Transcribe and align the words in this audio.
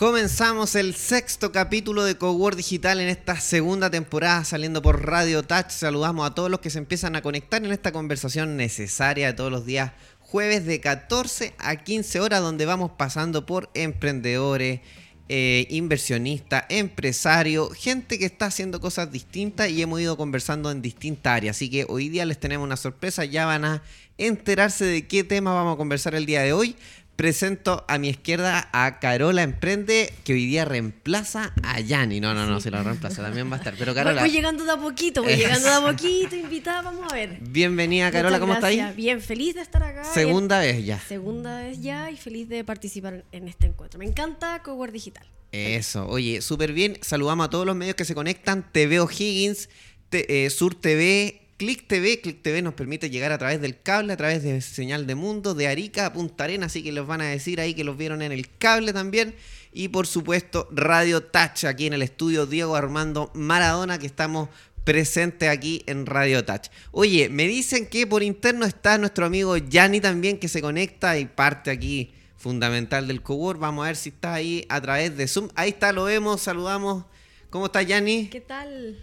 Comenzamos 0.00 0.76
el 0.76 0.94
sexto 0.94 1.52
capítulo 1.52 2.04
de 2.04 2.16
Cowork 2.16 2.56
Digital 2.56 3.00
en 3.00 3.08
esta 3.08 3.38
segunda 3.38 3.90
temporada 3.90 4.44
saliendo 4.46 4.80
por 4.80 5.04
Radio 5.04 5.42
Touch. 5.42 5.68
Saludamos 5.68 6.26
a 6.26 6.34
todos 6.34 6.50
los 6.50 6.60
que 6.60 6.70
se 6.70 6.78
empiezan 6.78 7.16
a 7.16 7.20
conectar 7.20 7.62
en 7.62 7.70
esta 7.70 7.92
conversación 7.92 8.56
necesaria 8.56 9.26
de 9.26 9.32
todos 9.34 9.52
los 9.52 9.66
días 9.66 9.92
jueves 10.20 10.64
de 10.64 10.80
14 10.80 11.52
a 11.58 11.76
15 11.76 12.18
horas 12.18 12.40
donde 12.40 12.64
vamos 12.64 12.92
pasando 12.96 13.44
por 13.44 13.68
emprendedores, 13.74 14.80
eh, 15.28 15.66
inversionistas, 15.68 16.64
empresarios, 16.70 17.74
gente 17.74 18.18
que 18.18 18.24
está 18.24 18.46
haciendo 18.46 18.80
cosas 18.80 19.12
distintas 19.12 19.68
y 19.68 19.82
hemos 19.82 20.00
ido 20.00 20.16
conversando 20.16 20.70
en 20.70 20.80
distintas 20.80 21.34
áreas. 21.34 21.58
Así 21.58 21.68
que 21.68 21.84
hoy 21.90 22.08
día 22.08 22.24
les 22.24 22.40
tenemos 22.40 22.64
una 22.64 22.78
sorpresa, 22.78 23.26
ya 23.26 23.44
van 23.44 23.66
a 23.66 23.82
enterarse 24.16 24.84
de 24.84 25.06
qué 25.06 25.24
tema 25.24 25.52
vamos 25.52 25.74
a 25.74 25.76
conversar 25.76 26.14
el 26.14 26.26
día 26.26 26.42
de 26.42 26.52
hoy. 26.52 26.74
Presento 27.20 27.84
a 27.86 27.98
mi 27.98 28.08
izquierda 28.08 28.70
a 28.72 28.98
Carola 28.98 29.42
Emprende, 29.42 30.10
que 30.24 30.32
hoy 30.32 30.46
día 30.46 30.64
reemplaza 30.64 31.52
a 31.62 31.78
Yanni. 31.78 32.18
No, 32.18 32.32
no, 32.32 32.46
no, 32.46 32.62
se 32.62 32.70
la 32.70 32.82
reemplaza, 32.82 33.20
también 33.20 33.50
va 33.50 33.56
a 33.56 33.58
estar. 33.58 33.74
Pero 33.78 33.94
Carola. 33.94 34.22
Voy 34.22 34.30
llegando 34.30 34.64
de 34.64 34.72
a 34.72 34.78
poquito, 34.78 35.22
voy 35.22 35.36
llegando 35.36 35.68
de 35.68 35.74
a 35.74 35.80
poquito, 35.92 36.34
invitada, 36.34 36.80
vamos 36.80 37.12
a 37.12 37.14
ver. 37.14 37.36
Bienvenida, 37.42 38.10
Carola, 38.10 38.38
Muchas 38.38 38.40
¿cómo 38.40 38.54
está 38.54 38.68
gracias. 38.68 38.88
ahí? 38.88 38.96
Bien, 38.96 39.20
feliz 39.20 39.54
de 39.54 39.60
estar 39.60 39.82
acá. 39.82 40.04
Segunda 40.04 40.60
vez 40.60 40.82
ya. 40.82 40.98
Segunda 40.98 41.58
vez 41.58 41.82
ya 41.82 42.10
y 42.10 42.16
feliz 42.16 42.48
de 42.48 42.64
participar 42.64 43.22
en 43.32 43.48
este 43.48 43.66
encuentro. 43.66 43.98
Me 43.98 44.06
encanta 44.06 44.62
Cowork 44.62 44.90
Digital. 44.90 45.26
Eso, 45.52 46.08
oye, 46.08 46.40
súper 46.40 46.72
bien. 46.72 46.96
Saludamos 47.02 47.48
a 47.48 47.50
todos 47.50 47.66
los 47.66 47.76
medios 47.76 47.96
que 47.96 48.06
se 48.06 48.14
conectan. 48.14 48.72
TV 48.72 48.98
O'Higgins, 48.98 49.68
eh, 50.10 50.48
Sur 50.48 50.74
TV, 50.74 51.39
Click 51.60 51.86
TV. 51.86 52.22
Click 52.22 52.40
TV 52.40 52.62
nos 52.62 52.72
permite 52.72 53.10
llegar 53.10 53.32
a 53.32 53.36
través 53.36 53.60
del 53.60 53.78
cable, 53.82 54.14
a 54.14 54.16
través 54.16 54.42
de 54.42 54.62
señal 54.62 55.06
de 55.06 55.14
mundo, 55.14 55.52
de 55.52 55.68
Arica 55.68 56.06
a 56.06 56.12
Punta 56.14 56.44
Arena. 56.44 56.64
Así 56.64 56.82
que 56.82 56.90
les 56.90 57.06
van 57.06 57.20
a 57.20 57.26
decir 57.26 57.60
ahí 57.60 57.74
que 57.74 57.84
los 57.84 57.98
vieron 57.98 58.22
en 58.22 58.32
el 58.32 58.48
cable 58.56 58.94
también. 58.94 59.34
Y 59.70 59.88
por 59.88 60.06
supuesto, 60.06 60.68
Radio 60.72 61.22
Touch, 61.22 61.64
aquí 61.64 61.86
en 61.86 61.92
el 61.92 62.00
estudio 62.00 62.46
Diego 62.46 62.76
Armando 62.76 63.30
Maradona, 63.34 63.98
que 63.98 64.06
estamos 64.06 64.48
presentes 64.84 65.50
aquí 65.50 65.82
en 65.84 66.06
Radio 66.06 66.46
Touch. 66.46 66.68
Oye, 66.92 67.28
me 67.28 67.46
dicen 67.46 67.86
que 67.86 68.06
por 68.06 68.22
interno 68.22 68.64
está 68.64 68.96
nuestro 68.96 69.26
amigo 69.26 69.58
Yanni 69.58 70.00
también, 70.00 70.38
que 70.38 70.48
se 70.48 70.62
conecta 70.62 71.18
y 71.18 71.26
parte 71.26 71.70
aquí 71.70 72.14
fundamental 72.38 73.06
del 73.06 73.20
cowork. 73.20 73.60
Vamos 73.60 73.84
a 73.84 73.88
ver 73.88 73.96
si 73.96 74.08
está 74.08 74.32
ahí 74.32 74.64
a 74.70 74.80
través 74.80 75.14
de 75.14 75.28
Zoom. 75.28 75.50
Ahí 75.56 75.68
está, 75.68 75.92
lo 75.92 76.04
vemos, 76.04 76.40
saludamos. 76.40 77.04
¿Cómo 77.50 77.66
está 77.66 77.82
Yanni? 77.82 78.28
¿Qué 78.28 78.40
tal? 78.40 78.96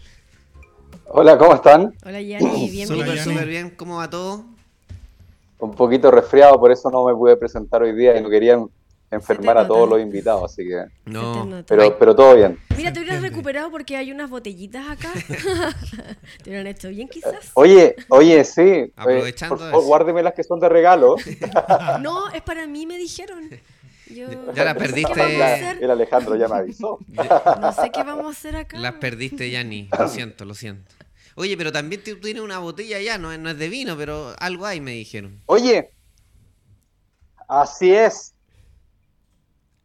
Hola, 1.05 1.37
¿cómo 1.37 1.53
están? 1.55 1.93
Hola 2.05 2.21
Yanni, 2.21 2.69
bienvenido. 2.71 3.05
Súper, 3.05 3.15
Yanni. 3.17 3.33
súper 3.33 3.47
bien. 3.47 3.69
¿Cómo 3.71 3.97
va 3.97 4.09
todo? 4.09 4.45
Un 5.59 5.71
poquito 5.73 6.11
resfriado, 6.11 6.59
por 6.59 6.71
eso 6.71 6.89
no 6.91 7.05
me 7.05 7.13
pude 7.15 7.35
presentar 7.35 7.81
hoy 7.81 7.93
día 7.95 8.17
y 8.17 8.21
no 8.21 8.29
querían 8.29 8.69
enfermar 9.09 9.57
a 9.57 9.65
todos 9.65 9.87
los 9.89 10.01
invitados, 10.01 10.51
así 10.51 10.67
que... 10.67 10.83
No. 11.05 11.63
Pero, 11.65 11.97
pero 11.97 12.13
todo 12.15 12.35
bien. 12.35 12.59
Mira, 12.75 12.91
te 12.91 12.99
hubieras 12.99 13.21
recuperado 13.21 13.71
porque 13.71 13.95
hay 13.95 14.11
unas 14.11 14.29
botellitas 14.29 14.85
acá. 14.87 15.11
te 16.43 16.49
hubieran 16.49 16.67
hecho 16.67 16.89
bien 16.89 17.07
quizás. 17.07 17.51
Oye, 17.53 17.95
oye, 18.09 18.43
sí. 18.43 18.61
eh, 18.61 18.91
Aprovechando 18.95 19.55
por 19.55 19.65
favor, 19.65 19.79
eso. 19.79 19.87
guárdeme 19.87 20.23
las 20.23 20.33
que 20.33 20.43
son 20.43 20.59
de 20.59 20.69
regalo. 20.69 21.15
No, 22.01 22.29
es 22.29 22.41
para 22.41 22.67
mí, 22.67 22.85
me 22.85 22.97
dijeron. 22.97 23.49
Yo 24.09 24.53
Ya 24.53 24.63
la 24.63 24.75
perdiste. 24.75 25.21
el 25.81 25.91
Alejandro 25.91 26.35
ya 26.35 26.47
me 26.47 26.55
avisó. 26.57 26.99
No 27.61 27.71
sé 27.73 27.91
qué 27.91 28.03
vamos 28.03 28.25
a 28.27 28.29
hacer 28.29 28.55
acá. 28.55 28.77
Las 28.79 28.93
perdiste, 28.93 29.49
Yanni. 29.49 29.89
Lo 29.97 30.07
siento, 30.07 30.45
lo 30.45 30.53
siento. 30.53 30.91
Oye, 31.35 31.55
pero 31.57 31.71
también 31.71 32.03
tú 32.03 32.15
tienes 32.19 32.41
una 32.41 32.59
botella 32.59 32.99
ya, 32.99 33.17
no, 33.17 33.31
es- 33.31 33.39
no 33.39 33.49
es 33.49 33.57
de 33.59 33.69
vino, 33.69 33.95
pero 33.97 34.33
algo 34.39 34.65
hay, 34.65 34.81
me 34.81 34.91
dijeron. 34.91 35.39
Oye, 35.45 35.91
así 37.47 37.93
es. 37.93 38.33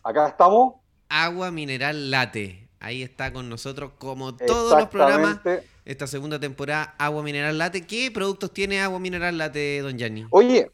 Acá 0.02 0.28
estamos. 0.28 0.74
Agua 1.08 1.50
mineral 1.50 2.10
late. 2.10 2.68
Ahí 2.80 3.02
está 3.02 3.32
con 3.32 3.48
nosotros, 3.48 3.92
como 3.98 4.34
todos 4.34 4.78
los 4.78 4.88
programas. 4.88 5.38
Esta 5.84 6.06
segunda 6.06 6.38
temporada, 6.40 6.94
agua 6.98 7.22
mineral 7.22 7.56
late. 7.58 7.86
¿Qué 7.86 8.10
productos 8.10 8.52
tiene 8.52 8.80
agua 8.80 8.98
mineral 8.98 9.36
late, 9.38 9.80
don 9.82 9.96
Yanni? 9.98 10.26
Oye, 10.30 10.70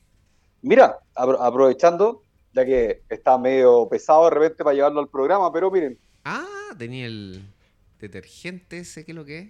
mira, 0.63 0.99
apro- 1.15 1.39
aprovechando, 1.41 2.23
ya 2.53 2.65
que 2.65 3.03
está 3.09 3.39
medio 3.39 3.89
pesado 3.89 4.25
de 4.25 4.31
repente 4.31 4.65
para 4.65 4.75
llevarlo 4.75 5.01
al 5.01 5.09
programa, 5.09 5.53
pero 5.53 5.71
miren, 5.71 5.99
Ah, 6.25 6.75
tenía 6.77 7.07
el 7.07 7.43
detergente 8.01 8.79
ese, 8.79 9.05
¿qué 9.05 9.13
es 9.13 9.17
lo 9.17 9.25
que 9.25 9.39
es? 9.39 9.49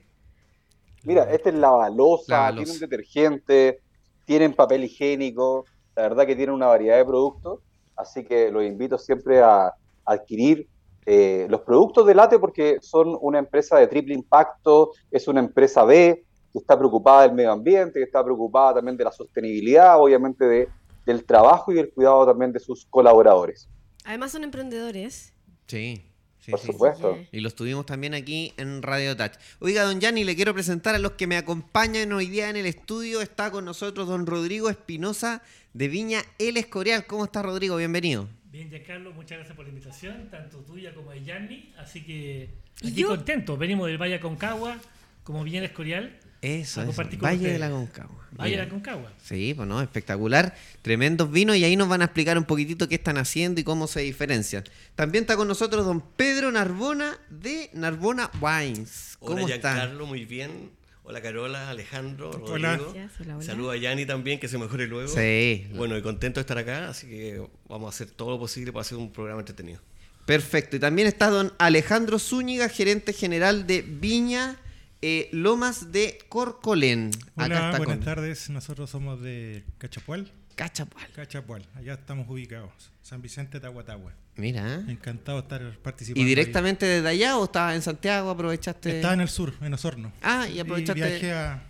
Mira, 1.04 1.24
este 1.32 1.50
es 1.50 1.54
lavalosa, 1.54 2.32
Lavalosa. 2.32 2.64
tiene 2.64 2.72
un 2.72 2.80
detergente, 2.80 3.80
tienen 4.24 4.52
papel 4.52 4.84
higiénico, 4.84 5.64
la 5.96 6.02
verdad 6.02 6.26
que 6.26 6.36
tienen 6.36 6.54
una 6.54 6.66
variedad 6.66 6.96
de 6.98 7.04
productos, 7.04 7.60
así 7.96 8.24
que 8.24 8.50
los 8.50 8.64
invito 8.64 8.98
siempre 8.98 9.40
a 9.40 9.72
adquirir 10.04 10.68
eh, 11.06 11.46
los 11.48 11.62
productos 11.62 12.06
de 12.06 12.14
Late 12.14 12.38
porque 12.38 12.78
son 12.82 13.16
una 13.20 13.38
empresa 13.38 13.78
de 13.78 13.86
triple 13.86 14.14
impacto, 14.14 14.92
es 15.10 15.26
una 15.26 15.40
empresa 15.40 15.84
B 15.84 16.24
que 16.52 16.58
está 16.58 16.78
preocupada 16.78 17.22
del 17.22 17.32
medio 17.32 17.52
ambiente, 17.52 17.98
que 17.98 18.04
está 18.04 18.22
preocupada 18.22 18.74
también 18.74 18.96
de 18.96 19.04
la 19.04 19.12
sostenibilidad, 19.12 19.98
obviamente 20.00 20.44
de, 20.44 20.68
del 21.08 21.24
trabajo 21.24 21.72
y 21.72 21.78
el 21.78 21.88
cuidado 21.90 22.26
también 22.26 22.52
de 22.52 22.60
sus 22.60 22.84
colaboradores. 22.86 23.66
Además 24.04 24.30
son 24.32 24.44
emprendedores. 24.44 25.32
Sí, 25.66 26.02
sí, 26.38 26.50
Por 26.50 26.60
sí. 26.60 26.66
supuesto. 26.68 27.16
Sí. 27.18 27.28
Y 27.32 27.40
los 27.40 27.54
tuvimos 27.54 27.86
también 27.86 28.12
aquí 28.14 28.52
en 28.58 28.82
Radio 28.82 29.16
Touch. 29.16 29.32
Oiga, 29.60 29.82
don 29.84 30.00
Yanni, 30.00 30.24
le 30.24 30.36
quiero 30.36 30.52
presentar 30.54 30.94
a 30.94 30.98
los 30.98 31.12
que 31.12 31.26
me 31.26 31.36
acompañan 31.38 32.12
hoy 32.12 32.26
día 32.26 32.50
en 32.50 32.56
el 32.56 32.66
estudio. 32.66 33.20
Está 33.22 33.50
con 33.50 33.64
nosotros 33.64 34.06
don 34.06 34.26
Rodrigo 34.26 34.68
Espinosa 34.70 35.42
de 35.72 35.88
Viña 35.88 36.20
El 36.38 36.56
Escorial. 36.58 37.06
¿Cómo 37.06 37.24
está, 37.24 37.42
Rodrigo? 37.42 37.76
Bienvenido. 37.76 38.28
Bien, 38.50 38.68
Giancarlo, 38.70 39.12
muchas 39.12 39.38
gracias 39.38 39.56
por 39.56 39.64
la 39.66 39.70
invitación, 39.70 40.28
tanto 40.30 40.58
tuya 40.58 40.94
como 40.94 41.10
de 41.10 41.22
Yanni. 41.24 41.72
Así 41.78 42.04
que 42.04 42.50
¿Y 42.82 42.88
aquí 42.88 43.00
yo? 43.00 43.08
contentos. 43.08 43.58
Venimos 43.58 43.86
del 43.86 43.98
Valle 43.98 44.14
Aconcagua, 44.16 44.76
como 45.24 45.42
Viña 45.44 45.58
el 45.58 45.64
Escorial. 45.66 46.18
Eso, 46.40 46.80
A 46.80 46.84
eso. 46.84 46.92
con 46.94 47.18
Valle 47.20 47.52
de 47.52 47.58
la 47.58 47.70
Concagua. 47.70 48.28
Valle 48.32 48.52
de 48.52 48.56
la 48.58 48.62
Aconcagua. 48.64 49.12
Sí, 49.22 49.54
pues 49.54 49.66
no, 49.66 49.80
espectacular. 49.80 50.54
Tremendos 50.82 51.30
vinos 51.30 51.56
y 51.56 51.64
ahí 51.64 51.76
nos 51.76 51.88
van 51.88 52.02
a 52.02 52.04
explicar 52.04 52.38
un 52.38 52.44
poquitito 52.44 52.88
qué 52.88 52.94
están 52.94 53.18
haciendo 53.18 53.60
y 53.60 53.64
cómo 53.64 53.86
se 53.86 54.00
diferencian. 54.00 54.64
También 54.94 55.24
está 55.24 55.36
con 55.36 55.48
nosotros 55.48 55.84
don 55.84 56.00
Pedro 56.00 56.52
Narbona 56.52 57.18
de 57.30 57.70
Narbona 57.72 58.30
Wines. 58.40 59.16
¿Cómo 59.18 59.44
Hola 59.44 59.54
está? 59.54 59.74
Giancarlo, 59.74 60.06
muy 60.06 60.24
bien. 60.24 60.70
Hola 61.02 61.22
Carola, 61.22 61.70
Alejandro, 61.70 62.30
Hola. 62.30 62.76
Rodrigo. 62.76 62.90
Hola, 63.20 63.34
hola. 63.36 63.42
Saludo 63.42 63.70
a 63.70 63.76
Yanni 63.78 64.04
también, 64.04 64.38
que 64.38 64.46
se 64.46 64.58
mejore 64.58 64.86
luego. 64.86 65.08
Sí. 65.08 65.66
Bueno, 65.74 65.96
y 65.96 66.02
contento 66.02 66.38
de 66.38 66.42
estar 66.42 66.58
acá, 66.58 66.90
así 66.90 67.06
que 67.08 67.42
vamos 67.66 67.86
a 67.86 67.96
hacer 67.96 68.14
todo 68.14 68.30
lo 68.32 68.38
posible 68.38 68.72
para 68.72 68.82
hacer 68.82 68.98
un 68.98 69.10
programa 69.10 69.40
entretenido. 69.40 69.80
Perfecto. 70.26 70.76
Y 70.76 70.78
también 70.80 71.08
está 71.08 71.30
don 71.30 71.54
Alejandro 71.58 72.18
Zúñiga, 72.18 72.68
gerente 72.68 73.14
general 73.14 73.66
de 73.66 73.80
Viña 73.80 74.56
eh, 75.02 75.28
Lomas 75.32 75.92
de 75.92 76.18
Corcolén. 76.28 77.10
Acá 77.36 77.44
Hola, 77.44 77.54
está 77.56 77.78
buenas 77.78 77.96
con 77.96 78.04
tardes. 78.04 78.50
Nosotros 78.50 78.90
somos 78.90 79.20
de 79.20 79.64
Cachapual. 79.78 80.32
Cachapual. 80.54 81.06
Cachapual, 81.14 81.66
allá 81.76 81.94
estamos 81.94 82.28
ubicados. 82.28 82.90
San 83.02 83.22
Vicente, 83.22 83.60
Tahuatahua. 83.60 84.12
Mira. 84.36 84.84
Encantado 84.88 85.38
de 85.38 85.42
estar 85.42 85.78
participando. 85.78 86.20
¿Y 86.20 86.24
ahí. 86.24 86.28
directamente 86.28 86.84
desde 86.84 87.08
allá 87.08 87.38
o 87.38 87.44
estabas 87.44 87.76
en 87.76 87.82
Santiago? 87.82 88.30
¿Aprovechaste? 88.30 88.96
Estaba 88.96 89.14
en 89.14 89.20
el 89.20 89.28
sur, 89.28 89.54
en 89.60 89.72
Osorno. 89.72 90.12
Ah, 90.22 90.48
y 90.48 90.58
aprovechaste 90.58 91.00
viajé 91.00 91.32
a, 91.32 91.62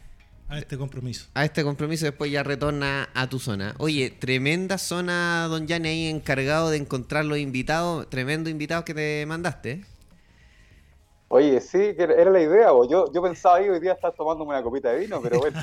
a 0.49 0.59
este 0.59 0.79
compromiso. 0.79 1.27
a 1.35 1.45
este 1.45 1.63
compromiso 1.63 2.07
y 2.07 2.09
después 2.11 2.31
ya 2.33 2.43
retorna 2.43 3.11
a 3.15 3.29
tu 3.29 3.39
zona. 3.39 3.75
Oye, 3.79 4.11
tremenda 4.11 4.79
zona, 4.79 5.47
don 5.49 5.67
Yanni, 5.67 5.89
ahí 5.89 6.07
encargado 6.07 6.71
de 6.71 6.79
encontrar 6.79 7.27
los 7.27 7.39
invitados, 7.39 8.09
tremendo 8.09 8.49
invitados 8.49 8.85
que 8.85 8.95
te 8.95 9.27
mandaste. 9.27 9.85
Oye, 11.31 11.61
sí, 11.61 11.95
que 11.95 12.05
era 12.05 12.31
la 12.31 12.41
idea, 12.41 12.69
yo, 12.89 13.13
yo 13.13 13.23
pensaba 13.23 13.57
ahí 13.57 13.69
hoy 13.69 13.81
día 13.81 13.93
estar 13.93 14.13
tomándome 14.15 14.51
una 14.51 14.63
copita 14.63 14.91
de 14.93 15.01
vino, 15.01 15.21
pero 15.21 15.39
bueno, 15.41 15.61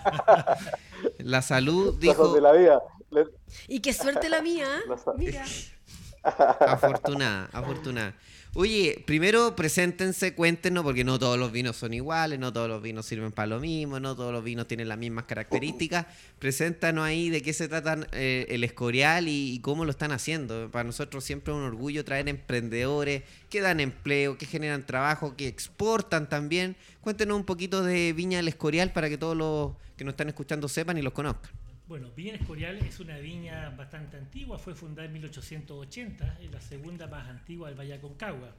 La 1.20 1.42
salud 1.42 1.98
dijo 2.00 2.34
de 2.34 2.42
la 2.42 2.52
vida. 2.52 2.80
Le- 3.10 3.26
Y 3.68 3.80
qué 3.80 3.92
suerte 3.94 4.30
la 4.30 4.42
mía. 4.42 4.68
sa- 5.04 5.14
Mira. 5.14 5.44
Afortunada, 6.24 7.50
afortunada. 7.54 8.14
Oye, 8.58 9.04
primero 9.06 9.54
preséntense, 9.54 10.34
cuéntenos, 10.34 10.86
porque 10.86 11.04
no 11.04 11.20
todos 11.20 11.38
los 11.38 11.52
vinos 11.52 11.76
son 11.76 11.94
iguales, 11.94 12.40
no 12.40 12.54
todos 12.54 12.70
los 12.70 12.82
vinos 12.82 13.06
sirven 13.06 13.34
para 13.34 13.48
lo 13.48 13.60
mismo, 13.60 14.00
no 14.00 14.16
todos 14.16 14.32
los 14.32 14.46
vinos 14.46 14.66
tienen 14.66 14.88
las 14.88 14.98
mismas 14.98 15.26
características. 15.26 16.06
Preséntanos 16.40 17.04
ahí 17.04 17.30
de 17.30 17.42
qué 17.42 17.52
se 17.52 17.68
tratan 17.68 18.08
eh, 18.14 18.46
el 18.48 18.64
Escorial 18.64 19.28
y, 19.28 19.52
y 19.52 19.60
cómo 19.60 19.84
lo 19.84 19.92
están 19.92 20.14
haciendo. 20.14 20.72
Para 20.72 20.86
nosotros 20.86 21.26
siempre 21.26 21.54
es 21.54 21.58
un 21.58 21.66
orgullo 21.66 22.06
traer 22.06 22.30
emprendedores 22.30 23.24
que 23.50 23.60
dan 23.60 23.82
empleo, 23.82 24.38
que 24.38 24.46
generan 24.46 24.86
trabajo, 24.86 25.36
que 25.36 25.50
exportan 25.50 26.30
también. 26.30 26.78
Cuéntenos 27.02 27.36
un 27.36 27.44
poquito 27.44 27.84
de 27.84 28.14
Viña 28.14 28.38
del 28.38 28.48
Escorial 28.48 28.94
para 28.94 29.10
que 29.10 29.18
todos 29.18 29.36
los 29.36 29.74
que 29.98 30.06
nos 30.06 30.14
están 30.14 30.30
escuchando 30.30 30.70
sepan 30.70 30.98
y 30.98 31.02
los 31.02 31.12
conozcan. 31.12 31.52
Bueno, 31.88 32.10
Viña 32.16 32.34
Escorial 32.34 32.80
es 32.80 33.00
una 33.00 33.20
viña 33.20 33.70
bastante 33.78 34.18
antigua, 34.18 34.58
fue 34.58 34.74
fundada 34.74 35.06
en 35.06 35.14
1880, 35.14 36.40
es 36.42 36.52
la 36.52 36.60
segunda 36.60 37.06
más 37.06 37.30
antigua 37.30 37.70
del 37.70 37.78
Valle 37.78 37.94
Aconcagua. 37.94 38.56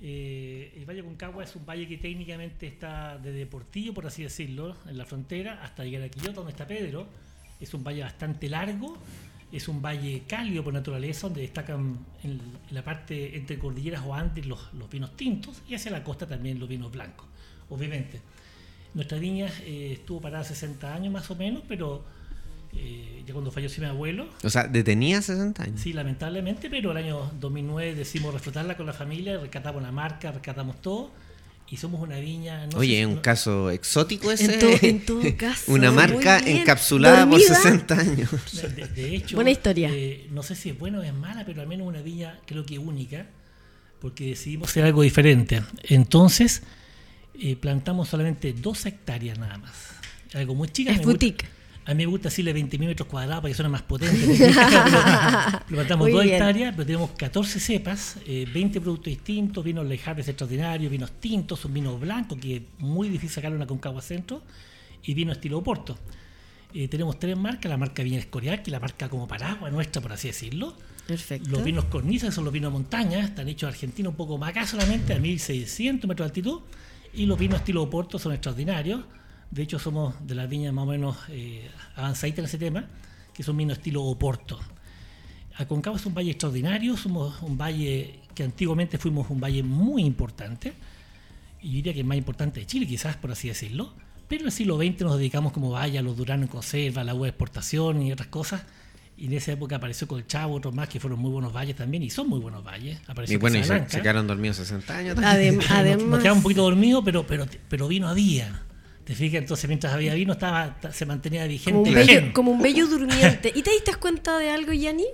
Eh, 0.00 0.72
el 0.74 0.86
Valle 0.86 1.00
Aconcagua 1.00 1.44
es 1.44 1.54
un 1.56 1.66
valle 1.66 1.86
que 1.86 1.98
técnicamente 1.98 2.66
está 2.66 3.18
desde 3.18 3.44
Portillo, 3.44 3.92
por 3.92 4.06
así 4.06 4.22
decirlo, 4.22 4.74
en 4.88 4.96
la 4.96 5.04
frontera, 5.04 5.62
hasta 5.62 5.84
llegar 5.84 6.04
a 6.04 6.08
Quillota, 6.08 6.32
donde 6.32 6.52
está 6.52 6.66
Pedro. 6.66 7.06
Es 7.60 7.74
un 7.74 7.84
valle 7.84 8.02
bastante 8.02 8.48
largo 8.48 8.98
Es 9.52 9.68
un 9.68 9.82
valle 9.82 10.22
cálido 10.26 10.64
por 10.64 10.72
naturaleza, 10.72 11.26
donde 11.26 11.42
destacan 11.42 11.98
en, 12.24 12.40
la 12.70 12.82
parte 12.82 13.36
entre 13.36 13.58
cordilleras 13.58 14.02
o 14.06 14.14
Andes 14.14 14.46
los, 14.46 14.72
los 14.72 14.88
vinos 14.88 15.14
tintos 15.18 15.62
y 15.68 15.74
hacia 15.74 15.90
la 15.90 16.02
costa 16.02 16.26
también 16.26 16.58
los 16.58 16.68
vinos 16.68 16.90
blancos, 16.90 17.26
obviamente. 17.68 18.22
Nuestra 18.94 19.18
viña 19.18 19.48
eh, 19.64 19.92
estuvo 19.92 20.22
parada 20.22 20.44
60 20.44 20.94
años 20.94 21.12
más 21.12 21.30
o 21.30 21.36
menos, 21.36 21.62
pero 21.68 22.21
eh, 22.74 23.22
ya 23.26 23.32
cuando 23.32 23.50
falleció 23.50 23.82
mi 23.82 23.88
abuelo, 23.88 24.28
O 24.42 24.50
sea, 24.50 24.66
detenía 24.66 25.20
60 25.22 25.62
años. 25.62 25.80
sí, 25.80 25.92
lamentablemente, 25.92 26.68
pero 26.70 26.90
el 26.92 26.96
año 26.96 27.30
2009 27.40 27.94
decidimos 27.94 28.34
reflotarla 28.34 28.76
con 28.76 28.86
la 28.86 28.92
familia, 28.92 29.38
rescatamos 29.38 29.82
la 29.82 29.92
marca, 29.92 30.32
rescatamos 30.32 30.80
todo 30.82 31.10
y 31.68 31.76
somos 31.78 32.00
una 32.02 32.18
viña... 32.18 32.66
no 32.66 32.72
sé 32.72 32.76
Oye, 32.78 32.88
si- 32.90 32.96
es 32.98 33.06
un 33.06 33.14
no- 33.16 33.22
caso 33.22 33.70
exótico 33.70 34.30
ese. 34.30 34.52
En 34.54 34.58
todo- 34.60 34.78
en 34.82 35.04
todo 35.06 35.36
caso, 35.38 35.72
Una 35.72 35.90
marca 35.90 36.38
encapsulada 36.38 37.24
por 37.28 37.38
Dormida. 37.40 37.54
60 37.62 37.94
años. 37.98 38.30
De, 38.52 38.68
de- 38.68 38.86
de 38.88 39.16
hecho, 39.16 39.36
Buena 39.36 39.50
historia. 39.50 39.88
eh, 39.92 40.26
no 40.30 40.42
sé 40.42 40.54
si 40.54 40.68
es 40.70 40.78
buena 40.78 40.98
o 40.98 41.02
es 41.02 41.14
mala, 41.14 41.44
pero 41.46 41.62
al 41.62 41.68
menos 41.68 41.86
una 41.86 42.02
viña 42.02 42.38
creo 42.46 42.66
que 42.66 42.78
única, 42.78 43.26
porque 44.00 44.26
decidimos 44.26 44.68
hacer 44.68 44.84
algo 44.84 45.00
diferente. 45.02 45.62
Entonces, 45.84 46.62
eh, 47.34 47.56
plantamos 47.56 48.08
solamente 48.08 48.52
dos 48.52 48.84
hectáreas 48.84 49.38
nada 49.38 49.56
más. 49.58 49.72
Algo 50.34 50.54
muy 50.54 50.68
chica. 50.68 50.92
Es 50.92 51.02
boutique. 51.02 51.46
A 51.84 51.94
mí 51.94 52.04
me 52.04 52.06
gusta 52.06 52.28
decirle 52.28 52.54
20.000 52.54 52.78
metros 52.78 53.08
cuadrados 53.08 53.42
para 53.42 53.50
que 53.50 53.54
suene 53.54 53.68
más 53.68 53.82
potente. 53.82 54.16
pero 54.38 55.64
plantamos 55.68 56.06
Muy 56.06 56.12
dos 56.12 56.22
bien. 56.22 56.34
hectáreas, 56.36 56.74
pero 56.74 56.86
tenemos 56.86 57.10
14 57.10 57.60
cepas, 57.60 58.18
eh, 58.26 58.46
20 58.52 58.80
productos 58.80 59.06
distintos, 59.06 59.64
vinos 59.64 59.86
lejares 59.86 60.28
extraordinarios, 60.28 60.90
vinos 60.90 61.12
tintos, 61.18 61.64
un 61.64 61.74
vino 61.74 61.98
blanco 61.98 62.36
que 62.36 62.56
es 62.56 62.62
muy 62.78 63.08
difícil 63.08 63.30
sacarle 63.30 63.56
una 63.56 63.66
Concagua 63.66 64.00
Centro, 64.00 64.42
y 65.02 65.14
vino 65.14 65.32
estilo 65.32 65.58
Oporto. 65.58 65.98
Eh, 66.74 66.88
tenemos 66.88 67.18
tres 67.18 67.36
marcas, 67.36 67.68
la 67.68 67.76
marca 67.76 68.02
Viña 68.02 68.18
Escorial, 68.18 68.58
que 68.62 68.70
es 68.70 68.72
la 68.72 68.80
marca 68.80 69.08
como 69.08 69.28
paraguas 69.28 69.72
nuestra, 69.72 70.00
por 70.00 70.12
así 70.12 70.28
decirlo. 70.28 70.74
Perfecto. 71.06 71.50
Los 71.50 71.64
vinos 71.64 71.86
cornisa, 71.86 72.26
que 72.26 72.32
son 72.32 72.44
los 72.44 72.52
vinos 72.52 72.72
de 72.72 72.78
montaña, 72.78 73.20
están 73.24 73.48
hechos 73.48 73.68
en 73.68 73.74
Argentina 73.74 74.08
un 74.08 74.14
poco 74.14 74.38
más 74.38 74.50
acá 74.50 74.66
solamente, 74.66 75.12
a 75.12 75.18
1600 75.18 76.08
metros 76.08 76.26
de 76.26 76.30
altitud. 76.30 76.60
Y 77.14 77.26
los 77.26 77.38
vinos 77.38 77.58
estilo 77.58 77.82
Oporto 77.82 78.18
son 78.18 78.32
extraordinarios. 78.32 79.02
De 79.52 79.62
hecho, 79.62 79.78
somos 79.78 80.14
de 80.26 80.34
las 80.34 80.48
viñas 80.48 80.72
más 80.72 80.82
o 80.84 80.86
menos 80.86 81.16
eh, 81.28 81.70
avanzaditas 81.94 82.38
en 82.40 82.44
ese 82.46 82.58
tema, 82.58 82.86
que 83.34 83.42
son 83.42 83.56
vinos 83.56 83.78
estilo 83.78 84.02
Oporto. 84.02 84.58
Aconcagua 85.56 85.98
es 86.00 86.06
un 86.06 86.14
valle 86.14 86.30
extraordinario, 86.30 86.96
somos 86.96 87.40
un 87.42 87.58
valle 87.58 88.20
que 88.34 88.42
antiguamente 88.44 88.96
fuimos 88.98 89.28
un 89.28 89.38
valle 89.40 89.62
muy 89.62 90.02
importante, 90.04 90.72
y 91.60 91.68
yo 91.68 91.74
diría 91.74 91.92
que 91.92 92.00
el 92.00 92.06
más 92.06 92.16
importante 92.16 92.60
de 92.60 92.66
Chile, 92.66 92.86
quizás 92.86 93.16
por 93.16 93.30
así 93.30 93.48
decirlo. 93.48 93.92
Pero 94.26 94.42
en 94.42 94.46
el 94.46 94.52
siglo 94.52 94.78
XX 94.78 95.02
nos 95.02 95.18
dedicamos 95.18 95.52
como 95.52 95.70
valle 95.70 95.98
a 95.98 96.02
los 96.02 96.16
duranos 96.16 96.46
en 96.46 96.50
conserva, 96.50 97.02
a 97.02 97.04
la 97.04 97.12
agua 97.12 97.26
de 97.26 97.30
exportación 97.30 98.02
y 98.02 98.10
otras 98.12 98.28
cosas. 98.28 98.62
Y 99.18 99.26
en 99.26 99.34
esa 99.34 99.52
época 99.52 99.76
apareció 99.76 100.08
Colchavo, 100.08 100.54
otros 100.54 100.74
más 100.74 100.88
que 100.88 100.98
fueron 100.98 101.20
muy 101.20 101.30
buenos 101.30 101.52
valles 101.52 101.76
también, 101.76 102.02
y 102.02 102.08
son 102.08 102.28
muy 102.30 102.40
buenos 102.40 102.64
valles. 102.64 102.98
Apareció 103.06 103.36
Y 103.36 103.38
bueno, 103.38 103.58
y 103.58 103.64
se, 103.64 103.86
se 103.90 104.00
quedaron 104.00 104.26
dormidos 104.26 104.56
60 104.56 104.96
años 104.96 105.14
también. 105.16 105.54
Adem- 105.54 105.56
Nos- 105.56 105.70
además, 105.70 106.06
Nos 106.06 106.18
quedamos 106.20 106.38
un 106.38 106.42
poquito 106.44 106.62
dormidos, 106.62 107.02
pero, 107.04 107.26
pero, 107.26 107.46
pero 107.68 107.86
vino 107.88 108.08
había. 108.08 108.62
¿Te 109.04 109.14
fijas? 109.14 109.40
Entonces, 109.40 109.66
mientras 109.68 109.92
había 109.92 110.14
vino, 110.14 110.32
estaba, 110.32 110.76
se 110.92 111.06
mantenía 111.06 111.44
vigente. 111.46 111.72
como 111.72 111.82
un, 111.82 111.88
el 111.88 111.94
bello, 111.94 112.20
gen. 112.20 112.32
como 112.32 112.50
un 112.52 112.62
bello 112.62 112.86
durmiente. 112.88 113.52
¿Y 113.54 113.62
te 113.62 113.70
diste 113.70 113.94
cuenta 113.96 114.38
de 114.38 114.50
algo, 114.50 114.72
Yanni? 114.72 115.06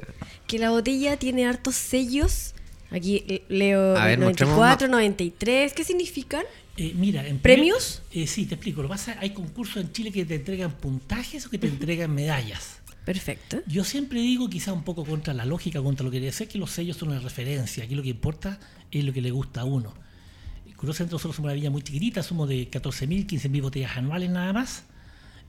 Que 0.46 0.58
la 0.58 0.70
botella 0.70 1.16
tiene 1.16 1.46
hartos 1.46 1.74
sellos. 1.74 2.54
Aquí 2.90 3.24
eh, 3.28 3.44
leo 3.48 3.96
A 3.96 4.06
ver, 4.06 4.18
mostremos 4.18 4.56
94, 4.56 4.88
93. 4.88 5.72
¿Qué 5.72 5.84
significan? 5.84 6.44
Eh, 6.76 6.92
mira, 6.94 7.26
en 7.26 7.38
¿Premios? 7.38 8.02
eh, 8.12 8.26
sí, 8.26 8.46
te 8.46 8.54
explico. 8.54 8.82
Lo 8.82 8.88
que 8.88 8.92
pasa, 8.92 9.16
hay 9.20 9.30
concursos 9.30 9.78
en 9.78 9.92
Chile 9.92 10.12
que 10.12 10.24
te 10.24 10.36
entregan 10.36 10.72
puntajes 10.72 11.46
o 11.46 11.50
que 11.50 11.58
te 11.58 11.66
entregan 11.66 12.14
medallas. 12.14 12.78
Perfecto. 13.04 13.58
Yo 13.66 13.84
siempre 13.84 14.20
digo, 14.20 14.50
quizá 14.50 14.72
un 14.74 14.84
poco 14.84 15.04
contra 15.04 15.32
la 15.32 15.46
lógica, 15.46 15.82
contra 15.82 16.04
lo 16.04 16.10
que 16.10 16.20
decía, 16.20 16.46
que 16.46 16.58
los 16.58 16.70
sellos 16.70 16.98
son 16.98 17.08
una 17.08 17.20
referencia. 17.20 17.84
Aquí 17.84 17.94
lo 17.94 18.02
que 18.02 18.10
importa 18.10 18.60
es 18.90 19.02
lo 19.04 19.12
que 19.12 19.22
le 19.22 19.30
gusta 19.30 19.62
a 19.62 19.64
uno. 19.64 19.94
Curiosamente 20.78 21.14
nosotros 21.14 21.34
somos 21.34 21.48
una 21.48 21.54
villa 21.54 21.70
muy 21.70 21.82
chiquitita, 21.82 22.22
somos 22.22 22.48
de 22.48 22.70
14.000, 22.70 23.26
15.000 23.26 23.62
botellas 23.62 23.96
anuales 23.96 24.30
nada 24.30 24.52
más. 24.52 24.84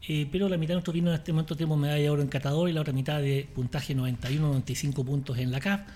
Eh, 0.08 0.28
pero 0.32 0.50
la 0.50 0.58
mitad 0.58 0.70
de 0.70 0.76
nuestros 0.78 0.96
vinos 0.96 1.10
en 1.10 1.20
este 1.20 1.32
momento 1.32 1.56
tenemos 1.56 1.78
medalla 1.78 2.02
de 2.02 2.10
oro 2.10 2.24
en 2.24 2.30
catador 2.30 2.68
y 2.68 2.74
la 2.74 2.82
otra 2.82 2.94
mitad 2.94 3.22
de 3.22 3.48
puntaje 3.54 3.94
91, 3.94 4.48
95 4.48 5.06
puntos 5.06 5.38
en 5.38 5.52
la 5.52 5.60
CAP 5.60 5.88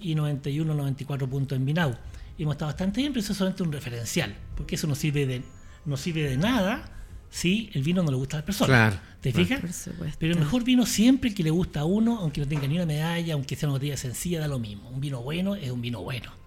y 0.00 0.14
91, 0.14 0.74
94 0.74 1.30
puntos 1.30 1.56
en 1.56 1.64
Binau. 1.64 1.96
Y 2.36 2.42
hemos 2.42 2.56
estado 2.56 2.68
bastante 2.68 3.00
bien, 3.00 3.14
pero 3.14 3.22
eso 3.22 3.32
es 3.32 3.38
solamente 3.38 3.62
un 3.62 3.72
referencial, 3.72 4.34
porque 4.54 4.74
eso 4.74 4.86
no 4.86 4.94
sirve 4.94 5.24
de, 5.24 5.42
no 5.86 5.96
sirve 5.96 6.28
de 6.28 6.36
nada 6.36 6.90
si 7.30 7.70
el 7.72 7.82
vino 7.82 8.02
no 8.02 8.10
le 8.10 8.18
gusta 8.18 8.36
a 8.36 8.40
las 8.40 8.44
personas. 8.44 8.68
Claro, 8.68 8.96
¿Te 9.22 9.32
fijas? 9.32 9.60
Por 9.60 9.72
supuesto. 9.72 10.16
Pero 10.20 10.34
el 10.34 10.40
mejor 10.40 10.62
vino 10.62 10.84
siempre 10.84 11.30
el 11.30 11.34
que 11.34 11.42
le 11.42 11.50
gusta 11.50 11.80
a 11.80 11.84
uno, 11.86 12.18
aunque 12.18 12.42
no 12.42 12.46
tenga 12.46 12.66
ni 12.66 12.74
una 12.74 12.84
medalla, 12.84 13.32
aunque 13.32 13.56
sea 13.56 13.68
una 13.70 13.76
botella 13.76 13.96
sencilla, 13.96 14.40
da 14.40 14.48
lo 14.48 14.58
mismo. 14.58 14.90
Un 14.90 15.00
vino 15.00 15.22
bueno 15.22 15.54
es 15.54 15.70
un 15.70 15.80
vino 15.80 16.02
bueno. 16.02 16.43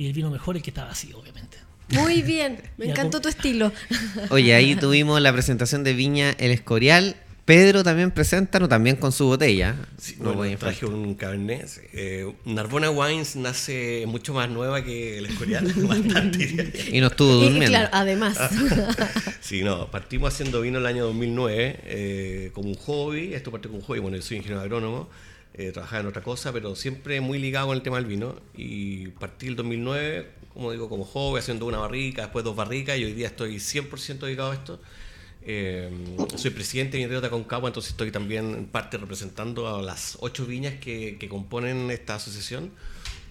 Y 0.00 0.06
el 0.06 0.14
vino 0.14 0.30
mejor 0.30 0.56
es 0.56 0.60
el 0.60 0.62
que 0.64 0.70
está 0.70 0.86
vacío, 0.86 1.18
obviamente. 1.18 1.58
Muy 1.90 2.22
bien. 2.22 2.62
Me 2.78 2.86
encantó 2.86 3.20
tu 3.20 3.28
estilo. 3.28 3.70
Oye, 4.30 4.54
ahí 4.54 4.74
tuvimos 4.74 5.20
la 5.20 5.30
presentación 5.30 5.84
de 5.84 5.92
Viña 5.92 6.30
El 6.38 6.52
Escorial. 6.52 7.16
Pedro 7.44 7.84
también 7.84 8.10
presenta, 8.10 8.58
no, 8.58 8.66
también 8.66 8.96
con 8.96 9.12
su 9.12 9.26
botella. 9.26 9.76
Sí, 9.98 10.16
no 10.18 10.32
voy 10.32 10.32
a 10.32 10.36
bueno, 10.36 10.58
traje 10.58 10.86
un 10.86 11.14
Cabernet. 11.16 11.68
Eh, 11.92 12.32
Narbona 12.46 12.90
Wines 12.90 13.36
nace 13.36 14.04
mucho 14.06 14.32
más 14.32 14.48
nueva 14.48 14.82
que 14.82 15.18
el 15.18 15.26
Escorial, 15.26 15.70
bastante. 15.86 16.72
Y 16.90 16.98
no 17.02 17.08
estuvo 17.08 17.34
Y, 17.34 17.40
y 17.40 17.42
durmiendo. 17.50 17.68
claro, 17.68 17.88
además. 17.92 18.38
Sí, 19.42 19.62
no, 19.62 19.90
partimos 19.90 20.32
haciendo 20.32 20.62
vino 20.62 20.78
el 20.78 20.86
año 20.86 21.04
2009 21.04 21.80
eh, 21.84 22.50
como 22.54 22.70
un 22.70 22.74
hobby. 22.76 23.34
Esto 23.34 23.50
partió 23.50 23.70
como 23.70 23.80
un 23.80 23.86
hobby. 23.86 23.98
Bueno, 23.98 24.16
yo 24.16 24.22
soy 24.22 24.38
ingeniero 24.38 24.62
agrónomo, 24.62 25.10
eh, 25.60 25.72
trabajaba 25.72 26.00
en 26.00 26.06
otra 26.06 26.22
cosa, 26.22 26.52
pero 26.52 26.74
siempre 26.74 27.20
muy 27.20 27.38
ligado 27.38 27.68
con 27.68 27.76
el 27.76 27.82
tema 27.82 27.96
del 27.96 28.06
vino. 28.06 28.36
Y 28.56 29.08
partí 29.08 29.48
el 29.48 29.56
2009, 29.56 30.30
como 30.54 30.72
digo, 30.72 30.88
como 30.88 31.04
hobby, 31.04 31.38
haciendo 31.38 31.66
una 31.66 31.78
barrica, 31.78 32.22
después 32.22 32.44
dos 32.44 32.56
barricas, 32.56 32.98
y 32.98 33.04
hoy 33.04 33.12
día 33.12 33.26
estoy 33.26 33.56
100% 33.56 34.18
dedicado 34.20 34.52
a 34.52 34.54
esto. 34.54 34.80
Eh, 35.42 35.90
soy 36.36 36.50
presidente 36.50 36.92
de 36.92 36.98
Viñeteros 36.98 37.22
de 37.22 37.28
Aconcagua, 37.28 37.68
entonces 37.68 37.92
estoy 37.92 38.10
también 38.10 38.54
en 38.54 38.66
parte 38.66 38.96
representando 38.98 39.74
a 39.74 39.82
las 39.82 40.16
ocho 40.20 40.46
viñas 40.46 40.74
que, 40.80 41.16
que 41.18 41.28
componen 41.28 41.90
esta 41.90 42.14
asociación, 42.14 42.70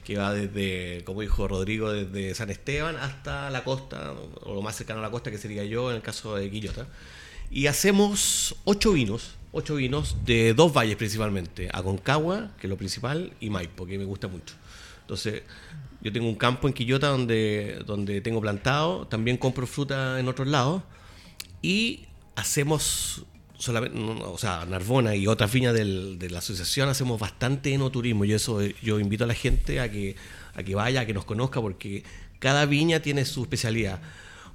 que 0.03 0.17
va 0.17 0.33
desde, 0.33 1.03
como 1.05 1.21
dijo 1.21 1.48
Rodrigo, 1.48 1.91
desde 1.91 2.36
San 2.36 2.50
Esteban 2.50 2.95
hasta 2.98 3.50
la 3.50 3.63
costa, 3.63 4.13
o 4.41 4.53
lo 4.53 4.62
más 4.62 4.75
cercano 4.75 5.00
a 5.00 5.03
la 5.03 5.12
costa, 5.12 5.31
que 5.31 5.38
sería 5.38 5.63
yo 5.65 5.89
en 5.89 5.98
el 5.98 6.01
caso 6.01 6.36
de 6.36 6.50
Quillota. 6.50 6.88
Y 7.51 7.67
hacemos 7.67 8.55
ocho 8.65 8.91
vinos, 8.91 9.38
ocho 9.51 9.75
vinos 9.75 10.18
de 10.25 10.53
dos 10.53 10.72
valles 10.74 10.96
principalmente, 10.96 11.70
Aconcagua, 11.74 12.51
que 12.60 12.68
es 12.68 12.70
lo 12.70 12.77
principal, 12.77 13.34
y 13.39 13.50
Maipo, 13.50 13.86
que 13.86 13.98
me 13.98 14.06
gusta 14.06 14.27
mucho. 14.27 14.56
Entonces, 15.01 15.41
yo 16.01 16.12
tengo 16.13 16.27
un 16.27 16.36
campo 16.36 16.68
en 16.68 16.74
Quillota 16.74 17.08
donde, 17.08 17.82
donde 17.86 18.22
tengo 18.22 18.39
plantado, 18.41 19.08
también 19.08 19.38
compro 19.38 19.65
fruta 19.68 20.20
en 20.20 20.27
otros 20.27 20.48
lados, 20.48 20.84
y 21.62 22.06
hacemos 22.36 23.25
solamente, 23.58 24.00
o 24.00 24.38
sea, 24.38 24.65
Narbona 24.65 25.15
y 25.15 25.27
otras 25.27 25.51
viñas 25.51 25.74
del- 25.74 26.18
de 26.18 26.29
la 26.29 26.39
asociación 26.39 26.88
hacemos 26.88 27.20
bastante 27.20 27.74
enoturismo 27.74 28.24
y 28.24 28.32
eso 28.32 28.62
eh, 28.62 28.74
yo 28.82 29.00
invito 29.01 29.25
a 29.25 29.27
la 29.27 29.34
gente 29.34 29.82
a 29.82 29.91
que, 29.91 30.15
a 30.53 30.63
que 30.63 30.75
vaya, 30.75 31.01
a 31.01 31.06
que 31.06 31.13
nos 31.13 31.25
conozca 31.25 31.60
porque 31.60 32.06
cada 32.39 32.65
viña 32.65 33.01
tiene 33.01 33.25
su 33.25 33.41
especialidad. 33.41 34.00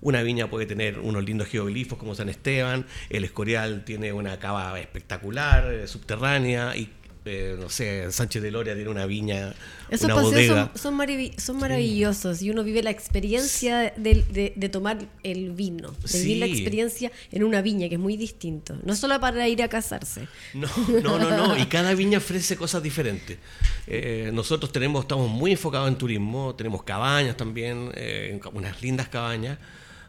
Una 0.04 0.22
viña 0.22 0.48
puede 0.48 0.66
tener 0.66 1.00
unos 1.00 1.24
lindos 1.24 1.48
geoglifos 1.48 1.98
como 1.98 2.14
San 2.14 2.28
Esteban, 2.28 2.86
el 3.10 3.24
Escorial 3.24 3.84
tiene 3.84 4.12
una 4.12 4.38
cava 4.38 4.78
espectacular, 4.78 5.72
eh, 5.74 5.88
subterránea 5.88 6.76
y 6.76 6.90
eh, 7.26 7.56
no 7.58 7.70
sé, 7.70 8.12
Sánchez 8.12 8.42
de 8.42 8.50
Loria 8.50 8.74
tiene 8.74 8.90
una 8.90 9.06
viña, 9.06 9.54
Esos 9.88 10.04
una 10.04 10.14
paseos 10.16 10.30
bodega. 10.34 10.70
son, 10.74 10.98
son, 10.98 11.32
son 11.40 11.58
maravillosos 11.58 12.42
y 12.42 12.50
uno 12.50 12.62
vive 12.62 12.82
la 12.82 12.90
experiencia 12.90 13.94
de, 13.96 14.22
de- 14.30 14.52
de 14.54 14.68
tomar 14.68 14.98
el 15.22 15.52
vino, 15.52 15.94
de 16.12 16.18
vivir 16.20 16.36
la 16.36 16.44
experiencia 16.44 17.10
en 17.32 17.44
una 17.44 17.62
viña, 17.62 17.88
que 17.88 17.94
es 17.94 18.00
muy 18.00 18.18
distinto. 18.18 18.76
No 18.84 18.94
solo 18.94 19.18
para 19.20 19.48
ir 19.48 19.62
a 19.62 19.68
casarse. 19.68 20.28
No, 20.52 20.68
no, 21.02 21.18
no, 21.18 21.30
no. 21.34 21.56
Y 21.56 21.64
cada 21.64 21.94
viña 21.94 22.18
ofrece 22.18 22.56
cosas 22.58 22.82
diferentes. 22.82 23.38
Eh, 23.86 24.30
nosotros 24.34 24.70
tenemos, 24.70 25.04
estamos 25.04 25.30
muy 25.30 25.52
enfocados 25.52 25.88
en 25.88 25.96
turismo, 25.96 26.54
tenemos 26.54 26.82
cabañas 26.82 27.38
también, 27.38 27.90
eh, 27.94 28.38
unas 28.52 28.82
lindas 28.82 29.08
cabañas, 29.08 29.56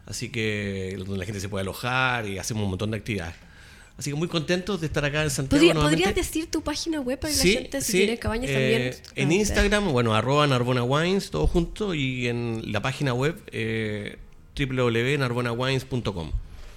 así 0.06 0.30
que 0.30 0.94
donde 0.98 1.18
la 1.18 1.24
gente 1.24 1.40
se 1.40 1.48
puede 1.48 1.62
alojar 1.62 2.26
y 2.26 2.38
hacemos 2.38 2.64
un 2.64 2.70
montón 2.70 2.90
de 2.92 2.96
actividades. 2.96 3.34
Así 3.98 4.10
que 4.10 4.16
muy 4.16 4.28
contentos 4.28 4.80
de 4.80 4.88
estar 4.88 5.04
acá 5.04 5.22
en 5.22 5.30
Santiago. 5.30 5.64
¿Podría-. 5.64 5.74
¿Podrías 5.80 6.14
decir 6.14 6.50
tu 6.50 6.62
página 6.62 7.00
web 7.00 7.18
para 7.18 7.32
que 7.32 7.38
Sí, 7.38 7.54
la 7.54 7.60
gente, 7.62 7.80
si 7.80 7.92
sí, 7.92 7.98
tiene 7.98 8.18
cabañas 8.18 8.50
eh, 8.50 8.52
también? 8.52 8.94
En 9.14 9.30
Ah, 9.30 9.34
Instagram, 9.40 9.92
bueno, 9.92 10.14
arroba 10.14 10.46
Narbona 10.46 10.82
Wines, 10.82 11.30
todo 11.30 11.46
junto, 11.46 11.94
y 11.94 12.28
en 12.28 12.60
la 12.72 12.82
página 12.82 13.14
web 13.14 13.40
eh, 13.52 14.18
www.narbonawines.com. 14.58 16.30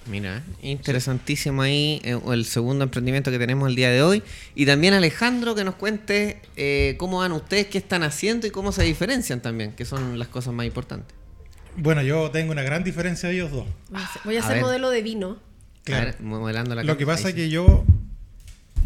Mira, 0.09 0.43
interesantísimo 0.61 1.61
ahí 1.61 2.01
eh, 2.03 2.17
el 2.31 2.45
segundo 2.45 2.83
emprendimiento 2.85 3.29
que 3.31 3.37
tenemos 3.37 3.69
el 3.69 3.75
día 3.75 3.89
de 3.91 4.01
hoy. 4.01 4.23
Y 4.55 4.65
también 4.65 4.93
Alejandro 4.93 5.55
que 5.55 5.63
nos 5.63 5.75
cuente 5.75 6.41
eh, 6.55 6.95
cómo 6.97 7.19
van 7.19 7.33
ustedes, 7.33 7.67
qué 7.67 7.77
están 7.77 8.03
haciendo 8.03 8.47
y 8.47 8.49
cómo 8.49 8.71
se 8.71 8.83
diferencian 8.83 9.41
también, 9.41 9.73
que 9.73 9.85
son 9.85 10.17
las 10.17 10.29
cosas 10.29 10.53
más 10.53 10.65
importantes. 10.65 11.15
Bueno, 11.77 12.01
yo 12.01 12.29
tengo 12.31 12.51
una 12.51 12.63
gran 12.63 12.83
diferencia 12.83 13.29
de 13.29 13.35
ellos 13.35 13.51
dos. 13.51 13.65
Voy 14.25 14.37
a 14.37 14.43
ser- 14.43 14.57
a 14.57 14.61
modelo 14.61 14.89
de 14.89 15.01
vino. 15.01 15.39
A 15.87 15.91
ver, 15.91 16.21
modelando 16.21 16.75
la 16.75 16.83
Lo 16.83 16.97
que 16.97 17.05
pasa 17.05 17.29
es 17.29 17.35
que 17.35 17.49
yo, 17.49 17.83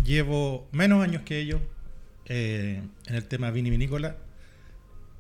llevo 0.05 0.67
menos 0.71 1.03
años 1.03 1.23
que 1.23 1.39
ellos 1.39 1.59
eh, 2.25 2.81
en 3.07 3.15
el 3.15 3.25
tema 3.25 3.51
vinivinícola. 3.51 4.15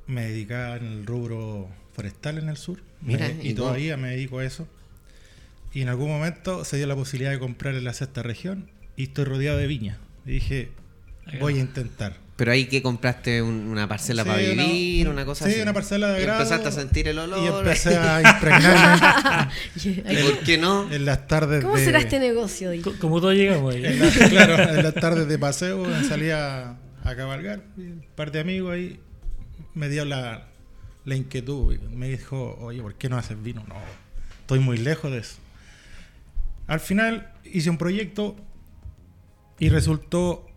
Me 0.07 0.23
dedicaba 0.29 0.77
en 0.77 0.85
el 0.85 1.05
rubro 1.05 1.67
forestal 1.93 2.37
en 2.37 2.47
el 2.49 2.57
sur. 2.57 2.79
Mira, 3.01 3.27
Me- 3.27 3.43
¿y 3.49 3.53
todavía 3.53 3.97
me 3.97 4.09
dedico 4.11 4.39
a 4.39 4.45
eso. 4.45 4.67
Y 5.73 5.81
en 5.81 5.89
algún 5.89 6.09
momento 6.09 6.63
se 6.65 6.77
dio 6.77 6.87
la 6.87 6.95
posibilidad 6.95 7.31
de 7.31 7.39
comprar 7.39 7.75
en 7.75 7.83
la 7.83 7.93
sexta 7.93 8.21
región 8.23 8.69
y 8.95 9.03
estoy 9.03 9.25
rodeado 9.25 9.57
de 9.57 9.67
viñas. 9.67 9.97
Y 10.25 10.31
dije, 10.33 10.71
voy 11.39 11.57
a 11.57 11.59
intentar. 11.61 12.17
Pero 12.35 12.51
ahí 12.51 12.65
que 12.65 12.81
compraste 12.81 13.43
un- 13.43 13.67
una 13.67 13.87
parcela 13.87 14.23
Sí, 14.23 14.29
para 14.29 14.41
vivir, 14.41 15.07
una 15.07 15.23
cosa 15.23 15.45
sí, 15.45 15.51
así. 15.51 15.61
una 15.61 15.71
parcela 15.73 16.07
de 16.13 16.19
Y 16.19 16.21
agrado. 16.23 16.41
empezaste 16.41 16.67
a 16.67 16.71
sentir 16.71 17.07
el 17.07 17.19
olor. 17.19 17.39
Y 17.43 17.45
empecé 17.47 17.95
a 17.95 18.21
impregnarme 18.33 19.51
¿Y 19.85 20.23
por 20.23 20.39
qué 20.39 20.57
no? 20.57 20.91
en 20.91 21.05
las 21.05 21.27
tardes 21.27 21.63
¿Cómo 21.63 21.77
de... 21.77 21.85
será 21.85 21.99
este 21.99 22.19
negocio? 22.19 22.71
Como 22.99 23.21
todos 23.21 23.35
llegamos 23.35 23.75
ahí. 23.75 23.85
En 23.85 23.99
las- 23.99 24.17
claro, 24.29 24.55
en 24.63 24.83
las 24.83 24.93
tardes 24.95 25.27
de 25.27 25.37
paseo 25.37 25.85
salía 26.07 26.77
a 27.03 27.15
cabalgar. 27.15 27.61
Un 27.77 28.03
par 28.15 28.31
de 28.31 28.39
amigos 28.39 28.73
ahí 28.73 28.99
me 29.75 29.87
dio 29.89 30.03
la, 30.03 30.47
la 31.05 31.15
inquietud. 31.15 31.75
y 31.75 31.95
Me 31.95 32.09
dijo, 32.09 32.57
oye, 32.61 32.81
¿por 32.81 32.95
qué 32.95 33.09
no 33.09 33.17
haces 33.17 33.41
vino? 33.43 33.63
No, 33.67 33.75
estoy 34.41 34.57
muy 34.57 34.77
lejos 34.77 35.11
de 35.11 35.19
eso. 35.19 35.35
Al 36.65 36.79
final 36.79 37.31
hice 37.43 37.69
un 37.69 37.77
proyecto 37.77 38.35
y 39.59 39.69
resultó 39.69 40.47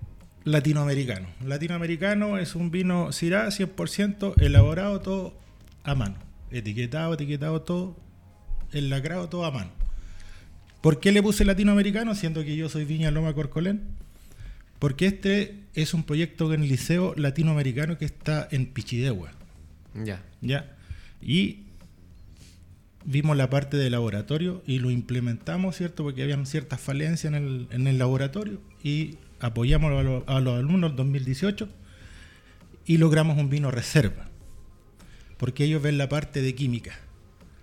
latinoamericano. 0.46 1.26
Latinoamericano 1.44 2.38
es 2.38 2.54
un 2.54 2.70
vino 2.70 3.10
Syrah 3.12 3.48
100% 3.48 4.40
elaborado 4.40 5.00
todo 5.00 5.34
a 5.82 5.94
mano. 5.96 6.14
Etiquetado, 6.52 7.14
etiquetado 7.14 7.62
todo, 7.62 7.96
enlacrado 8.72 9.28
todo 9.28 9.44
a 9.44 9.50
mano. 9.50 9.70
¿Por 10.80 11.00
qué 11.00 11.10
le 11.10 11.20
puse 11.20 11.44
latinoamericano 11.44 12.14
siendo 12.14 12.44
que 12.44 12.56
yo 12.56 12.68
soy 12.68 12.84
Viña 12.84 13.10
Loma 13.10 13.34
Corcolén? 13.34 13.82
Porque 14.78 15.06
este 15.06 15.64
es 15.74 15.94
un 15.94 16.04
proyecto 16.04 16.52
en 16.54 16.62
el 16.62 16.68
liceo 16.68 17.12
latinoamericano 17.16 17.98
que 17.98 18.04
está 18.04 18.46
en 18.52 18.66
Pichidegua, 18.66 19.32
Ya. 19.94 20.22
¿ya? 20.42 20.76
Y 21.20 21.64
vimos 23.04 23.36
la 23.36 23.50
parte 23.50 23.76
de 23.76 23.90
laboratorio 23.90 24.62
y 24.64 24.78
lo 24.78 24.92
implementamos, 24.92 25.76
¿cierto? 25.76 26.04
Porque 26.04 26.22
habían 26.22 26.46
ciertas 26.46 26.80
falencias 26.80 27.32
en 27.32 27.42
el, 27.42 27.66
en 27.72 27.88
el 27.88 27.98
laboratorio 27.98 28.60
y 28.84 29.16
apoyamos 29.40 29.92
a, 29.92 30.02
los- 30.02 30.22
a 30.26 30.40
los 30.40 30.58
alumnos 30.58 30.90
en 30.90 30.96
2018 30.96 31.68
y 32.84 32.98
logramos 32.98 33.36
un 33.38 33.50
vino 33.50 33.70
reserva, 33.70 34.28
porque 35.36 35.64
ellos 35.64 35.82
ven 35.82 35.98
la 35.98 36.08
parte 36.08 36.40
de 36.42 36.54
química. 36.54 36.98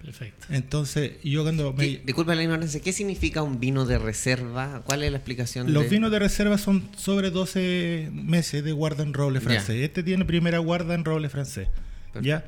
Perfecto. 0.01 0.47
Entonces, 0.49 1.13
yo 1.23 1.43
cuando 1.43 1.71
me... 1.71 1.85
¿Qué- 1.97 2.01
Disculpa 2.05 2.35
la 2.35 2.43
ignorancia, 2.43 2.81
¿qué 2.81 2.91
significa 2.91 3.41
un 3.41 3.61
vino 3.61 3.85
de 3.85 3.97
reserva? 3.97 4.81
¿Cuál 4.85 5.01
es 5.03 5.11
la 5.11 5.17
explicación? 5.17 5.71
Los 5.73 5.83
de- 5.83 5.89
vinos 5.89 6.11
de 6.11 6.19
reserva 6.19 6.57
son 6.57 6.89
sobre 6.97 7.31
12 7.31 8.09
meses 8.11 8.65
de 8.65 8.73
guarda 8.73 9.03
en 9.03 9.13
roble 9.13 9.39
Ya. 9.39 9.45
francés. 9.45 9.77
Este 9.81 10.03
tiene 10.03 10.25
primera 10.25 10.57
guarda 10.57 10.93
en 10.93 11.05
roble 11.05 11.29
francés. 11.29 11.69
Perfecto. 12.11 12.21
¿ya? 12.27 12.45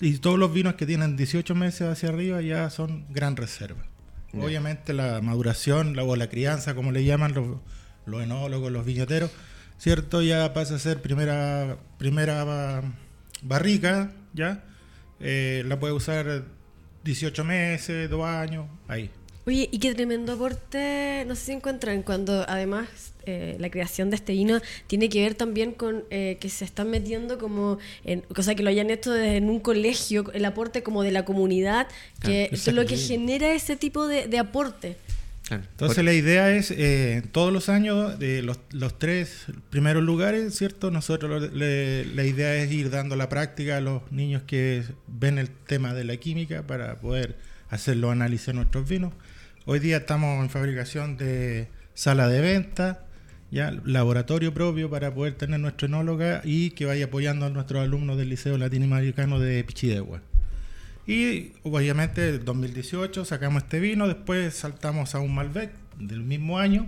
Y 0.00 0.18
todos 0.18 0.38
los 0.38 0.52
vinos 0.52 0.74
que 0.74 0.84
tienen 0.84 1.16
18 1.16 1.54
meses 1.54 1.88
hacia 1.88 2.10
arriba 2.10 2.42
ya 2.42 2.68
son 2.68 3.06
gran 3.08 3.36
reserva. 3.36 3.86
Ya. 4.34 4.40
Obviamente 4.44 4.92
la 4.92 5.22
maduración 5.22 5.96
la, 5.96 6.04
o 6.04 6.16
la 6.16 6.28
crianza, 6.28 6.74
como 6.74 6.92
le 6.92 7.02
llaman 7.04 7.32
los, 7.32 7.46
los 8.06 8.22
enólogos, 8.22 8.70
los 8.72 8.84
viñeteros, 8.84 9.30
¿cierto? 9.78 10.22
Ya 10.22 10.52
pasa 10.54 10.76
a 10.76 10.78
ser 10.78 11.00
primera, 11.02 11.76
primera 11.98 12.44
ba- 12.44 12.82
barrica, 13.42 14.12
¿ya? 14.32 14.62
Eh, 15.20 15.62
la 15.66 15.78
puede 15.78 15.92
usar 15.94 16.44
18 17.04 17.44
meses, 17.44 18.08
2 18.10 18.24
años, 18.24 18.66
ahí. 18.88 19.10
Oye, 19.46 19.68
y 19.70 19.78
qué 19.78 19.94
tremendo 19.94 20.32
aporte, 20.32 21.24
no 21.26 21.34
sé 21.34 21.44
si 21.46 21.52
encuentran, 21.52 22.02
cuando 22.02 22.46
además 22.48 22.88
eh, 23.26 23.56
la 23.60 23.68
creación 23.70 24.08
de 24.08 24.16
este 24.16 24.32
vino 24.32 24.58
tiene 24.86 25.10
que 25.10 25.20
ver 25.20 25.34
también 25.34 25.72
con 25.72 26.04
eh, 26.08 26.38
que 26.40 26.48
se 26.48 26.64
están 26.64 26.88
metiendo 26.88 27.36
como, 27.36 27.76
en, 28.04 28.22
cosa 28.22 28.54
que 28.54 28.62
lo 28.62 28.70
hayan 28.70 28.88
hecho 28.88 29.12
desde 29.12 29.36
en 29.36 29.50
un 29.50 29.60
colegio, 29.60 30.32
el 30.32 30.46
aporte 30.46 30.82
como 30.82 31.02
de 31.02 31.10
la 31.10 31.26
comunidad, 31.26 31.88
que 32.22 32.48
eso 32.52 32.70
es 32.70 32.76
lo 32.76 32.86
que 32.86 32.96
genera 32.96 33.52
ese 33.52 33.76
tipo 33.76 34.06
de, 34.08 34.28
de 34.28 34.38
aporte. 34.38 34.96
Claro. 35.46 35.62
Entonces 35.70 36.02
la 36.04 36.12
idea 36.14 36.50
es, 36.56 36.70
eh, 36.70 37.22
todos 37.32 37.52
los 37.52 37.68
años, 37.68 38.18
de 38.18 38.40
los, 38.42 38.58
los 38.72 38.98
tres 38.98 39.44
primeros 39.68 40.02
lugares, 40.02 40.54
¿cierto? 40.56 40.90
Nosotros 40.90 41.30
lo- 41.42 41.48
le- 41.54 42.06
la 42.06 42.24
idea 42.24 42.54
es 42.56 42.72
ir 42.72 42.88
dando 42.90 43.14
la 43.14 43.28
práctica 43.28 43.76
a 43.76 43.80
los 43.80 44.10
niños 44.10 44.42
que 44.46 44.82
ven 45.06 45.36
el 45.38 45.50
tema 45.50 45.92
de 45.92 46.04
la 46.04 46.16
química 46.16 46.66
para 46.66 46.96
poder 46.96 47.36
hacer 47.68 47.98
los 47.98 48.10
análisis 48.10 48.46
de 48.46 48.52
nuestros 48.54 48.88
vinos. 48.88 49.12
Hoy 49.66 49.80
día 49.80 49.98
estamos 49.98 50.42
en 50.42 50.48
fabricación 50.48 51.16
de 51.18 51.68
sala 51.92 52.28
de 52.28 52.40
venta, 52.40 53.04
ya 53.50 53.70
laboratorio 53.84 54.54
propio 54.54 54.88
para 54.88 55.14
poder 55.14 55.34
tener 55.34 55.60
nuestro 55.60 55.86
enóloga 55.88 56.40
y 56.44 56.70
que 56.70 56.86
vaya 56.86 57.04
apoyando 57.04 57.44
a 57.46 57.50
nuestros 57.50 57.82
alumnos 57.82 58.16
del 58.16 58.30
Liceo 58.30 58.56
Latinoamericano 58.56 59.38
de 59.40 59.62
Pichidegua. 59.62 60.22
Y 61.06 61.52
obviamente 61.62 62.30
en 62.30 62.44
2018 62.44 63.24
sacamos 63.24 63.64
este 63.64 63.78
vino, 63.78 64.08
después 64.08 64.54
saltamos 64.54 65.14
a 65.14 65.20
un 65.20 65.34
Malbec 65.34 65.70
del 65.98 66.20
mismo 66.22 66.58
año. 66.58 66.86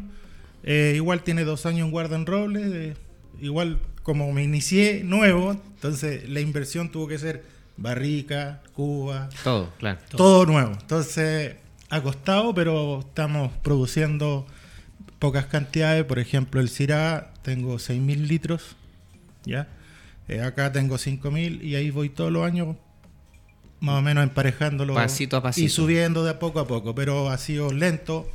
Eh, 0.62 0.94
igual 0.96 1.22
tiene 1.22 1.44
dos 1.44 1.66
años 1.66 1.86
en 1.86 1.90
guarda 1.90 2.16
en 2.16 2.26
roble, 2.26 2.88
eh, 2.90 2.96
igual 3.40 3.78
como 4.02 4.32
me 4.32 4.42
inicié 4.42 5.04
nuevo, 5.04 5.52
entonces 5.52 6.28
la 6.28 6.40
inversión 6.40 6.90
tuvo 6.90 7.08
que 7.08 7.18
ser 7.18 7.44
barrica, 7.76 8.62
cuba, 8.72 9.28
Todo, 9.44 9.72
claro. 9.78 9.98
todo 10.16 10.46
nuevo. 10.46 10.72
Entonces 10.72 11.56
ha 11.90 12.02
costado, 12.02 12.54
pero 12.54 13.00
estamos 13.00 13.52
produciendo 13.62 14.46
pocas 15.18 15.46
cantidades. 15.46 16.04
Por 16.04 16.18
ejemplo, 16.18 16.60
el 16.60 16.68
Syrah 16.68 17.32
tengo 17.42 17.76
6.000 17.76 18.26
litros, 18.26 18.76
¿ya? 19.44 19.68
Eh, 20.28 20.40
acá 20.40 20.72
tengo 20.72 20.96
5.000 20.96 21.62
y 21.62 21.76
ahí 21.76 21.90
voy 21.90 22.08
todos 22.08 22.32
los 22.32 22.44
años 22.44 22.76
más 23.80 23.98
o 23.98 24.02
menos 24.02 24.22
emparejándolo 24.24 24.94
Pasito 24.94 25.36
a 25.36 25.42
pasito. 25.42 25.64
y 25.66 25.68
subiendo 25.68 26.24
de 26.24 26.30
a 26.30 26.38
poco 26.38 26.60
a 26.60 26.66
poco, 26.66 26.94
pero 26.94 27.30
ha 27.30 27.38
sido 27.38 27.72
lento. 27.72 28.28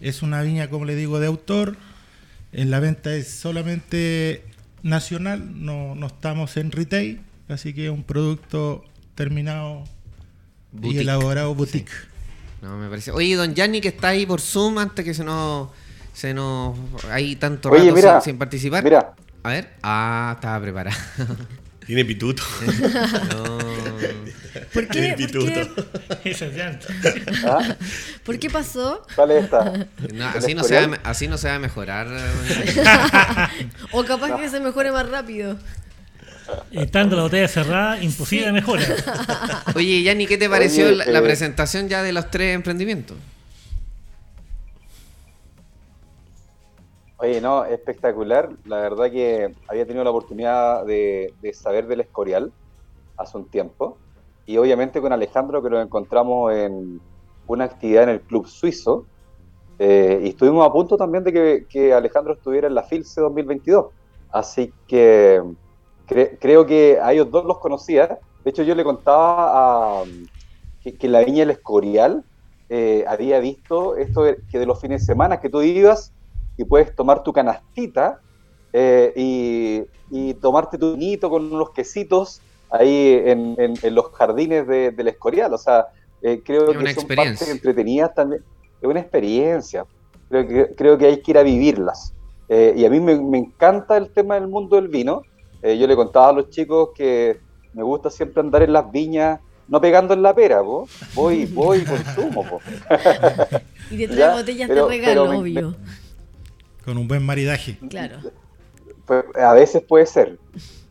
Es 0.00 0.22
una 0.22 0.42
viña, 0.42 0.68
como 0.70 0.84
le 0.84 0.94
digo, 0.94 1.18
de 1.20 1.26
autor. 1.26 1.76
En 2.52 2.70
la 2.70 2.80
venta 2.80 3.14
es 3.14 3.30
solamente 3.30 4.44
nacional, 4.82 5.64
no, 5.64 5.94
no 5.94 6.06
estamos 6.06 6.56
en 6.56 6.72
retail, 6.72 7.20
así 7.48 7.74
que 7.74 7.86
es 7.86 7.90
un 7.90 8.02
producto 8.02 8.84
terminado 9.14 9.84
Boutique. 10.72 10.96
y 10.96 11.00
elaborado 11.00 11.54
boutique. 11.54 11.90
No, 12.62 12.76
me 12.78 12.88
parece. 12.88 13.10
Oye, 13.12 13.34
don 13.36 13.54
Yanni, 13.54 13.80
que 13.80 13.88
está 13.88 14.08
ahí 14.08 14.24
por 14.26 14.40
Zoom 14.40 14.78
antes 14.78 15.04
que 15.04 15.14
se 15.14 15.24
nos. 15.24 15.68
Se 16.12 16.34
nos. 16.34 16.76
Hay 17.10 17.36
tanto 17.36 17.70
Oye, 17.70 17.84
rato 17.84 17.94
mira, 17.96 18.20
sin, 18.20 18.32
sin 18.32 18.38
participar. 18.38 18.82
Mira, 18.84 19.14
A 19.42 19.48
ver. 19.50 19.74
Ah, 19.82 20.32
estaba 20.36 20.60
preparado. 20.60 20.96
Tiene 21.90 22.04
pituto. 22.04 22.44
No. 23.34 23.58
¿Por 24.72 24.86
qué, 24.86 24.92
Tiene 24.92 25.08
por 25.08 25.16
pituto. 25.16 25.88
qué, 26.22 26.30
es. 26.30 26.42
¿ah? 27.44 27.76
por 28.22 28.38
qué 28.38 28.48
pasó? 28.48 29.04
sale 29.16 29.38
esta. 29.40 29.72
No, 30.14 30.28
así, 30.28 30.54
no 30.54 30.62
se 30.62 30.74
va, 30.74 30.80
a 30.80 30.82
Escorial. 30.84 30.88
me- 30.90 31.00
así 31.02 31.26
no 31.26 31.36
se 31.36 31.48
va 31.48 31.56
a 31.56 31.58
mejorar. 31.58 32.06
O 33.90 34.04
capaz 34.04 34.36
que 34.40 34.48
se 34.48 34.60
mejore 34.60 34.92
más 34.92 35.08
rápido. 35.08 35.58
Estando 36.70 37.16
la 37.16 37.22
botella 37.22 37.48
cerrada, 37.48 38.00
imposible 38.00 38.46
Sí. 38.46 38.52
mejora. 38.52 38.84
Oye, 39.74 40.02
Yanni, 40.04 40.28
¿qué 40.28 40.38
te 40.38 40.48
pareció 40.48 40.86
Oye, 40.86 40.94
la, 40.94 41.06
la 41.06 41.18
eh, 41.18 41.22
presentación 41.22 41.88
ya 41.88 42.04
de 42.04 42.12
los 42.12 42.30
tres 42.30 42.54
emprendimientos? 42.54 43.16
Oye, 47.22 47.40
no, 47.40 47.64
espectacular. 47.66 48.48
La 48.64 48.80
verdad 48.80 49.10
que 49.10 49.54
había 49.68 49.86
tenido 49.86 50.04
la 50.04 50.10
oportunidad 50.10 50.86
de, 50.86 51.34
saber 51.52 51.86
del 51.86 52.00
Escorial 52.00 52.54
hace 53.16 53.38
un 53.38 53.50
tiempo. 53.50 54.00
Y 54.46 54.56
obviamente 54.58 55.00
con 55.02 55.12
Alejandro, 55.12 55.62
que 55.62 55.70
nos 55.70 55.84
encontramos 55.84 56.52
en 56.54 57.02
una 57.46 57.64
actividad 57.64 58.04
en 58.04 58.08
el 58.10 58.22
Club 58.24 58.46
Suizo. 58.48 59.08
Eh, 59.78 60.20
y 60.24 60.28
estuvimos 60.30 60.66
a 60.66 60.72
punto 60.72 60.96
también 60.96 61.24
de 61.24 61.66
que, 61.68 61.92
Alejandro 61.94 62.34
estuviera 62.34 62.68
en 62.68 62.74
la 62.74 62.84
FILCE 62.84 63.20
2022. 63.20 63.86
Así 64.30 64.74
que 64.86 65.42
cre- 66.06 66.38
creo 66.40 66.66
que 66.66 66.98
a 67.02 67.12
ellos 67.12 67.30
dos 67.30 67.44
los 67.44 67.58
conocía. 67.60 68.20
De 68.44 68.50
hecho, 68.50 68.62
yo 68.62 68.74
le 68.74 68.84
contaba 68.84 70.04
que, 70.80 71.08
la 71.08 71.24
Viña 71.24 71.40
del 71.40 71.50
Escorial 71.50 72.24
eh, 72.68 73.04
había 73.06 73.40
visto 73.40 73.96
esto 73.96 74.24
que 74.48 74.58
de 74.58 74.66
los 74.66 74.80
fines 74.80 75.02
de 75.02 75.06
semana 75.06 75.40
que 75.40 75.50
tú 75.50 75.62
ibas 75.62 76.14
y 76.60 76.64
puedes 76.64 76.94
tomar 76.94 77.22
tu 77.22 77.32
canastita 77.32 78.20
eh, 78.72 79.12
y, 79.16 79.82
y 80.10 80.34
tomarte 80.34 80.76
tu 80.78 80.92
vinito 80.94 81.30
con 81.30 81.52
unos 81.52 81.70
quesitos 81.70 82.40
ahí 82.70 83.20
en, 83.24 83.54
en- 83.58 83.74
en 83.82 83.94
los 83.94 84.12
jardines 84.12 84.66
de- 84.66 84.90
del 84.90 85.08
Escorial. 85.08 85.52
O 85.54 85.58
sea, 85.58 85.86
eh, 86.22 86.42
creo 86.44 86.66
Es 86.66 86.72
que 86.72 86.78
una 86.78 86.90
son 86.92 86.98
experiencia. 87.04 87.16
partes 87.46 87.48
entretenidas 87.48 88.14
también. 88.14 88.42
Es 88.80 88.88
una 88.88 89.00
experiencia. 89.00 89.84
Creo 90.28 90.46
que, 90.46 90.74
creo 90.76 90.98
que 90.98 91.06
hay 91.06 91.20
que 91.22 91.30
ir 91.32 91.38
a 91.38 91.42
vivirlas. 91.42 92.12
Eh, 92.48 92.74
y 92.76 92.84
a 92.84 92.90
mí 92.90 93.00
me, 93.00 93.16
me 93.20 93.38
encanta 93.38 93.96
el 93.96 94.10
tema 94.10 94.34
del 94.34 94.46
mundo 94.48 94.76
del 94.76 94.88
vino. 94.88 95.22
Eh, 95.62 95.78
yo 95.78 95.86
le 95.86 95.96
contaba 95.96 96.28
a 96.28 96.32
los 96.32 96.50
chicos 96.50 96.90
que 96.94 97.40
me 97.72 97.82
gusta 97.82 98.10
siempre 98.10 98.40
andar 98.40 98.62
en 98.62 98.72
las 98.72 98.90
viñas, 98.92 99.40
no 99.68 99.80
pegando 99.80 100.14
en 100.14 100.22
la 100.22 100.34
pera, 100.34 100.62
po. 100.62 100.88
voy, 101.14 101.46
voy 101.46 101.78
y 101.82 101.84
consumo. 101.84 102.44
po. 102.48 102.60
Y 103.90 103.96
te 103.98 104.08
trae 104.08 104.34
botellas 104.36 104.68
de 104.68 104.82
regalo, 104.86 105.28
me- 105.28 105.36
obvio. 105.38 105.74
Con 106.84 106.98
un 106.98 107.08
buen 107.08 107.24
maridaje. 107.24 107.78
Claro. 107.88 108.18
Pues, 109.06 109.24
a 109.36 109.52
veces 109.54 109.82
puede 109.88 110.06
ser. 110.06 110.38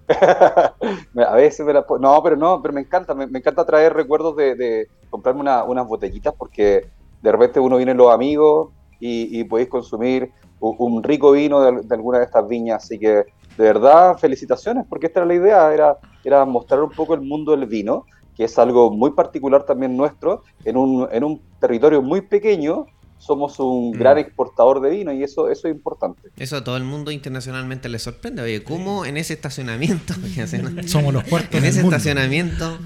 a 0.10 1.36
veces 1.36 1.66
me 1.66 1.74
la 1.74 1.86
No, 2.00 2.22
pero 2.24 2.36
no, 2.36 2.62
pero 2.62 2.74
me 2.74 2.82
encanta, 2.82 3.14
me, 3.14 3.28
me 3.28 3.40
encanta 3.40 3.66
traer 3.66 3.94
recuerdos 3.94 4.36
de, 4.36 4.56
de 4.56 4.88
comprarme 5.10 5.42
una- 5.42 5.64
unas 5.64 5.88
botellitas 5.88 6.34
porque 6.38 6.88
de 7.22 7.32
repente 7.32 7.60
uno 7.60 7.78
viene 7.78 7.94
los 7.94 8.12
amigos 8.12 8.72
y, 9.00 9.40
y 9.40 9.44
podéis 9.44 9.70
consumir 9.70 10.32
un 10.60 11.04
rico 11.04 11.32
vino 11.32 11.62
de, 11.62 11.82
de 11.84 11.96
alguna 11.96 12.20
de 12.20 12.26
estas 12.26 12.48
viñas. 12.48 12.84
Así 12.84 13.00
que, 13.00 13.08
de 13.08 13.26
verdad, 13.58 14.18
felicitaciones, 14.18 14.86
porque 14.90 15.08
esta 15.08 15.20
era 15.22 15.28
la 15.28 15.36
idea, 15.36 15.74
era, 15.74 15.98
era 16.24 16.46
mostrar 16.46 16.82
un 16.84 16.92
poco 16.92 17.14
el 17.14 17.22
mundo 17.22 17.56
del 17.56 17.66
vino, 17.68 18.06
que 18.36 18.44
es 18.46 18.58
algo 18.60 18.92
muy 18.92 19.12
particular 19.12 19.64
también 19.64 19.96
nuestro, 19.96 20.44
en 20.66 20.76
un, 20.78 21.08
en 21.12 21.24
un 21.24 21.42
territorio 21.60 22.02
muy 22.02 22.22
pequeño. 22.22 22.86
Somos 23.20 23.60
un 23.60 23.92
Mm. 23.92 24.00
gran 24.00 24.18
exportador 24.18 24.82
de 24.82 24.90
vino 24.90 25.14
y 25.14 25.22
eso, 25.24 25.50
eso 25.50 25.68
es 25.68 25.76
importante. 25.76 26.30
Eso 26.38 26.58
a 26.58 26.64
todo 26.64 26.78
el 26.78 26.84
mundo 26.86 27.12
internacionalmente 27.12 27.88
le 27.90 28.00
sorprende. 28.00 28.42
Oye, 28.42 28.64
¿cómo 28.64 29.06
en 29.06 29.18
ese 29.18 29.34
estacionamiento? 29.34 30.14
Somos 30.88 31.14
los 31.14 31.24
cuartos 31.26 31.54
en 31.56 31.62
del 31.62 31.70
ese 31.72 31.82
mundo. 31.82 31.96
estacionamiento, 31.98 32.80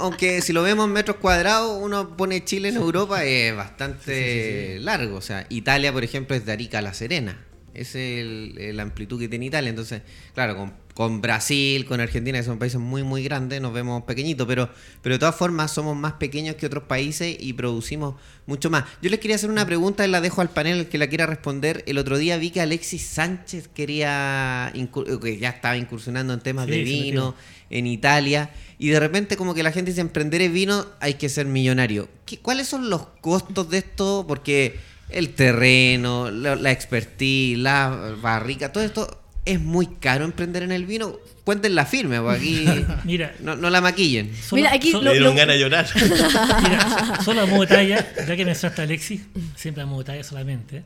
aunque 0.00 0.40
si 0.42 0.52
lo 0.52 0.62
vemos 0.62 0.86
en 0.86 0.92
metros 0.92 1.18
cuadrados, 1.18 1.78
uno 1.82 2.16
pone 2.16 2.42
Chile 2.44 2.70
en 2.70 2.76
Europa, 2.76 3.24
es 3.24 3.54
bastante 3.54 4.78
largo. 4.80 5.16
O 5.16 5.20
sea, 5.20 5.46
Italia, 5.48 5.92
por 5.92 6.02
ejemplo, 6.04 6.34
es 6.34 6.44
de 6.46 6.52
Arica 6.52 6.78
a 6.78 6.82
La 6.82 6.94
Serena. 6.94 7.44
Esa 7.74 7.98
es 7.98 8.20
el- 8.20 8.54
el- 8.58 8.76
la 8.76 8.84
amplitud 8.84 9.18
que 9.18 9.28
tiene 9.28 9.46
Italia. 9.46 9.70
Entonces, 9.70 10.02
claro, 10.34 10.56
con, 10.56 10.72
con 10.94 11.20
Brasil, 11.20 11.84
con 11.86 12.00
Argentina, 12.00 12.38
que 12.38 12.44
son 12.44 12.58
países 12.58 12.78
muy, 12.80 13.02
muy 13.02 13.24
grandes, 13.24 13.60
nos 13.60 13.72
vemos 13.72 14.04
pequeñitos, 14.04 14.46
pero, 14.46 14.70
pero 15.02 15.16
de 15.16 15.18
todas 15.18 15.34
formas 15.34 15.72
somos 15.72 15.96
más 15.96 16.12
pequeños 16.14 16.54
que 16.54 16.66
otros 16.66 16.84
países 16.84 17.36
y 17.40 17.52
producimos 17.52 18.14
mucho 18.46 18.70
más. 18.70 18.84
Yo 19.02 19.10
les 19.10 19.18
quería 19.18 19.34
hacer 19.34 19.50
una 19.50 19.66
pregunta 19.66 20.06
y 20.06 20.10
la 20.10 20.20
dejo 20.20 20.40
al 20.40 20.50
panel 20.50 20.78
el 20.78 20.86
que 20.88 20.98
la 20.98 21.08
quiera 21.08 21.26
responder. 21.26 21.82
El 21.88 21.98
otro 21.98 22.16
día 22.16 22.36
vi 22.36 22.50
que 22.50 22.60
Alexis 22.60 23.02
Sánchez 23.02 23.66
quería, 23.74 24.70
incur- 24.74 25.18
que 25.20 25.36
ya 25.38 25.48
estaba 25.50 25.76
incursionando 25.76 26.32
en 26.32 26.40
temas 26.40 26.66
Sí, 26.66 26.70
de 26.70 26.82
vino 26.84 27.34
en 27.70 27.86
Italia 27.88 28.50
y 28.78 28.88
de 28.90 29.00
repente 29.00 29.36
como 29.36 29.52
que 29.54 29.64
la 29.64 29.72
gente 29.72 29.90
dice 29.90 30.00
emprender 30.00 30.42
en 30.42 30.54
vino 30.54 30.86
hay 31.00 31.14
que 31.14 31.28
ser 31.28 31.46
millonario. 31.46 32.08
¿Qué- 32.24 32.38
¿Cuáles 32.38 32.68
son 32.68 32.88
los 32.88 33.06
costos 33.20 33.68
de 33.68 33.78
esto? 33.78 34.24
Porque 34.28 34.76
el 35.10 35.30
terreno, 35.34 36.30
la, 36.30 36.54
la 36.54 36.70
expertise, 36.70 37.58
la 37.58 38.14
barrica, 38.22 38.70
todo 38.72 38.84
esto 38.84 39.20
es 39.44 39.60
muy 39.60 39.86
caro 39.86 40.24
emprender 40.24 40.62
en 40.62 40.72
el 40.72 40.86
vino. 40.86 41.16
Cuenten 41.44 41.74
la 41.74 41.84
firme, 41.84 42.18
porque 42.20 42.36
aquí 42.38 42.84
Mira, 43.04 43.34
no, 43.40 43.54
no 43.56 43.68
la 43.70 43.80
maquillen. 43.80 44.34
solo- 44.34 44.62
Mira, 44.62 44.72
aquí 44.74 44.90
solo- 44.90 45.04
Le 45.12 45.18
dieron 45.18 45.34
lo- 45.34 45.38
ganas 45.38 45.54
de 45.56 45.60
llorar. 45.60 45.86
Mira, 46.62 47.20
solo 47.22 47.42
a 47.42 47.46
modo 47.46 47.60
de 47.62 47.66
talla, 47.66 48.14
ya 48.26 48.36
que 48.36 48.44
mencionaste 48.44 48.80
a 48.80 48.84
Alexis, 48.84 49.22
siempre 49.56 49.82
a 49.82 49.86
modo 49.86 49.98
de 50.00 50.04
talla 50.04 50.24
solamente, 50.24 50.82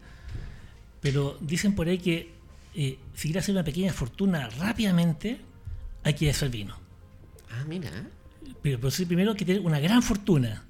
pero 1.00 1.38
dicen 1.40 1.74
por 1.74 1.88
ahí 1.88 1.98
que 1.98 2.32
eh, 2.74 2.98
si 3.14 3.28
quieres 3.28 3.44
hacer 3.44 3.54
una 3.54 3.64
pequeña 3.64 3.92
fortuna 3.92 4.48
rápidamente, 4.58 5.38
hay 6.04 6.14
que 6.14 6.30
hacer 6.30 6.48
vino. 6.50 6.76
Ah, 7.50 7.64
mira. 7.66 7.90
Pero, 8.62 8.78
pero 8.80 8.92
primero 9.06 9.30
hay 9.32 9.36
que 9.36 9.44
tener 9.44 9.60
una 9.62 9.78
gran 9.80 10.02
fortuna. 10.02 10.64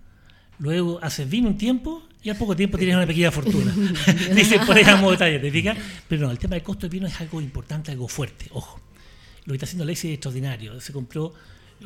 Luego 0.58 0.98
haces 1.02 1.28
vino 1.28 1.48
un 1.48 1.56
tiempo 1.58 2.06
y 2.22 2.30
al 2.30 2.36
poco 2.36 2.54
tiempo 2.56 2.76
tienes 2.78 2.96
una 2.96 3.06
pequeña 3.12 3.30
fortuna. 3.30 3.74
Dicen 4.34 4.64
por 4.66 4.76
ahí 4.76 4.84
a 4.84 4.96
modo 4.96 5.12
de 5.12 5.16
talla, 5.18 5.40
¿te 5.40 5.50
fijas? 5.50 5.76
Pero 6.08 6.26
no, 6.26 6.30
el 6.30 6.38
tema 6.38 6.54
del 6.54 6.62
costo 6.62 6.82
del 6.82 6.90
vino 6.90 7.06
es 7.06 7.20
algo 7.20 7.40
importante, 7.40 7.90
algo 7.92 8.08
fuerte, 8.08 8.46
ojo. 8.52 8.80
Lo 9.44 9.52
que 9.52 9.56
está 9.56 9.64
haciendo 9.64 9.84
Alexis 9.84 10.10
es 10.10 10.14
extraordinario. 10.14 10.80
Se 10.80 10.92
compró 10.92 11.32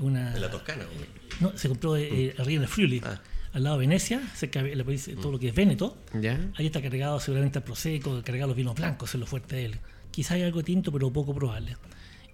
una... 0.01 0.35
En 0.35 0.41
la 0.41 0.51
Toscana, 0.51 0.85
güey. 0.85 1.07
No, 1.41 1.57
se 1.57 1.69
compró 1.69 1.97
eh, 1.97 2.35
arriba 2.39 2.57
en 2.59 2.63
el 2.63 2.69
Friuli, 2.69 3.01
Ah. 3.05 3.21
al 3.53 3.63
lado 3.63 3.77
de 3.79 3.87
Venecia, 3.87 4.21
cerca 4.35 4.63
de 4.63 4.75
la 4.75 4.83
provincia- 4.85 5.15
todo 5.17 5.31
lo 5.33 5.39
que 5.39 5.49
es 5.49 5.55
Véneto. 5.55 5.97
¿Ya? 6.21 6.41
Ahí 6.57 6.67
está 6.67 6.83
cargado 6.83 7.21
seguramente 7.21 7.59
el 7.59 7.65
Prosecco, 7.65 8.21
cargado 8.25 8.49
los 8.49 8.57
vinos 8.57 8.75
blancos, 8.75 9.15
es 9.15 9.21
lo 9.21 9.27
fuerte 9.27 9.57
de 9.57 9.65
él. 9.67 9.79
Quizá 10.11 10.35
hay 10.35 10.43
algo 10.43 10.63
tinto, 10.65 10.91
pero 10.91 11.13
poco 11.13 11.35
probable. 11.35 11.77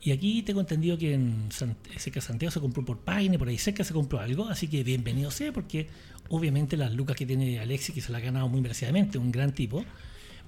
Y 0.00 0.12
aquí 0.12 0.42
tengo 0.42 0.61
entendido 0.61 0.96
que 0.96 1.14
en 1.14 1.48
cerca 1.50 2.20
de 2.20 2.20
Santiago 2.20 2.52
se 2.52 2.61
compró 2.61 2.84
por 2.84 2.98
Paine, 2.98 3.38
por 3.38 3.48
ahí 3.48 3.58
cerca 3.58 3.82
se 3.82 3.92
compró 3.92 4.20
algo, 4.20 4.48
así 4.48 4.68
que 4.68 4.84
bienvenido 4.84 5.30
sea, 5.30 5.52
porque 5.52 5.88
obviamente 6.28 6.76
las 6.76 6.92
lucas 6.92 7.16
que 7.16 7.26
tiene 7.26 7.58
Alexis, 7.58 7.94
que 7.94 8.00
se 8.00 8.12
la 8.12 8.18
ha 8.18 8.20
ganado 8.20 8.48
muy 8.48 8.61
merecidamente, 8.61 9.18
un 9.18 9.32
gran 9.32 9.52
tipo, 9.52 9.84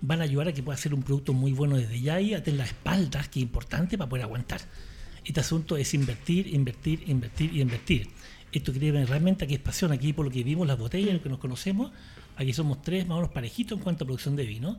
van 0.03 0.21
a 0.21 0.25
ayudar 0.25 0.49
a 0.49 0.53
que 0.53 0.63
pueda 0.63 0.77
hacer 0.77 0.95
un 0.95 1.03
producto 1.03 1.33
muy 1.33 1.53
bueno 1.53 1.77
desde 1.77 2.01
ya 2.01 2.21
y 2.21 2.35
a 2.35 2.43
tener 2.45 2.59
las 2.59 2.69
espaldas, 2.69 3.29
que 3.29 3.41
es 3.41 3.43
importante 3.43 3.99
para 3.99 4.09
poder 4.09 4.25
aguantar. 4.25 4.61
Este 5.25 5.41
asunto 5.41 5.77
es 5.77 5.93
invertir, 5.95 6.47
invertir, 6.47 7.03
invertir 7.09 7.53
y 7.53 7.61
invertir. 7.61 8.09
Esto 8.53 8.73
quiere 8.73 9.05
realmente 9.05 9.45
aquí 9.45 9.55
es 9.55 9.61
pasión, 9.61 9.91
aquí 9.93 10.13
por 10.13 10.25
lo 10.25 10.31
que 10.31 10.45
vimos 10.45 10.67
las 10.67 10.79
botellas, 10.79 11.13
lo 11.13 11.23
que 11.23 11.29
nos 11.29 11.39
conocemos, 11.39 11.91
aquí 12.37 12.53
somos 12.53 12.83
tres 12.83 13.07
más 13.07 13.17
o 13.17 13.21
menos 13.21 13.33
parejitos 13.33 13.79
en 13.79 13.83
cuanto 13.83 14.05
a 14.05 14.07
producción 14.07 14.37
de 14.37 14.45
vino. 14.45 14.79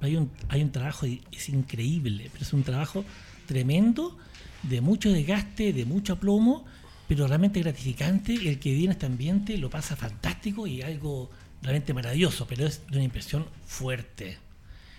Hay 0.00 0.16
un, 0.16 0.30
hay 0.48 0.62
un 0.62 0.70
trabajo, 0.70 1.06
es 1.06 1.48
increíble, 1.48 2.28
pero 2.32 2.44
es 2.44 2.52
un 2.52 2.62
trabajo 2.62 3.04
tremendo, 3.46 4.16
de 4.62 4.80
mucho 4.80 5.10
desgaste, 5.12 5.72
de 5.72 5.84
mucho 5.84 6.14
aplomo, 6.14 6.64
pero 7.08 7.26
realmente 7.26 7.60
gratificante. 7.60 8.34
El 8.34 8.58
que 8.58 8.72
viene 8.72 8.90
a 8.90 8.92
este 8.92 9.06
ambiente 9.06 9.58
lo 9.58 9.70
pasa 9.70 9.96
fantástico 9.96 10.66
y 10.66 10.82
algo 10.82 11.30
realmente 11.62 11.92
maravilloso, 11.94 12.46
pero 12.46 12.66
es 12.66 12.82
de 12.90 12.96
una 12.96 13.04
impresión 13.04 13.46
fuerte. 13.66 14.38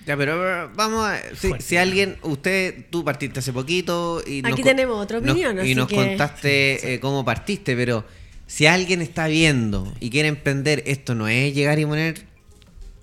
Ya, 0.05 0.15
pero 0.15 0.65
eh, 0.65 0.69
vamos 0.75 1.03
a... 1.07 1.19
Si, 1.35 1.47
Fuerte. 1.47 1.65
si 1.65 1.77
alguien, 1.77 2.17
usted, 2.21 2.85
tú 2.91 3.03
partiste 3.03 3.39
hace 3.39 3.51
poquito 3.51 4.21
y... 4.25 4.39
Aquí 4.39 4.51
con- 4.61 4.63
tenemos 4.63 5.03
otra 5.03 5.19
nos- 5.19 5.31
opinión, 5.31 5.65
y 5.65 5.73
nos 5.73 5.87
que- 5.87 5.95
contaste 5.95 6.93
eh, 6.93 6.99
cómo 6.99 7.25
partiste, 7.25 7.75
pero 7.75 8.05
si 8.45 8.67
alguien 8.67 9.01
está 9.01 9.25
viendo 9.27 9.91
y 9.99 10.11
quiere 10.11 10.27
emprender, 10.27 10.83
esto 10.85 11.15
no 11.15 11.27
es 11.27 11.55
llegar 11.55 11.79
y 11.79 11.85
poner 11.87 12.21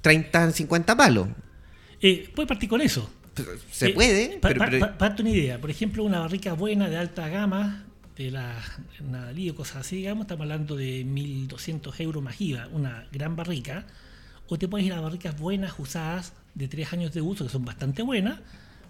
30, 0.03 0.53
50 0.53 0.97
palos. 0.97 1.29
Eh, 2.01 2.31
puede 2.35 2.47
partir 2.47 2.69
con 2.69 2.81
eso. 2.81 3.11
Se 3.71 3.89
Eh, 3.91 3.93
puede, 3.95 4.39
pa- 4.39 4.49
pero... 4.49 4.59
pa- 4.59 4.67
pero- 4.67 4.79
pa- 4.81 4.99
parte 4.99 5.23
una 5.23 5.31
idea. 5.31 5.59
Por 5.61 5.71
ejemplo, 5.71 6.05
una 6.05 6.21
barrica 6.21 6.53
buena 6.55 6.89
de 6.89 6.97
alta 6.97 7.29
gama, 7.29 7.85
de 8.17 8.31
la 8.31 8.57
Nadalí 9.01 9.49
o 9.51 9.55
cosas 9.55 9.77
así, 9.79 9.97
digamos, 9.97 10.23
estamos 10.25 10.43
hablando 10.43 10.77
de 10.77 11.05
1.200 11.05 11.99
euros 12.01 12.23
más 12.23 12.41
IVA, 12.41 12.69
una 12.73 13.07
gran 13.11 13.37
barrica. 13.37 13.87
O 14.49 14.59
te 14.59 14.69
puedes 14.69 14.87
ir 14.87 14.93
a 14.93 15.01
barricas 15.01 15.39
buenas, 15.39 15.73
usadas, 15.79 16.35
de 16.55 16.69
tres 16.69 16.93
años 16.93 17.13
de 17.15 17.23
uso, 17.23 17.45
que 17.45 17.51
son 17.51 17.65
bastante 17.65 18.03
buenas. 18.03 18.39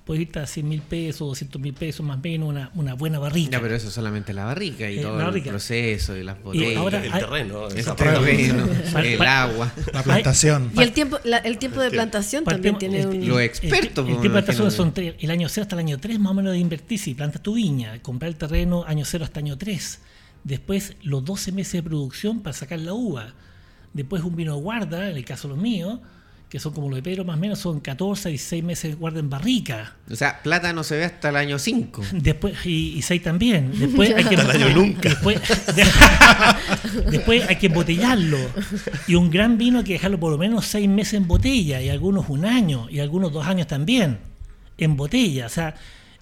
Puedes 0.05 0.23
irte 0.23 0.41
a 0.41 0.47
100 0.49 0.69
mil 0.69 0.83
pesos, 0.83 1.21
200 1.29 1.63
mil 1.63 1.75
pesos 1.75 2.05
más 2.05 2.17
o 2.19 2.21
menos, 2.21 2.49
una, 2.49 2.71
una 2.75 2.95
buena 2.95 3.21
barrica. 3.21 3.53
Ya, 3.53 3.61
pero 3.61 3.77
eso 3.77 3.87
es 3.87 3.95
solamente 3.95 4.33
la 4.33 4.45
barrica 4.45 4.91
y 4.91 4.99
Eh, 4.99 5.03
todo 5.03 5.17
el 5.21 5.25
barrica. 5.27 5.51
proceso 5.51 6.17
y 6.17 6.25
las 6.25 6.43
botellas. 6.43 6.77
ahora- 6.77 7.05
El 7.05 7.13
hay- 7.13 7.21
terreno. 7.21 7.69
el 7.69 7.85
terreno, 7.85 8.67
el 8.99 9.23
agua. 9.23 9.73
La 9.93 10.03
plantación. 10.03 10.73
Y 10.77 10.83
el 10.83 10.93
tiempo, 10.93 11.19
la- 11.23 11.39
el 11.39 11.57
tiempo 11.59 11.81
de 11.81 11.91
plantación 11.91 12.43
también 12.45 12.79
tiene 12.79 13.03
el- 13.03 13.07
un... 13.07 13.29
Los 13.29 13.39
el- 13.39 13.45
expertos, 13.45 13.81
El, 13.81 13.93
pues, 13.93 14.05
tiempo 14.07 14.23
de 14.23 14.29
plantación 14.31 14.71
son 14.73 14.93
tres- 14.93 15.15
el 15.21 15.31
año 15.31 15.49
0 15.49 15.63
hasta 15.63 15.77
el 15.77 15.81
año 15.81 15.99
3 15.99 16.19
más 16.19 16.33
o 16.33 16.35
menos 16.35 16.53
de 16.53 16.59
invertir 16.59 16.99
si 16.99 17.15
plantas 17.15 17.41
tu 17.41 17.55
viña, 17.55 18.03
comprar 18.03 18.29
el 18.31 18.37
terreno 18.37 18.85
año 18.89 19.05
0 19.05 19.25
hasta 19.25 19.39
año 19.39 19.57
3. 19.57 20.01
Después 20.43 20.97
los 21.05 21.25
12 21.25 21.53
meses 21.53 21.75
de 21.75 21.83
producción 21.85 22.41
para 22.41 22.55
sacar 22.55 22.81
la 22.81 22.93
uva. 22.93 23.35
Después 23.93 24.25
un 24.25 24.35
vino 24.35 24.57
de 24.57 24.61
guarda, 24.63 25.09
en 25.11 25.17
el 25.17 25.25
caso 25.25 25.47
de 25.47 25.55
los 25.55 25.63
míos, 25.63 26.01
que 26.53 26.61
son 26.61 26.75
como 26.75 26.91
los 26.91 26.97
de 26.97 27.03
Pedro 27.03 27.25
más 27.25 27.39
o 27.39 27.41
menos, 27.41 27.59
son 27.61 27.81
14 27.81 28.29
y 28.29 28.33
16 28.33 28.63
meses 28.63 28.91
de 28.91 28.97
guarda 28.97 29.21
en 29.21 29.31
barrica. 29.31 29.97
O 30.11 30.15
sea, 30.15 30.43
plata 30.43 30.71
no 30.75 30.85
se 30.85 30.99
ve 30.99 31.05
hasta 31.05 31.31
el 31.31 31.37
año 31.37 31.59
5. 31.59 32.03
Después, 32.13 32.67
y, 32.67 32.99
y 32.99 33.01
6 33.01 33.23
también. 33.23 33.73
Después 33.75 34.11
hay 34.15 34.25
que 34.25 34.37
Hasta 34.37 34.57
el 34.57 34.63
año 34.63 34.77
nunca. 34.77 35.09
Después, 35.09 35.41
después 37.11 37.49
hay 37.49 37.57
que 37.57 37.69
embotellarlo. 37.69 38.37
Y 39.09 39.15
un 39.15 39.31
gran 39.31 39.57
vino 39.57 39.79
hay 39.79 39.85
que 39.85 39.95
dejarlo 39.95 40.21
por 40.21 40.31
lo 40.31 40.37
menos 40.37 40.67
6 40.67 40.91
meses 40.91 41.15
en 41.15 41.27
botella, 41.27 41.81
y 41.81 41.89
algunos 41.89 42.29
un 42.29 42.45
año, 42.45 42.87
y 42.91 43.01
algunos 43.01 43.33
dos 43.33 43.47
años 43.47 43.67
también, 43.67 44.19
en 44.77 44.95
botella. 44.95 45.47
O 45.47 45.49
sea, 45.49 45.75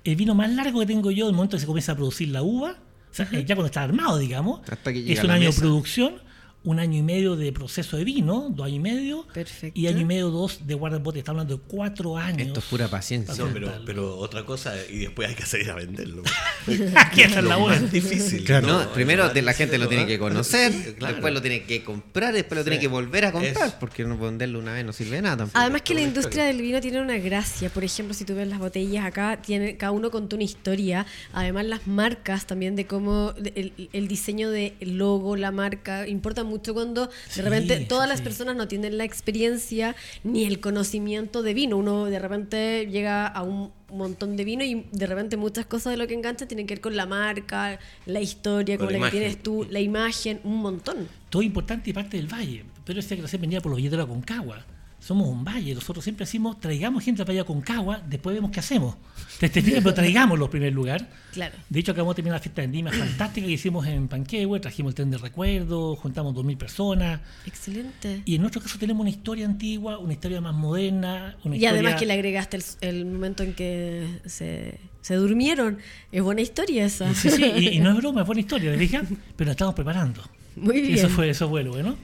el 0.05 0.15
vino 0.15 0.37
más 0.37 0.49
largo 0.49 0.79
que 0.79 0.87
tengo 0.87 1.11
yo, 1.11 1.27
el 1.27 1.35
momento 1.35 1.57
que 1.57 1.63
se 1.63 1.67
comienza 1.67 1.91
a 1.91 1.97
producir 1.97 2.29
la 2.29 2.43
uva, 2.43 2.77
o 3.11 3.15
sea, 3.15 3.29
ya 3.33 3.57
cuando 3.57 3.67
está 3.67 3.83
armado, 3.83 4.17
digamos, 4.19 4.61
Hasta 4.71 4.93
que 4.93 5.03
llega 5.03 5.21
es 5.21 5.25
un 5.25 5.33
año 5.33 5.47
mesa. 5.47 5.61
de 5.61 5.67
producción, 5.67 6.15
un 6.63 6.79
año 6.79 6.99
y 6.99 7.03
medio 7.03 7.37
de 7.37 7.53
proceso 7.53 7.97
de 7.97 8.05
vino, 8.05 8.49
dos 8.51 8.67
años 8.67 8.77
y 8.77 8.81
medio, 8.81 9.27
Perfecto. 9.33 9.79
y 9.81 9.87
año 9.87 10.01
y 10.01 10.05
medio, 10.05 10.29
dos 10.31 10.67
de 10.67 10.75
guarda 10.75 10.99
en 10.99 11.03
bote. 11.03 11.19
Está 11.19 11.31
hablando 11.31 11.57
de 11.57 11.63
cuatro 11.67 12.19
años. 12.19 12.49
Esto 12.49 12.61
es 12.61 12.67
pura 12.67 12.89
paciencia. 12.89 13.35
No, 13.43 13.51
pero, 13.53 13.73
pero 13.87 14.19
otra 14.19 14.45
cosa, 14.45 14.75
y 14.91 14.99
después 14.99 15.29
hay 15.29 15.35
que 15.35 15.47
salir 15.47 15.71
a 15.71 15.75
venderlo. 15.75 16.23
Aquí 16.97 17.23
está 17.23 17.41
la 17.43 17.57
buena. 17.57 17.81
más 17.81 17.91
difícil. 17.93 18.45
Claro. 18.45 18.67
No, 18.67 18.81
es 18.83 18.87
primero 18.89 19.31
te- 19.31 19.41
la 19.43 19.55
gente 19.55 19.79
lo 19.79 19.89
tiene 19.89 20.07
que 20.07 20.19
conocer, 20.19 20.71
Claro. 20.99 21.15
después 21.15 21.33
lo 21.33 21.41
tiene 21.41 21.63
que 21.65 21.83
comprar, 21.83 22.35
después 22.35 22.59
lo 22.59 22.65
tiene 22.65 22.77
Sí. 22.77 22.83
que 22.83 22.89
volver 22.89 23.25
a 23.25 23.33
comprar, 23.33 23.69
Es- 23.69 23.73
porque 23.73 24.05
no 24.05 24.19
venderlo 24.19 24.59
una 24.59 24.75
vez 24.75 24.85
no 24.85 24.93
sirve 24.93 25.17
de 25.17 25.23
nada 25.23 25.39
tampoco. 25.39 25.59
Además 25.59 25.83
que 25.83 25.95
la 25.95 26.03
industria 26.03 26.45
del 26.45 26.61
vino 26.61 26.81
tiene 26.81 27.01
una 27.01 27.17
gracia. 27.17 27.71
Por 27.71 27.85
ejemplo, 27.85 28.13
si 28.15 28.25
tú 28.27 28.35
ves 28.35 28.47
las 28.49 28.59
botellas 28.59 29.07
acá, 29.07 29.41
tiene, 29.41 29.79
cada 29.79 29.93
uno 29.93 30.11
contó 30.11 30.37
una 30.37 30.45
historia. 30.45 31.07
Además, 31.33 31.65
las 31.65 31.87
marcas 31.87 32.47
también 32.47 32.77
de 32.77 32.87
cómo 32.87 33.33
de- 33.33 33.53
el, 33.57 33.89
el 33.95 34.09
diseño 34.09 34.51
del 34.51 34.75
logo, 34.99 35.37
la 35.37 35.53
marca, 35.53 36.07
importa 36.07 36.45
mucho 36.45 36.50
cuando 36.75 37.09
de 37.37 37.43
repente 37.43 37.79
sí, 37.79 37.85
todas 37.87 38.09
las 38.09 38.21
personas 38.21 38.57
no 38.57 38.69
tienen 38.69 38.99
la 38.99 39.05
experiencia 39.05 39.95
ni 40.25 40.45
el 40.45 40.61
conocimiento 40.61 41.43
de 41.43 41.55
vino. 41.55 41.77
Uno 41.77 42.07
de 42.07 42.19
repente 42.19 42.87
llega 42.91 43.27
a 43.27 43.43
un 43.43 43.73
montón 43.91 44.37
de 44.37 44.45
vino 44.45 44.65
y 44.65 44.87
de 44.93 45.07
repente 45.07 45.37
muchas 45.37 45.67
cosas 45.67 45.93
de 45.93 45.97
lo 45.97 46.07
que 46.07 46.15
engancha 46.15 46.47
tienen 46.47 46.67
que 46.67 46.75
ver 46.75 46.81
con 46.81 46.97
la 46.97 47.07
marca, 47.07 47.79
la 48.07 48.21
historia, 48.21 48.77
Con 48.77 48.87
como 48.87 48.99
la 48.99 49.07
la, 49.07 49.11
que 49.11 49.19
tienes 49.19 49.43
tú, 49.43 49.67
la 49.71 49.81
imagen, 49.81 50.41
un 50.45 50.57
montón. 50.57 51.09
todo 51.29 51.43
importante 51.43 51.91
y 51.91 51.93
parte 51.93 52.17
del 52.17 52.27
valle. 52.27 52.65
Pero 52.85 53.01
ese 53.01 53.17
que 53.17 53.37
venía 53.39 53.61
por 53.61 53.71
los 53.71 53.77
billetes 53.77 53.99
de 53.99 54.03
la 54.05 54.09
Concagua. 54.09 54.65
Somos 55.01 55.29
un 55.29 55.43
valle. 55.45 55.75
Nosotros 55.75 56.05
siempre 56.05 56.25
decimos, 56.27 56.61
traigamos 56.61 57.03
gente 57.03 57.23
al 57.23 57.29
Valle 57.29 57.45
Concagua, 57.45 58.01
después 58.07 58.35
vemos 58.37 58.51
qué 58.51 58.61
hacemos. 58.61 58.95
Desde 59.41 59.63
pero 59.63 59.95
traigamos 59.95 60.39
los 60.39 60.49
primer 60.51 60.73
lugar. 60.73 61.09
Claro. 61.33 61.55
De 61.69 61.81
hecho, 61.81 61.93
acabamos 61.93 62.13
de 62.15 62.17
terminar 62.17 62.37
la 62.39 62.43
fiesta 62.43 62.61
de 62.61 62.67
Endima 62.67 62.93
fantástica 62.93 63.47
que 63.47 63.53
hicimos 63.55 63.87
en 63.87 64.09
Panquehue, 64.09 64.61
trajimos 64.61 64.91
el 64.91 64.95
tren 64.97 65.11
de 65.11 65.19
recuerdo, 65.19 65.97
juntamos 65.97 66.35
2.000 66.35 66.57
personas. 66.59 67.21
Excelente. 67.47 68.23
Y 68.25 68.35
en 68.35 68.43
nuestro 68.43 68.61
caso 68.61 68.79
tenemos 68.79 69.01
una 69.01 69.11
historia 69.11 69.47
antigua, 69.47 69.99
una 69.99 70.13
historia 70.13 70.41
más 70.41 70.55
moderna. 70.55 71.37
Una 71.45 71.57
Y 71.57 71.65
además 71.67 71.93
historia- 71.93 71.97
que 71.99 72.07
le 72.07 72.13
agregaste 72.13 72.57
el, 72.59 72.65
el 72.83 73.07
momento 73.07 73.43
en 73.43 73.55
que 73.55 74.07
se, 74.27 74.79
se 75.01 75.15
durmieron. 75.15 75.79
Es 76.13 76.23
buena 76.23 76.43
historia 76.43 76.85
esa. 76.85 77.15
Sí, 77.15 77.31
sí, 77.31 77.43
y, 77.57 77.69
y 77.69 77.79
no 77.81 77.91
es 77.91 77.97
broma, 78.03 78.21
es 78.21 78.27
buena 78.27 78.41
historia, 78.43 78.71
¿le 78.71 78.77
dije? 78.77 79.01
Pero 79.37 79.47
la 79.49 79.53
estamos 79.53 79.75
preparando. 79.75 80.23
Muy 80.57 80.77
Y 80.79 80.83
bien. 80.83 80.95
Eso 80.99 81.09
fue, 81.09 81.31
eso 81.31 81.49
fue 81.49 81.63
lo 81.63 81.71
bueno. 81.73 81.97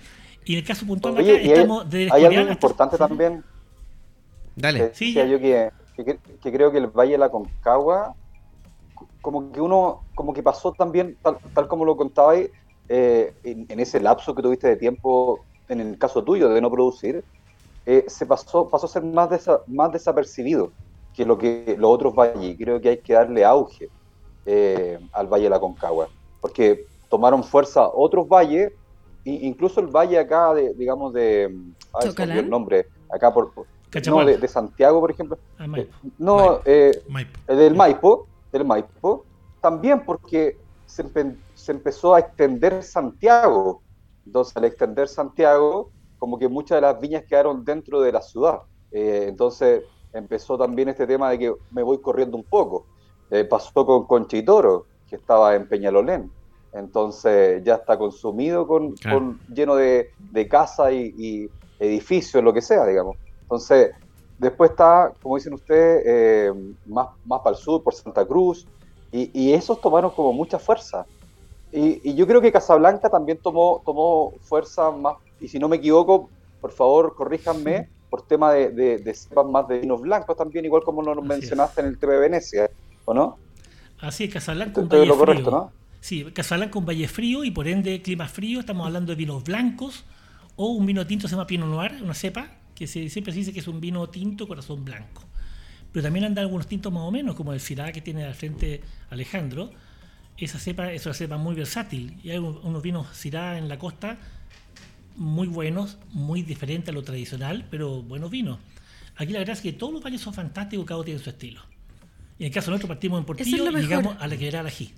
Y 0.47 0.53
en 0.55 0.59
el 0.61 0.65
caso 0.65 0.87
puntual 0.87 1.15
de 1.17 1.23
Oye, 1.23 1.33
acá, 1.35 1.43
y 1.43 1.47
hay, 1.47 1.53
estamos 1.53 1.91
de 1.91 1.99
hay 1.99 2.05
Escorial 2.07 2.33
algo 2.33 2.41
hasta- 2.53 2.53
importante 2.53 2.97
también. 2.99 3.45
Dale. 4.55 4.95
Sí, 4.95 5.07
decía 5.13 5.25
ya. 5.25 5.31
yo 5.33 5.39
que, 5.41 5.71
que, 5.97 6.19
que 6.41 6.53
creo 6.53 6.73
que 6.73 6.79
el 6.79 6.87
Valle 6.87 7.13
de 7.13 7.19
la 7.19 7.29
Concagua, 7.31 8.15
como 9.21 9.53
que 9.53 9.61
uno, 9.61 10.03
como 10.15 10.33
que 10.33 10.43
pasó 10.43 10.73
también, 10.73 11.19
tal, 11.23 11.39
tal 11.53 11.69
como 11.69 11.85
lo 11.85 11.97
contabais, 11.97 12.51
eh, 12.89 13.35
en, 13.43 13.67
en 13.69 13.81
ese 13.81 14.01
lapso 14.01 14.35
que 14.35 14.43
tuviste 14.43 14.69
de 14.69 14.77
tiempo, 14.77 15.45
en 15.69 15.81
el 15.81 15.99
caso 15.99 16.23
tuyo 16.25 16.49
de 16.49 16.61
no 16.61 16.71
producir, 16.71 17.25
eh, 17.85 18.05
se 18.07 18.25
pasó, 18.25 18.69
pasó 18.71 18.87
a 18.87 18.89
ser 18.89 19.03
más, 19.03 19.29
desa- 19.29 19.63
más 19.67 19.93
desapercibido 19.93 20.73
que 21.13 21.25
lo 21.27 21.37
que 21.37 21.77
los 21.79 21.91
otros 21.91 22.15
valles. 22.15 22.57
Creo 22.59 22.81
que 22.81 22.91
hay 22.91 22.99
que 23.03 23.13
darle 23.15 23.45
auge 23.45 23.89
eh, 24.45 24.99
al 25.13 25.27
Valle 25.27 25.45
de 25.45 25.51
la 25.51 25.61
Concagua, 25.61 26.09
porque 26.41 26.87
tomaron 27.11 27.43
fuerza 27.43 27.89
otros 27.93 28.29
valles, 28.29 28.73
incluso 29.31 29.81
el 29.81 29.89
valle 29.89 30.19
acá, 30.19 30.55
de, 30.55 30.73
digamos, 30.75 31.13
de... 31.13 31.45
el 31.45 32.51
nombre, 32.51 32.87
acá 33.11 33.33
por... 33.33 33.53
por- 33.53 33.67
no, 34.07 34.25
de, 34.27 34.37
de 34.39 34.49
Santiago, 34.49 35.01
por 35.01 35.11
ejemplo. 35.11 35.39
Ah, 35.59 35.67
Maipo. 35.67 35.91
Eh, 36.05 36.11
No, 36.19 36.61
eh, 36.65 37.03
Maipo. 37.09 37.39
el 37.47 37.57
del 37.57 37.75
Maipo, 37.75 38.27
del 38.53 38.65
Maipo, 38.65 39.25
también 39.61 40.05
porque 40.05 40.59
se, 40.85 41.05
empe- 41.05 41.37
se 41.55 41.73
empezó 41.73 42.15
a 42.15 42.21
extender 42.21 42.83
Santiago. 42.83 43.83
Entonces, 44.27 44.57
al 44.57 44.65
extender 44.65 45.09
Santiago, 45.09 45.91
como 46.19 46.39
que 46.39 46.49
muchas 46.49 46.77
de 46.77 46.83
las 46.83 47.01
viñas 47.01 47.25
quedaron 47.29 47.65
dentro 47.65 48.01
de 48.01 48.13
la 48.13 48.21
ciudad. 48.21 48.61
Eh, 48.91 49.27
entonces, 49.29 49.83
empezó 50.13 50.59
también 50.59 50.89
este 50.89 51.07
tema 51.07 51.31
de 51.31 51.39
que 51.39 51.55
me 51.71 51.83
voy 51.83 51.99
corriendo 52.01 52.37
un 52.37 52.45
poco. 52.45 52.87
Eh, 53.31 53.45
pasó 53.45 53.87
con 53.87 54.07
Conchitoro, 54.07 54.87
que 55.09 55.17
estaba 55.17 55.55
en 55.55 55.69
Peñalolén. 55.69 56.31
Entonces, 56.77 57.63
ya 57.65 57.77
está 57.77 57.97
consumido 57.99 58.67
con, 58.67 58.97
Claro. 58.97 59.21
con- 59.21 59.41
lleno 59.49 59.77
de, 59.77 60.11
de 60.31 60.49
casas 60.49 60.93
y, 60.93 61.15
y 61.17 61.51
edificios, 61.79 62.43
lo 62.45 62.53
que 62.53 62.63
sea, 62.63 62.85
digamos. 62.87 63.17
Entonces, 63.43 63.93
después 64.39 64.71
está, 64.73 65.13
como 65.23 65.37
dicen 65.37 65.55
ustedes, 65.55 66.03
eh, 66.07 66.53
más, 66.85 67.09
más 67.25 67.41
para 67.43 67.57
el 67.57 67.63
sur, 67.63 67.83
por 67.83 67.95
Santa 67.95 68.27
Cruz, 68.27 68.69
y, 69.11 69.31
y 69.49 69.53
esos 69.55 69.81
tomaron 69.81 70.11
como 70.13 70.33
mucha 70.33 70.59
fuerza. 70.59 71.07
Y, 71.71 72.11
y 72.11 72.15
yo 72.15 72.27
creo 72.27 72.41
que 72.41 72.53
Casablanca 72.53 73.11
también 73.11 73.39
tomó, 73.43 73.83
tomó 73.85 74.39
fuerza 74.41 74.91
más, 74.93 75.17
y 75.39 75.49
si 75.49 75.59
no 75.59 75.69
me 75.69 75.77
equivoco, 75.77 76.33
por 76.61 76.73
favor, 76.73 77.15
corríjanme, 77.15 77.91
por 78.09 78.23
tema 78.27 78.53
de, 78.53 78.71
de, 78.71 78.99
de 78.99 79.15
cepas 79.15 79.47
más 79.47 79.67
de 79.69 79.81
vinos 79.81 80.01
blancos 80.01 80.37
también, 80.37 80.65
igual 80.65 80.83
como 80.85 81.03
lo 81.03 81.21
mencionaste 81.23 81.81
en 81.81 81.89
el 81.89 81.99
tema 81.99 82.15
de 82.15 82.19
Venecia, 82.21 82.71
¿o 83.05 83.15
no? 83.15 83.41
Así 84.01 84.25
es, 84.25 84.33
Casablanca 84.33 84.81
un 84.81 84.85
Estoy 84.85 85.01
valle 85.01 85.09
lo 85.09 85.15
frío. 85.15 85.25
correcto, 85.27 85.51
¿no? 85.51 85.73
Sí, 86.07 86.23
Casablanca 86.33 86.79
un 86.79 86.87
valle 86.87 87.09
frío 87.09 87.43
y 87.43 87.51
por 87.51 87.67
ende 87.67 88.01
clima 88.01 88.29
frío. 88.29 88.61
Estamos 88.61 88.87
hablando 88.87 89.11
de 89.11 89.17
vinos 89.17 89.43
blancos 89.43 90.05
o 90.55 90.69
un 90.69 90.87
vino 90.87 91.05
tinto 91.05 91.27
se 91.27 91.33
llama 91.35 91.49
Pinot 91.49 91.69
Noir, 91.69 92.01
una 92.01 92.15
cepa 92.15 92.47
que 92.77 92.87
se, 92.87 93.09
siempre 93.09 93.33
se 93.33 93.41
dice 93.41 93.53
que 93.53 93.59
es 93.59 93.67
un 93.67 93.81
vino 93.81 94.09
tinto 94.09 94.47
corazón 94.47 94.85
blanco. 94.85 95.25
Pero 95.91 96.05
también 96.05 96.25
andan 96.27 96.43
algunos 96.45 96.69
tintos 96.69 96.93
más 96.93 97.03
o 97.03 97.11
menos, 97.11 97.35
como 97.35 97.53
el 97.53 97.59
Syrah 97.59 97.91
que 97.91 98.03
tiene 98.03 98.23
al 98.23 98.37
frente 98.37 98.83
Alejandro. 99.11 99.73
Esa 100.39 100.61
cepa 100.61 100.93
es 100.93 101.05
una 101.07 101.15
cepa 101.17 101.39
muy 101.39 101.57
versátil 101.57 102.17
y 102.23 102.31
hay 102.31 102.39
un- 102.39 102.61
unos 102.63 102.83
vinos 102.85 103.09
Syrah 103.13 103.59
en 103.59 103.69
la 103.69 103.77
costa 103.77 104.17
muy 105.17 105.49
buenos, 105.49 105.99
muy 106.13 106.43
diferentes 106.43 106.91
a 106.91 106.93
lo 106.93 107.03
tradicional, 107.03 107.67
pero 107.69 108.01
buenos 108.05 108.31
vinos. 108.31 108.61
Aquí 109.17 109.33
la 109.33 109.41
verdad 109.41 109.57
es 109.57 109.61
que 109.61 109.73
todos 109.73 109.93
los 109.93 110.05
valles 110.05 110.21
son 110.21 110.35
fantásticos, 110.35 110.87
cada 110.87 110.99
uno 110.99 111.05
tiene 111.05 111.19
su 111.19 111.31
estilo. 111.31 111.63
Y 112.39 112.45
en 112.45 112.47
el 112.47 112.53
caso 112.55 112.71
nuestro 112.71 112.87
partimos 112.87 113.19
en 113.19 113.25
Portillo 113.27 113.57
lo 113.73 113.77
y 113.77 113.83
llegamos 113.83 114.17
a 114.21 114.29
la 114.29 114.37
quebrada 114.37 114.63
del 114.63 114.73
ají. 114.73 114.93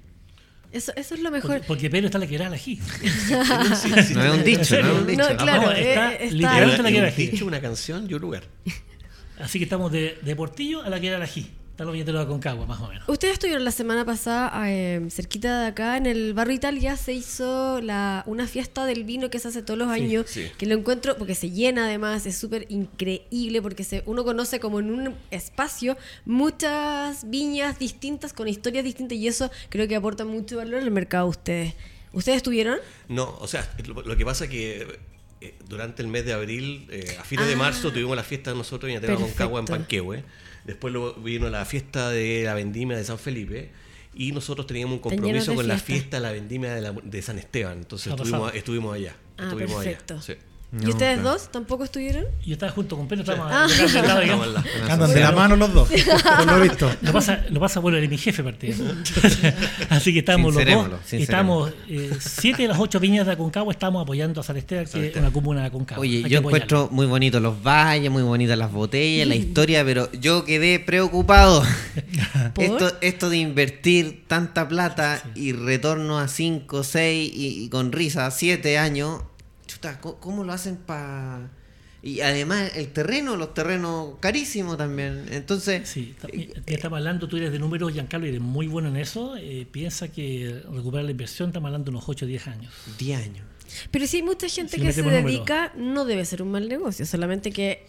Eso, 0.70 0.92
eso 0.96 1.14
es 1.14 1.20
lo 1.22 1.30
mejor. 1.30 1.50
Porque, 1.52 1.66
porque 1.66 1.90
Pedro 1.90 2.06
está 2.06 2.18
en 2.18 2.24
la 2.24 2.26
quebrada 2.28 2.50
del 2.50 2.60
ají. 2.60 2.78
No 4.14 4.24
es 4.24 4.30
un 4.34 4.44
dicho, 4.44 4.82
no 4.82 4.92
es 4.92 4.98
un 5.00 5.06
dicho. 5.06 5.18
No, 5.30 5.36
claro, 5.36 5.62
Vamos, 5.62 5.78
está 5.78 6.12
eh, 6.12 6.18
está- 6.24 6.34
literalmente 6.36 6.76
en 6.76 6.82
la 6.82 6.88
Un 6.88 6.92
quebrada 6.92 6.92
del 6.92 7.04
ají. 7.14 7.26
dicho, 7.28 7.46
una 7.46 7.60
canción 7.60 8.06
y 8.10 8.14
un 8.14 8.20
lugar. 8.20 8.42
Así 9.40 9.58
que 9.58 9.64
estamos 9.64 9.90
de, 9.92 10.18
de 10.20 10.36
Portillo 10.36 10.82
a 10.82 10.90
la 10.90 11.00
quebrada 11.00 11.20
del 11.24 11.30
ají. 11.30 11.50
Está 11.78 12.12
de 12.12 12.18
Aconcagua, 12.20 12.66
más 12.66 12.80
o 12.80 12.88
menos. 12.88 13.08
Ustedes 13.08 13.34
estuvieron 13.34 13.64
la 13.64 13.70
semana 13.70 14.04
pasada 14.04 14.50
eh, 14.68 15.00
cerquita 15.10 15.60
de 15.60 15.66
acá, 15.68 15.96
en 15.96 16.06
el 16.06 16.34
barrio 16.34 16.56
Italia, 16.56 16.96
se 16.96 17.12
hizo 17.12 17.80
la, 17.80 18.24
una 18.26 18.48
fiesta 18.48 18.84
del 18.84 19.04
vino 19.04 19.30
que 19.30 19.38
se 19.38 19.46
hace 19.46 19.62
todos 19.62 19.78
los 19.78 19.94
Sí, 19.94 20.00
años, 20.00 20.26
sí. 20.28 20.50
que 20.58 20.66
lo 20.66 20.74
encuentro, 20.74 21.16
porque 21.16 21.36
se 21.36 21.52
llena 21.52 21.84
además, 21.84 22.26
es 22.26 22.36
súper 22.36 22.66
increíble, 22.68 23.62
porque 23.62 23.84
se, 23.84 24.02
uno 24.06 24.24
conoce 24.24 24.58
como 24.58 24.80
en 24.80 24.90
un 24.90 25.14
espacio 25.30 25.96
muchas 26.24 27.30
viñas 27.30 27.78
distintas, 27.78 28.32
con 28.32 28.48
historias 28.48 28.82
distintas, 28.84 29.16
y 29.16 29.28
eso 29.28 29.48
creo 29.68 29.86
que 29.86 29.94
aporta 29.94 30.24
mucho 30.24 30.56
valor 30.56 30.82
al 30.82 30.90
mercado 30.90 31.26
a 31.26 31.28
ustedes. 31.28 31.74
¿Ustedes 32.12 32.38
estuvieron? 32.38 32.78
No, 33.08 33.36
o 33.38 33.46
sea, 33.46 33.72
lo, 33.86 34.02
lo 34.02 34.16
que 34.16 34.24
pasa 34.24 34.46
es 34.46 34.50
que 34.50 34.98
eh, 35.40 35.54
durante 35.68 36.02
el 36.02 36.08
mes 36.08 36.24
de 36.24 36.32
abril, 36.32 36.88
eh, 36.90 37.16
a 37.20 37.22
fines 37.22 37.46
de 37.46 37.52
Ah. 37.52 37.56
marzo, 37.58 37.92
tuvimos 37.92 38.16
la 38.16 38.24
fiesta 38.24 38.50
de 38.50 38.56
nosotros 38.56 38.90
en 38.90 38.98
Atena 38.98 39.14
Concagua 39.14 39.60
en. 39.60 39.66
Panquehue. 39.66 40.24
Después 40.68 40.92
lo- 40.94 41.14
vino 41.14 41.48
la 41.50 41.64
fiesta 41.64 42.10
de 42.10 42.42
la 42.44 42.54
vendimia 42.54 42.96
de 42.96 43.02
San 43.02 43.18
Felipe. 43.18 43.70
Y 44.14 44.32
nosotros 44.32 44.66
teníamos 44.66 44.94
un 44.96 45.00
compromiso 45.00 45.54
con 45.54 45.66
la 45.66 45.78
fiesta. 45.78 46.16
de 46.18 46.22
la 46.22 46.30
vendimia 46.32 46.74
de, 46.74 46.80
la- 46.82 46.92
de 46.92 47.22
San 47.22 47.38
Esteban. 47.38 47.78
Entonces 47.78 48.12
estuvimos, 48.54 48.94
allá. 48.94 49.16
Ah, 49.38 49.44
estuvimos 49.44 49.82
perfecto. 49.82 50.14
allá. 50.14 50.22
Sí. 50.22 50.34
¿Y 50.70 50.88
ustedes 50.90 51.14
claro. 51.14 51.30
dos 51.30 51.50
tampoco 51.50 51.84
estuvieron? 51.84 52.26
Yo 52.44 52.52
estaba 52.52 52.70
junto 52.72 52.94
con 52.94 53.08
Pedro, 53.08 53.22
estábamos 53.22 53.50
Ah. 53.50 53.66
Andan 54.92 55.14
de 55.14 55.20
la 55.20 55.32
mano 55.32 55.56
los 55.56 55.72
dos, 55.72 55.88
por 55.88 56.46
lo 56.46 56.60
visto. 56.62 56.90
Lo 57.00 57.12
pasa, 57.12 57.42
lo 57.48 57.58
pasa 57.58 57.80
bueno, 57.80 57.96
eres 57.96 58.10
mi 58.10 58.18
jefe 58.18 58.42
partido. 58.44 58.84
Así 59.88 60.12
que 60.12 60.18
estamos 60.18 60.54
los 60.54 60.64
dos. 60.64 60.88
Estamos, 61.10 61.72
eh, 61.88 62.10
siete 62.20 62.62
de 62.62 62.68
las 62.68 62.78
ocho 62.78 63.00
viñas 63.00 63.24
de 63.24 63.32
Aconcagua 63.32 63.72
estamos 63.72 64.02
apoyando 64.02 64.42
a 64.42 64.44
San 64.44 64.58
Esteban, 64.58 64.84
que 64.84 65.06
es 65.06 65.16
una 65.16 65.32
comuna 65.32 65.62
de 65.62 65.68
Aconcagua. 65.68 66.02
Oye, 66.02 66.22
Hay 66.24 66.30
yo 66.30 66.40
encuentro 66.40 66.88
muy 66.90 67.06
bonitos 67.06 67.40
los 67.40 67.62
valles, 67.62 68.10
muy 68.10 68.22
bonitas 68.22 68.58
las 68.58 68.70
botellas, 68.70 69.26
la 69.26 69.36
historia, 69.36 69.82
pero 69.86 70.12
yo 70.12 70.44
quedé 70.44 70.80
preocupado. 70.80 71.62
¿Por? 72.52 72.64
Esto, 72.64 72.92
esto 73.00 73.30
de 73.30 73.38
invertir 73.38 74.24
tanta 74.26 74.68
plata 74.68 75.22
y 75.34 75.52
retorno 75.52 76.18
a 76.18 76.28
5, 76.28 76.84
6 76.84 77.32
y, 77.34 77.64
y 77.64 77.68
con 77.70 77.90
risa 77.90 78.30
7 78.30 78.76
años, 78.76 79.22
chuta, 79.68 80.00
¿cómo, 80.00 80.16
cómo 80.16 80.42
lo 80.44 80.52
hacen 80.52 80.76
para...? 80.76 81.50
Y 82.00 82.20
además 82.20 82.70
el 82.76 82.88
terreno, 82.92 83.36
los 83.36 83.54
terrenos 83.54 84.14
carísimos 84.20 84.76
también. 84.78 85.26
Entonces, 85.32 85.88
Sí, 85.88 86.14
ta- 86.20 86.28
ya 86.32 86.74
estamos 86.74 86.96
hablando, 86.98 87.26
tú 87.28 87.36
eres 87.36 87.50
de 87.52 87.58
números, 87.58 87.92
Giancarlo, 87.92 88.26
y 88.26 88.30
eres 88.30 88.40
muy 88.40 88.66
bueno 88.68 88.88
en 88.88 88.96
eso. 88.96 89.36
eh, 89.36 89.66
piensa 89.70 90.06
que 90.08 90.62
recuperar 90.72 91.04
la 91.04 91.10
inversión, 91.10 91.48
estamos 91.50 91.66
hablando 91.68 91.86
de 91.90 91.96
unos 91.96 92.08
8 92.08 92.24
o 92.24 92.28
10 92.28 92.46
años. 92.46 92.72
10 92.98 93.20
años. 93.20 93.44
Pero 93.90 94.06
si 94.06 94.18
hay 94.18 94.22
mucha 94.22 94.48
gente 94.48 94.76
Si 94.76 94.80
que 94.82 94.92
se 94.92 95.02
metemos 95.02 95.12
número. 95.12 95.28
dedica, 95.28 95.72
no 95.76 96.04
debe 96.04 96.24
ser 96.24 96.40
un 96.42 96.50
mal 96.52 96.68
negocio, 96.68 97.04
solamente 97.04 97.50
que 97.52 97.84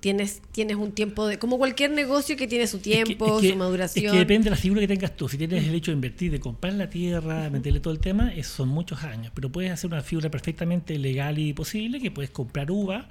tienes, 0.00 0.42
tienes 0.52 0.76
un 0.76 0.92
tiempo 0.92 1.26
de, 1.26 1.38
como 1.38 1.58
cualquier 1.58 1.90
negocio 1.92 2.36
que 2.36 2.46
tiene 2.48 2.66
su 2.66 2.78
Es 2.78 2.82
que- 2.82 2.90
tiempo, 3.04 3.36
es 3.36 3.42
que- 3.42 3.50
su 3.50 3.56
maduración. 3.56 4.06
Es 4.06 4.12
que 4.12 4.18
depende 4.18 4.44
de 4.44 4.50
la 4.50 4.56
figura 4.56 4.80
que 4.80 4.88
tengas 4.88 5.16
tú. 5.16 5.28
Si 5.28 5.36
tienes 5.38 5.66
el 5.66 5.74
hecho 5.74 5.90
de 5.90 5.94
invertir, 5.94 6.30
de 6.32 6.40
comprar 6.40 6.72
la 6.72 6.88
tierra, 6.90 7.48
meterle 7.50 7.80
todo 7.80 7.92
el 7.92 8.00
tema, 8.00 8.32
es- 8.34 8.46
son 8.48 8.68
muchos 8.68 9.02
años. 9.04 9.30
Pero 9.34 9.50
puedes 9.50 9.70
hacer 9.70 9.90
una 9.92 10.02
figura 10.02 10.30
perfectamente 10.30 10.98
legal 10.98 11.38
y 11.38 11.52
posible, 11.52 12.00
que 12.00 12.10
puedes 12.10 12.30
comprar 12.30 12.70
uva, 12.70 13.08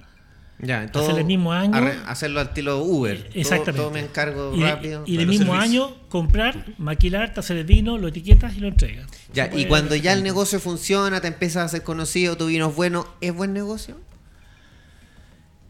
Ya, 0.62 0.92
todo, 0.92 1.04
Hacer 1.04 1.20
el 1.20 1.24
mismo 1.24 1.54
año. 1.54 1.74
hacerlo 2.06 2.38
al 2.40 2.48
estilo 2.48 2.82
Uber. 2.84 3.16
Todo- 3.16 3.32
Exactamente. 3.40 3.80
Todo, 3.80 3.90
me 3.92 4.00
encargo 4.00 4.54
y, 4.54 4.60
rápido. 4.60 5.04
Y 5.06 5.16
mismo 5.24 5.54
año 5.54 5.90
comprar, 6.10 6.74
maquilar, 6.76 7.32
hacer 7.34 7.56
el 7.56 7.64
vino, 7.64 7.96
lo 7.96 8.08
etiquetas 8.08 8.54
y 8.58 8.60
lo 8.60 8.68
entregas. 8.68 9.06
Ya, 9.32 9.48
y 9.56 9.64
cuando 9.64 9.96
ya 9.96 10.12
el 10.12 10.22
negocio 10.22 10.60
funciona, 10.60 11.22
te 11.22 11.28
empiezas 11.28 11.62
a 11.62 11.64
hacer 11.64 11.82
conocido, 11.82 12.36
tu 12.36 12.48
vino 12.48 12.68
es 12.68 12.76
bueno, 12.76 13.06
¿es 13.22 13.34
buen 13.34 13.54
negocio? 13.54 13.96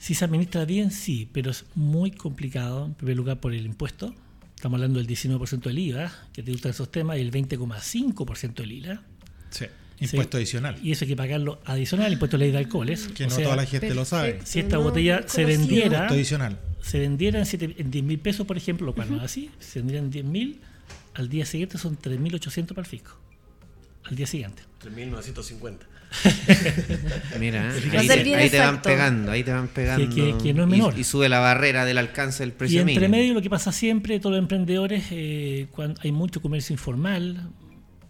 Si 0.00 0.14
se 0.14 0.24
administra 0.24 0.64
bien, 0.64 0.90
sí, 0.90 1.28
pero 1.30 1.50
es 1.50 1.66
muy 1.74 2.10
complicado, 2.10 2.86
en 2.86 2.94
primer 2.94 3.16
lugar 3.16 3.38
por 3.38 3.52
el 3.52 3.66
impuesto. 3.66 4.14
Estamos 4.56 4.78
hablando 4.78 4.98
del 4.98 5.06
19% 5.06 5.60
del 5.60 5.78
IVA, 5.78 6.10
que 6.32 6.42
te 6.42 6.50
gustan 6.52 6.70
esos 6.70 6.90
temas, 6.90 7.18
y 7.18 7.20
el 7.20 7.30
20,5% 7.30 8.54
del 8.62 8.72
ILA. 8.72 9.02
Sí, 9.50 9.66
impuesto 10.00 10.38
Sí. 10.38 10.42
adicional. 10.42 10.78
Y 10.82 10.92
eso 10.92 11.04
hay 11.04 11.08
que 11.10 11.16
pagarlo 11.16 11.60
adicional, 11.66 12.12
impuesto 12.12 12.38
de 12.38 12.44
ley 12.44 12.52
de 12.52 12.58
alcoholes. 12.58 13.08
Que 13.08 13.24
O 13.24 13.28
no 13.28 13.34
sea, 13.34 13.44
toda 13.44 13.56
la 13.56 13.66
gente 13.66 13.94
lo 13.94 14.04
sabe. 14.06 14.40
si 14.44 14.60
esta 14.60 14.76
No, 14.76 14.84
botella 14.84 15.20
no 15.20 15.28
se 15.28 15.44
vendiera, 15.44 15.84
Impuesto 15.86 16.14
adicional. 16.14 16.58
se 16.80 16.98
vendiera 16.98 17.38
en, 17.40 17.46
siete- 17.46 17.74
en 17.76 17.90
10 17.90 18.04
mil 18.04 18.18
pesos, 18.18 18.46
por 18.46 18.56
ejemplo, 18.56 18.86
lo 18.86 18.94
cual 18.94 19.10
no 19.10 19.18
es 19.18 19.22
así, 19.24 19.50
se 19.60 19.80
vendiera 19.80 20.02
en 20.02 20.10
10 20.10 20.24
mil, 20.24 20.60
al 21.14 21.28
día 21.28 21.44
siguiente 21.44 21.76
son 21.76 21.96
3.800 21.98 22.74
para 22.74 22.86
el 22.86 22.90
fisco. 22.90 23.18
al 24.04 24.16
día 24.16 24.26
siguiente. 24.26 24.62
3.950. 24.82 25.80
Mira, 27.38 27.70
ahí, 27.96 28.06
te, 28.08 28.22
bien 28.22 28.38
ahí 28.38 28.50
te 28.50 28.58
van 28.58 28.82
pegando, 28.82 29.32
ahí 29.32 29.44
te 29.44 29.52
van 29.52 29.68
pegando. 29.68 30.14
que- 30.14 30.36
que 30.42 30.52
no 30.54 30.64
es 30.64 30.68
y- 30.68 30.70
menor. 30.70 30.98
Y, 30.98 31.04
sube 31.04 31.28
la 31.28 31.38
barrera 31.40 31.84
del 31.84 31.98
alcance 31.98 32.42
del 32.42 32.50
Y 32.50 32.52
precio 32.52 32.80
entre 32.80 32.94
mínimo. 32.94 33.10
medio 33.16 33.34
lo 33.34 33.42
que 33.42 33.50
pasa 33.50 33.72
siempre, 33.72 34.18
todos 34.20 34.32
los 34.36 34.42
emprendedores, 34.42 35.04
eh, 35.10 35.68
cuando 35.70 36.00
hay 36.02 36.12
mucho 36.12 36.40
comercio 36.42 36.72
informal, 36.74 37.50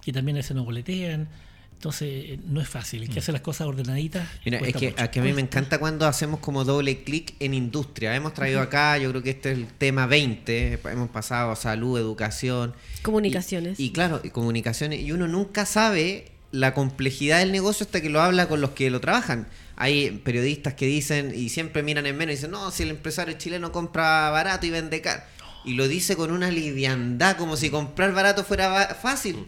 que 0.02 0.12
también 0.12 0.36
a 0.36 0.40
veces 0.40 0.56
nos 0.56 0.64
boletean, 0.64 1.28
entonces 1.72 2.08
eh, 2.10 2.38
no 2.46 2.60
es 2.60 2.68
fácil, 2.68 3.02
hay 3.02 3.08
que 3.08 3.20
hacer 3.20 3.32
las 3.32 3.40
cosas 3.42 3.66
ordenaditas. 3.66 4.26
Mira, 4.44 4.58
es 4.58 4.74
que, 4.74 4.90
mucho. 4.90 5.02
a 5.02 5.08
que 5.10 5.20
a 5.20 5.22
mí 5.22 5.32
me 5.32 5.40
encanta 5.40 5.78
cuando 5.78 6.06
hacemos 6.06 6.40
como 6.40 6.64
doble 6.64 7.04
clic 7.04 7.34
en 7.40 7.54
industria. 7.54 8.14
Hemos 8.14 8.34
traído 8.34 8.60
acá, 8.60 8.98
yo 8.98 9.08
creo 9.10 9.22
que 9.22 9.30
este 9.30 9.52
es 9.52 9.58
el 9.58 9.66
tema 9.66 10.06
20, 10.06 10.78
hemos 10.90 11.08
pasado 11.10 11.50
a 11.52 11.56
salud, 11.56 11.98
educación. 11.98 12.74
Comunicaciones. 13.02 13.80
Y, 13.80 13.84
y 13.86 13.90
claro, 13.92 14.20
y 14.24 14.28
comunicaciones. 14.30 15.00
Y 15.00 15.12
uno 15.12 15.26
nunca 15.26 15.64
sabe 15.64 16.32
la 16.52 16.74
complejidad 16.74 17.38
del 17.38 17.52
negocio 17.52 17.84
hasta 17.84 18.00
que 18.00 18.10
lo 18.10 18.20
habla 18.20 18.48
con 18.48 18.60
los 18.60 18.70
que 18.70 18.90
lo 18.90 19.00
trabajan. 19.00 19.46
Hay 19.76 20.10
periodistas 20.24 20.74
que 20.74 20.86
dicen 20.86 21.32
y 21.34 21.48
siempre 21.48 21.82
miran 21.82 22.06
en 22.06 22.16
menos 22.16 22.34
y 22.34 22.36
dicen, 22.36 22.50
no, 22.50 22.70
si 22.70 22.82
el 22.82 22.90
empresario 22.90 23.38
chileno 23.38 23.72
compra 23.72 24.30
barato 24.30 24.66
y 24.66 24.70
vende 24.70 25.00
caro. 25.00 25.22
Y 25.64 25.74
lo 25.74 25.88
dice 25.88 26.16
con 26.16 26.30
una 26.30 26.50
liviandad, 26.50 27.36
como 27.36 27.56
si 27.56 27.70
comprar 27.70 28.12
barato 28.12 28.44
fuera 28.44 28.98
fácil. 29.00 29.46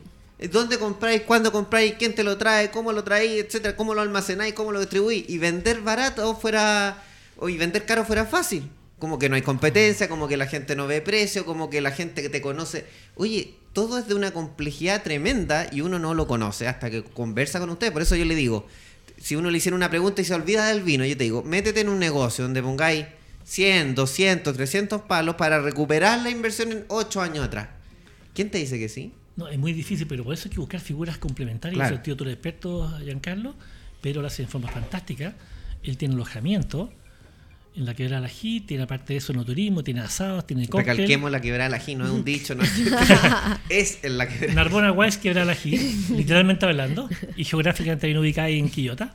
¿Dónde 0.50 0.78
compráis? 0.78 1.22
¿Cuándo 1.22 1.52
compráis? 1.52 1.94
¿Quién 1.98 2.14
te 2.14 2.24
lo 2.24 2.36
trae? 2.36 2.70
¿Cómo 2.70 2.92
lo 2.92 3.04
traéis? 3.04 3.44
Etcétera. 3.44 3.76
¿Cómo 3.76 3.94
lo 3.94 4.00
almacenáis? 4.00 4.54
¿Cómo 4.54 4.72
lo 4.72 4.80
distribuís? 4.80 5.24
Y 5.28 5.38
vender 5.38 5.80
barato 5.80 6.34
fuera... 6.36 7.02
O 7.36 7.48
y 7.48 7.56
vender 7.56 7.86
caro 7.86 8.04
fuera 8.04 8.26
fácil. 8.26 8.68
Como 8.98 9.18
que 9.18 9.28
no 9.28 9.36
hay 9.36 9.42
competencia, 9.42 10.08
como 10.08 10.28
que 10.28 10.36
la 10.36 10.46
gente 10.46 10.76
no 10.76 10.86
ve 10.86 11.00
precio, 11.00 11.44
como 11.44 11.70
que 11.70 11.80
la 11.80 11.92
gente 11.92 12.22
que 12.22 12.28
te 12.28 12.40
conoce... 12.40 12.86
Oye, 13.14 13.54
todo 13.72 13.98
es 13.98 14.06
de 14.06 14.14
una 14.14 14.32
complejidad 14.32 15.02
tremenda 15.02 15.66
y 15.72 15.80
uno 15.80 15.98
no 15.98 16.14
lo 16.14 16.26
conoce 16.26 16.68
hasta 16.68 16.90
que 16.90 17.02
conversa 17.02 17.58
con 17.58 17.70
usted. 17.70 17.92
Por 17.92 18.02
eso 18.02 18.16
yo 18.16 18.24
le 18.24 18.34
digo, 18.34 18.66
si 19.18 19.36
uno 19.36 19.50
le 19.50 19.58
hiciera 19.58 19.76
una 19.76 19.90
pregunta 19.90 20.20
y 20.22 20.24
se 20.24 20.34
olvida 20.34 20.66
del 20.66 20.82
vino, 20.82 21.04
yo 21.04 21.16
te 21.16 21.24
digo, 21.24 21.42
métete 21.42 21.80
en 21.80 21.88
un 21.88 21.98
negocio 21.98 22.44
donde 22.44 22.62
pongáis 22.62 23.06
100, 23.44 23.94
200, 23.94 24.54
300 24.54 25.02
palos 25.02 25.36
para 25.36 25.60
recuperar 25.60 26.20
la 26.22 26.30
inversión 26.30 26.72
en 26.72 26.84
8 26.88 27.20
años 27.20 27.44
atrás. 27.44 27.68
¿Quién 28.34 28.50
te 28.50 28.58
dice 28.58 28.78
que 28.78 28.88
sí? 28.88 29.12
No, 29.36 29.48
es 29.48 29.58
muy 29.58 29.72
difícil, 29.72 30.06
pero 30.06 30.24
por 30.24 30.34
eso 30.34 30.48
hay 30.48 30.54
que 30.54 30.60
buscar 30.60 30.80
figuras 30.80 31.18
complementarias. 31.18 31.76
Claro. 31.76 32.02
Tío 32.02 32.16
tú 32.16 32.24
eres 32.24 32.34
experto, 32.34 32.98
Giancarlo, 32.98 33.54
pero 34.00 34.20
lo 34.20 34.26
hace 34.26 34.42
en 34.42 34.48
forma 34.48 34.68
fantástica. 34.70 35.34
Él 35.82 35.96
tiene 35.96 36.14
alojamiento 36.14 36.92
en 37.74 37.86
la 37.86 37.94
quebrada 37.94 38.20
del 38.20 38.30
Ají, 38.30 38.60
tiene 38.60 38.82
aparte 38.84 39.14
de 39.14 39.18
eso 39.18 39.32
no 39.32 39.44
turismo, 39.44 39.82
tiene 39.82 40.00
asados, 40.00 40.46
tiene 40.46 40.68
cóctel. 40.68 40.94
Recalquemos 40.96 41.30
la 41.30 41.40
quebrada 41.40 41.70
del 41.70 41.74
ají, 41.80 41.94
no 41.94 42.04
es 42.04 42.10
un 42.10 42.22
dicho, 42.24 42.54
no 42.54 42.62
es, 42.64 42.70
es 43.70 43.98
en 44.02 44.18
la 44.18 44.28
quebrada. 44.28 44.54
Narbona 44.54 44.92
West, 44.92 45.22
quebrada 45.22 45.46
del 45.46 45.56
Ají, 45.56 45.76
literalmente 46.16 46.66
hablando, 46.66 47.08
y 47.36 47.44
geográficamente 47.44 48.06
bien 48.06 48.18
ubicada 48.18 48.48
ahí 48.48 48.58
en 48.58 48.68
Quillota. 48.68 49.14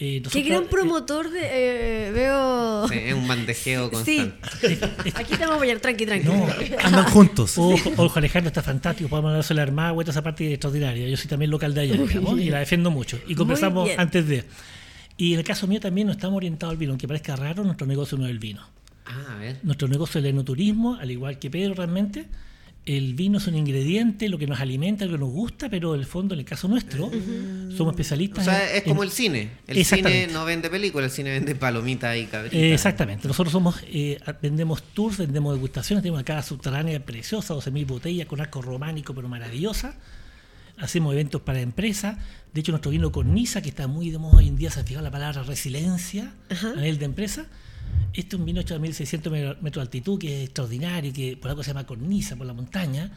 Eh, 0.00 0.22
Qué 0.30 0.42
gran 0.42 0.66
promotor 0.66 1.28
de. 1.28 1.40
eh, 1.42 2.12
veo. 2.12 2.86
Sí, 2.88 2.94
es 2.98 3.14
un 3.14 3.26
bandejeo 3.26 3.86
Sí. 4.04 4.30
constante. 4.30 5.10
Aquí 5.16 5.30
te 5.34 5.38
vamos 5.38 5.50
a 5.52 5.54
apoyar, 5.56 5.80
tranqui, 5.80 6.06
tranqui. 6.06 6.24
No, 6.28 6.46
Andan 6.84 7.04
juntos. 7.06 7.58
Ojo, 7.58 7.92
ojo, 7.96 8.18
Alejandro 8.18 8.46
está 8.48 8.62
fantástico, 8.62 9.08
podemos 9.08 9.30
hablar 9.30 9.42
sobre 9.44 9.56
la 9.56 9.62
Armada, 9.64 9.90
toda 9.94 10.10
esa 10.12 10.22
parte 10.22 10.52
extraordinaria. 10.52 11.08
Yo 11.08 11.16
soy 11.16 11.26
también 11.26 11.50
local 11.50 11.74
de 11.74 11.80
allá, 11.80 11.96
digamos, 11.96 12.38
y 12.40 12.48
la 12.48 12.60
defiendo 12.60 12.92
mucho. 12.92 13.18
Y 13.26 13.34
conversamos 13.34 13.90
antes 13.98 14.26
de. 14.28 14.44
Y 15.18 15.34
en 15.34 15.40
el 15.40 15.44
caso 15.44 15.66
mío 15.66 15.80
también 15.80 16.06
no 16.06 16.12
estamos 16.14 16.36
orientados 16.38 16.72
al 16.72 16.78
vino, 16.78 16.92
aunque 16.92 17.06
parezca 17.06 17.36
raro, 17.36 17.62
nuestro 17.64 17.86
negocio 17.86 18.16
no 18.16 18.24
es 18.24 18.30
el 18.30 18.38
vino. 18.38 18.62
Ah, 19.04 19.34
a 19.34 19.38
ver. 19.38 19.58
Nuestro 19.64 19.88
negocio 19.88 20.18
es 20.20 20.24
el 20.24 20.30
enoturismo, 20.30 20.94
al 20.94 21.10
igual 21.10 21.38
que 21.38 21.50
Pedro 21.50 21.74
realmente. 21.74 22.26
El 22.86 23.12
vino 23.14 23.36
es 23.36 23.46
un 23.46 23.54
ingrediente, 23.54 24.30
lo 24.30 24.38
que 24.38 24.46
nos 24.46 24.60
alimenta, 24.60 25.04
lo 25.04 25.12
que 25.12 25.18
nos 25.18 25.28
gusta, 25.30 25.68
pero 25.68 25.94
en 25.94 26.00
el 26.00 26.06
fondo, 26.06 26.32
en 26.32 26.40
el 26.40 26.46
caso 26.46 26.68
nuestro, 26.68 27.10
somos 27.76 27.88
O 27.88 27.90
especialistas. 27.90 28.44
sea, 28.46 28.70
en- 28.70 28.76
es 28.76 28.82
como 28.84 29.02
en- 29.02 29.08
el 29.08 29.12
cine. 29.12 29.50
El 29.66 29.84
cine 29.84 30.26
no 30.32 30.46
vende 30.46 30.70
películas, 30.70 31.10
el 31.10 31.16
cine 31.16 31.30
vende 31.32 31.54
palomitas 31.54 32.16
y 32.16 32.24
cabritas. 32.24 32.56
Eh, 32.58 32.72
exactamente. 32.72 33.28
Nosotros 33.28 33.52
somos 33.52 33.82
eh, 33.88 34.18
vendemos 34.40 34.82
tours, 34.94 35.18
vendemos 35.18 35.54
degustaciones, 35.54 36.02
tenemos 36.02 36.18
una 36.20 36.24
casa 36.24 36.48
subterránea 36.48 37.04
preciosa, 37.04 37.52
12.000 37.54 37.84
botellas 37.86 38.26
con 38.26 38.40
arco 38.40 38.62
románico, 38.62 39.12
pero 39.14 39.28
maravillosa. 39.28 39.94
Hacemos 40.80 41.12
eventos 41.12 41.40
para 41.42 41.60
empresas. 41.60 42.16
De 42.52 42.60
hecho, 42.60 42.72
nuestro 42.72 42.90
vino 42.90 43.10
Cornisa, 43.12 43.60
que 43.62 43.68
está 43.68 43.86
muy 43.86 44.10
de 44.10 44.18
moda 44.18 44.38
hoy 44.38 44.48
en 44.48 44.56
día, 44.56 44.70
se 44.70 44.80
ha 44.80 44.84
fijado 44.84 45.04
la 45.04 45.10
palabra 45.10 45.42
resiliencia 45.42 46.32
Ajá. 46.50 46.70
a 46.72 46.76
nivel 46.76 46.98
de 46.98 47.04
empresa. 47.04 47.46
Este 48.14 48.34
es 48.36 48.40
un 48.40 48.46
vino 48.46 48.60
hecho 48.60 48.74
a 48.74 48.78
1600 48.78 49.32
me- 49.32 49.54
metros 49.60 49.74
de 49.76 49.80
altitud, 49.82 50.18
que 50.18 50.38
es 50.42 50.44
extraordinario, 50.46 51.12
que 51.12 51.36
por 51.36 51.50
algo 51.50 51.62
se 51.62 51.70
llama 51.70 51.84
Cornisa, 51.86 52.36
por 52.36 52.46
la 52.46 52.52
montaña, 52.54 53.10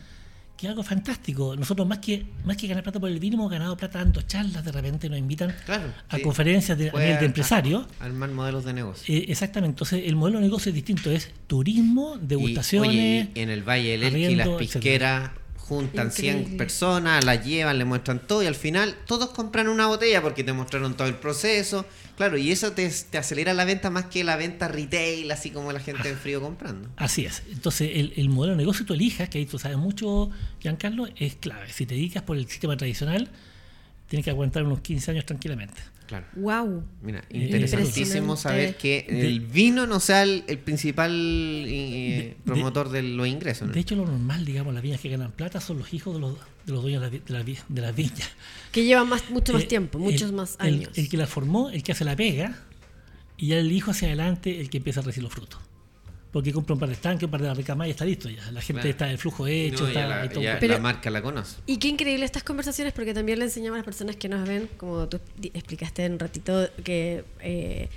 que 0.58 0.68
es 0.68 0.70
algo 0.70 0.84
fantástico. 0.84 1.56
Nosotros, 1.56 1.88
más 1.88 2.00
que, 2.00 2.26
más 2.46 2.56
que 2.58 2.68
ganar 2.68 2.84
plata 2.84 3.00
por 3.00 3.10
el 3.10 3.20
vino, 3.20 3.36
hemos 3.36 3.50
ganado 3.52 3.76
plata 3.78 4.00
dando 4.00 4.22
charlas, 4.22 4.64
de 4.64 4.72
repente 4.72 5.10
nos 5.10 5.18
invitan 5.18 5.56
Claro, 5.66 5.92
a 6.10 6.18
sí. 6.18 6.22
conferencias 6.22 6.78
de, 6.78 6.90
a 6.90 6.94
nivel 6.94 7.08
de 7.08 7.14
ar- 7.16 7.24
empresarios. 7.24 7.86
Armar 8.00 8.30
modelos 8.32 8.64
de 8.66 8.74
negocio. 8.74 9.14
Eh, 9.14 9.26
exactamente, 9.30 9.72
entonces 9.74 10.04
el 10.06 10.16
modelo 10.16 10.38
de 10.40 10.46
negocio 10.46 10.70
es 10.70 10.76
distinto, 10.76 11.10
es 11.12 11.32
turismo, 11.48 12.18
Y, 12.22 12.26
degustaciones. 12.28 12.90
oye, 12.90 13.30
y 13.34 13.40
en 13.40 13.50
el 13.50 13.64
Valle 13.68 13.98
del 13.98 14.04
Elqui 14.16 14.36
las 14.36 14.50
pisqueras 14.50 15.32
juntan 15.72 16.12
100 16.12 16.36
Increíble. 16.36 16.58
personas, 16.58 17.24
las 17.24 17.46
llevan, 17.46 17.78
le 17.78 17.86
muestran 17.86 18.20
todo 18.28 18.44
y 18.44 18.46
al 18.46 18.56
final 18.56 18.94
todos 19.08 19.30
compran 19.30 19.70
una 19.70 19.88
botella 19.88 20.22
porque 20.22 20.44
te 20.44 20.52
mostraron 20.52 20.98
todo 20.98 21.08
el 21.08 21.16
proceso. 21.16 21.86
Claro, 22.18 22.38
y 22.38 22.52
eso 22.52 22.74
te, 22.74 22.90
te 22.90 23.18
acelera 23.18 23.54
la 23.54 23.64
venta 23.64 23.90
más 23.90 24.08
que 24.08 24.26
la 24.26 24.36
venta 24.36 24.68
retail, 24.68 25.32
así 25.32 25.50
como 25.50 25.72
la 25.72 25.80
gente 25.80 26.10
en 26.10 26.18
frío 26.18 26.42
comprando. 26.42 26.90
Así 26.98 27.26
es. 27.26 27.42
Entonces, 27.50 27.90
el, 27.94 28.12
el 28.18 28.28
modelo 28.28 28.52
de 28.52 28.58
negocio 28.58 28.84
que 28.84 28.88
tú 28.90 28.94
elijas, 28.96 29.30
que 29.30 29.38
ahí 29.38 29.46
tú 29.46 29.58
sabes 29.58 29.78
mucho, 29.78 30.30
Giancarlo, 30.60 31.08
es 31.16 31.36
clave. 31.36 31.72
Si 31.72 31.86
te 31.86 31.96
dedicas 31.96 32.24
por 32.24 32.36
el 32.36 32.50
sistema 32.50 32.76
tradicional, 32.76 33.30
tienes 34.10 34.26
que 34.26 34.30
aguantar 34.30 34.64
unos 34.64 34.82
15 34.82 35.12
años 35.12 35.26
tranquilamente. 35.26 35.80
Claro. 36.12 36.26
Wow. 36.36 36.84
Mira, 37.04 37.24
Eh, 37.30 37.38
interesantísimo 37.46 38.36
saber 38.36 38.76
que 38.76 39.06
el 39.08 39.40
vino 39.40 39.88
no 39.88 40.02
sea 40.02 40.24
el, 40.24 40.44
el 40.48 40.58
principal 40.58 41.10
eh, 41.14 42.36
De- 42.36 42.44
promotor 42.44 42.90
de, 42.90 43.02
los 43.02 43.26
ingresos. 43.28 43.70
¿no? 43.70 43.74
De 43.74 43.80
hecho, 43.80 43.96
lo 43.96 44.06
normal, 44.06 44.44
digamos, 44.44 44.74
las 44.74 44.84
viñas 44.84 45.00
que 45.00 45.08
ganan 45.08 45.32
plata 45.32 45.62
son 45.62 45.80
los 45.80 45.94
hijos 45.94 46.14
de 46.16 46.20
los, 46.20 46.34
de 46.66 46.74
los 46.74 46.82
dueños 46.82 47.02
de, 47.10 47.22
la 47.28 47.44
vi- 47.44 47.58
de, 47.70 47.82
la 47.82 47.88
las 47.88 47.96
viñas. 47.96 48.30
Que 48.74 48.84
lleva 48.84 49.06
más, 49.06 49.30
mucho 49.30 49.54
más 49.54 49.64
Eh, 49.64 49.68
tiempo, 49.68 50.00
el- 50.00 50.04
muchos 50.04 50.34
más 50.34 50.58
el- 50.60 50.66
años. 50.74 50.90
El, 50.98 51.08
que 51.08 51.16
la 51.16 51.28
formó, 51.28 51.70
el 51.70 51.82
que 51.82 51.94
hace 51.94 52.04
la 52.04 52.18
pega, 52.18 52.60
y 53.38 53.48
ya 53.48 53.58
el 53.60 53.72
hijo 53.72 53.92
hacia 53.92 54.10
adelante, 54.10 54.60
el 54.60 54.70
que 54.70 54.80
empieza 54.80 55.00
a 55.00 55.04
recibir 55.04 55.24
los 55.24 55.34
frutos. 55.34 55.62
Porque 56.32 56.54
compra 56.54 56.74
un 56.76 56.80
par 56.80 56.88
de 56.88 56.96
estanques, 56.96 57.24
un 57.26 57.32
par 57.32 57.42
de 57.42 57.48
barricas 57.50 57.78
y 57.86 57.90
está 57.90 58.06
listo 58.06 58.30
ya. 58.30 58.40
La 58.52 58.62
gente 58.62 58.74
Claro. 58.82 58.90
está 58.90 59.12
el 59.12 59.18
flujo 59.18 59.48
hecho, 59.48 59.82
No, 59.84 59.88
está 59.90 60.00
ya 60.02 60.08
la, 60.08 60.30
todo 60.30 60.42
ya 60.44 60.58
Pero- 60.60 60.74
la 60.76 60.80
marca 60.80 61.10
la 61.10 61.22
conoce. 61.22 61.58
Y 61.66 61.78
qué 61.78 61.90
increíble 61.90 62.24
estas 62.26 62.44
conversaciones 62.44 62.94
porque 62.94 63.14
también 63.14 63.38
le 63.40 63.46
enseñamos 63.46 63.76
a 63.76 63.80
las 63.80 63.86
personas 63.86 64.16
que 64.16 64.30
nos 64.30 64.48
ven, 64.48 64.70
como 64.78 65.08
tú 65.10 65.20
explicaste 65.54 66.06
en 66.06 66.14
un 66.14 66.20
ratito, 66.20 66.70
que 66.86 67.26
eh, 67.42 67.90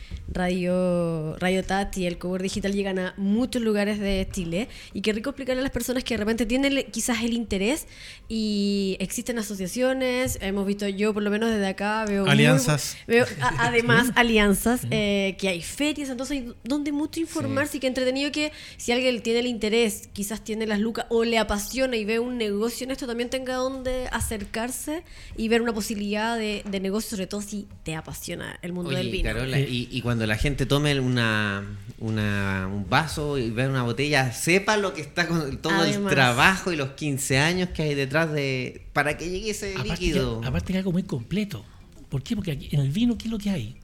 Radio, 0.48 1.36
Radio 1.38 1.62
TAT 1.64 1.96
y 1.98 2.06
el 2.06 2.18
Cowork 2.18 2.42
Digital 2.42 2.72
llegan 2.72 2.98
a 2.98 3.14
muchos 3.16 3.62
lugares 3.62 3.98
de 4.00 4.28
Chile 4.32 4.68
y 4.92 5.00
qué 5.00 5.12
rico 5.12 5.30
explicarle 5.30 5.60
a 5.60 5.62
las 5.62 5.72
personas 5.72 6.02
que 6.04 6.14
de 6.14 6.18
repente 6.18 6.44
tienen 6.44 6.84
quizás 6.90 7.22
el 7.22 7.32
interés 7.34 7.86
y 8.28 8.96
existen 9.00 9.38
asociaciones, 9.38 10.38
hemos 10.40 10.66
visto 10.66 10.88
yo 10.88 11.14
por 11.14 11.22
lo 11.22 11.30
menos 11.30 11.50
desde 11.50 11.66
acá 11.66 12.04
veo... 12.04 12.22
muy 12.22 12.30
Alianzas. 12.32 12.96
bu- 12.96 13.06
veo 13.06 13.26
a- 13.40 13.66
además 13.68 14.10
alianzas, 14.16 14.86
eh, 14.90 15.36
que 15.38 15.48
hay 15.48 15.62
ferias, 15.62 16.08
entonces 16.10 16.38
hay 16.38 16.52
donde 16.64 16.92
mucho 16.92 17.20
informarse 17.20 17.76
y 17.76 17.80
que 17.80 17.86
entretenido 17.86 18.23
que 18.32 18.52
si 18.76 18.92
alguien 18.92 19.22
tiene 19.22 19.40
el 19.40 19.46
interés, 19.46 20.08
quizás 20.12 20.42
tiene 20.44 20.66
las 20.66 20.78
lucas 20.80 21.06
o 21.10 21.24
le 21.24 21.38
apasiona 21.38 21.96
y 21.96 22.04
ve 22.04 22.18
un 22.18 22.36
negocio 22.38 22.84
en 22.84 22.90
esto, 22.90 23.06
también 23.06 23.30
tenga 23.30 23.54
donde 23.56 24.08
acercarse 24.12 25.02
y 25.36 25.48
ver 25.48 25.62
una 25.62 25.72
posibilidad 25.72 26.36
de, 26.38 26.62
de 26.70 26.80
negocio, 26.80 27.10
sobre 27.10 27.26
todo 27.26 27.42
si 27.42 27.66
te 27.82 27.94
apasiona 27.96 28.58
el 28.62 28.72
mundo 28.72 28.90
del 28.90 29.10
vino. 29.10 29.24
Carola, 29.24 29.58
y, 29.60 29.88
y 29.90 30.00
cuando 30.02 30.26
la 30.26 30.36
gente 30.36 30.66
tome 30.66 30.98
una, 31.00 31.64
una- 31.98 32.68
un 32.72 32.88
vaso 32.88 33.38
y 33.38 33.50
vea 33.50 33.68
una 33.68 33.82
botella, 33.82 34.32
sepa 34.32 34.76
lo 34.76 34.94
que 34.94 35.00
está 35.00 35.26
con 35.28 35.58
todo 35.58 35.84
el 35.84 36.04
trabajo 36.06 36.72
y 36.72 36.76
los 36.76 36.90
15 36.90 37.38
años 37.38 37.68
que 37.70 37.82
hay 37.82 37.94
detrás 37.94 38.32
de 38.32 38.82
para 38.92 39.16
que 39.16 39.28
llegue 39.30 39.50
ese 39.50 39.72
Aparte 39.74 39.90
líquido. 39.90 40.40
que, 40.40 40.46
aparte 40.48 40.72
que 40.72 40.78
algo 40.78 40.92
muy 40.92 41.02
completo. 41.02 41.64
¿Por 42.08 42.22
qué? 42.22 42.36
Porque 42.36 42.52
aquí 42.52 42.68
en 42.72 42.80
el 42.80 42.90
vino, 42.90 43.18
¿qué 43.18 43.24
es 43.26 43.30
lo 43.30 43.38
que 43.38 43.50
hay? 43.50 43.76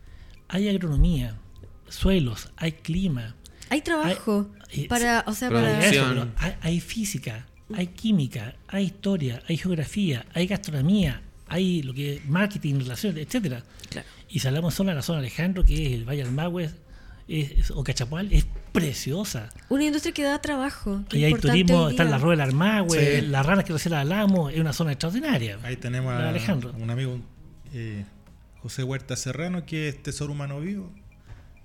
Hay 0.48 0.68
agronomía, 0.68 1.36
suelos, 1.88 2.48
hay 2.56 2.72
clima. 2.72 3.34
Hay 3.70 3.80
trabajo 3.82 4.50
Hay- 4.70 4.86
para, 4.88 5.24
o 5.26 5.32
sea, 5.32 5.48
para... 5.48 5.84
Eso, 5.86 6.28
hay, 6.36 6.54
hay 6.60 6.80
física, 6.80 7.46
hay 7.74 7.86
química, 7.88 8.54
hay 8.68 8.84
historia, 8.86 9.42
hay 9.48 9.56
geografía, 9.56 10.26
hay 10.34 10.46
gastronomía, 10.46 11.22
hay 11.48 11.82
lo 11.82 11.94
que 11.94 12.16
es 12.16 12.26
marketing, 12.28 12.80
relaciones, 12.80 13.24
etcétera. 13.26 13.62
Claro. 13.88 14.06
Y 14.28 14.40
si 14.40 14.46
hablamos 14.48 14.74
solo 14.74 14.90
de 14.90 14.96
la 14.96 15.02
zona 15.02 15.20
Alejandro, 15.20 15.64
que 15.64 15.86
es 15.86 15.92
el 15.94 16.04
Valle 16.04 16.24
del 16.24 16.32
Magüe 16.32 16.64
es- 17.28 17.50
es- 17.52 17.70
o 17.70 17.82
Cachapual, 17.84 18.28
es 18.32 18.44
preciosa. 18.72 19.48
Una 19.68 19.84
industria 19.84 20.12
que 20.12 20.22
da 20.24 20.40
trabajo. 20.40 21.04
qué 21.08 21.18
Ahí 21.18 21.24
hay 21.24 21.34
turismo, 21.34 21.82
hoy 21.84 21.90
está 21.92 22.02
día. 22.04 22.10
la 22.12 22.18
Rueda 22.18 22.42
del 22.44 22.50
Armagüe, 22.54 23.20
Sí. 23.20 23.26
las 23.26 23.46
ranas 23.46 23.64
que 23.64 23.72
recién 23.72 23.94
hablamos, 23.94 24.52
es 24.52 24.58
una 24.60 24.72
zona 24.72 24.92
extraordinaria. 24.92 25.58
Ahí 25.62 25.76
tenemos 25.76 26.12
a 26.12 26.28
Alejandro. 26.28 26.72
un 26.78 26.90
amigo, 26.90 27.20
eh, 27.72 28.04
José 28.62 28.82
Huerta 28.82 29.16
Serrano, 29.16 29.64
que 29.64 29.88
es 29.88 30.02
Tesoro 30.02 30.32
Humano 30.32 30.60
Vivo. 30.60 30.92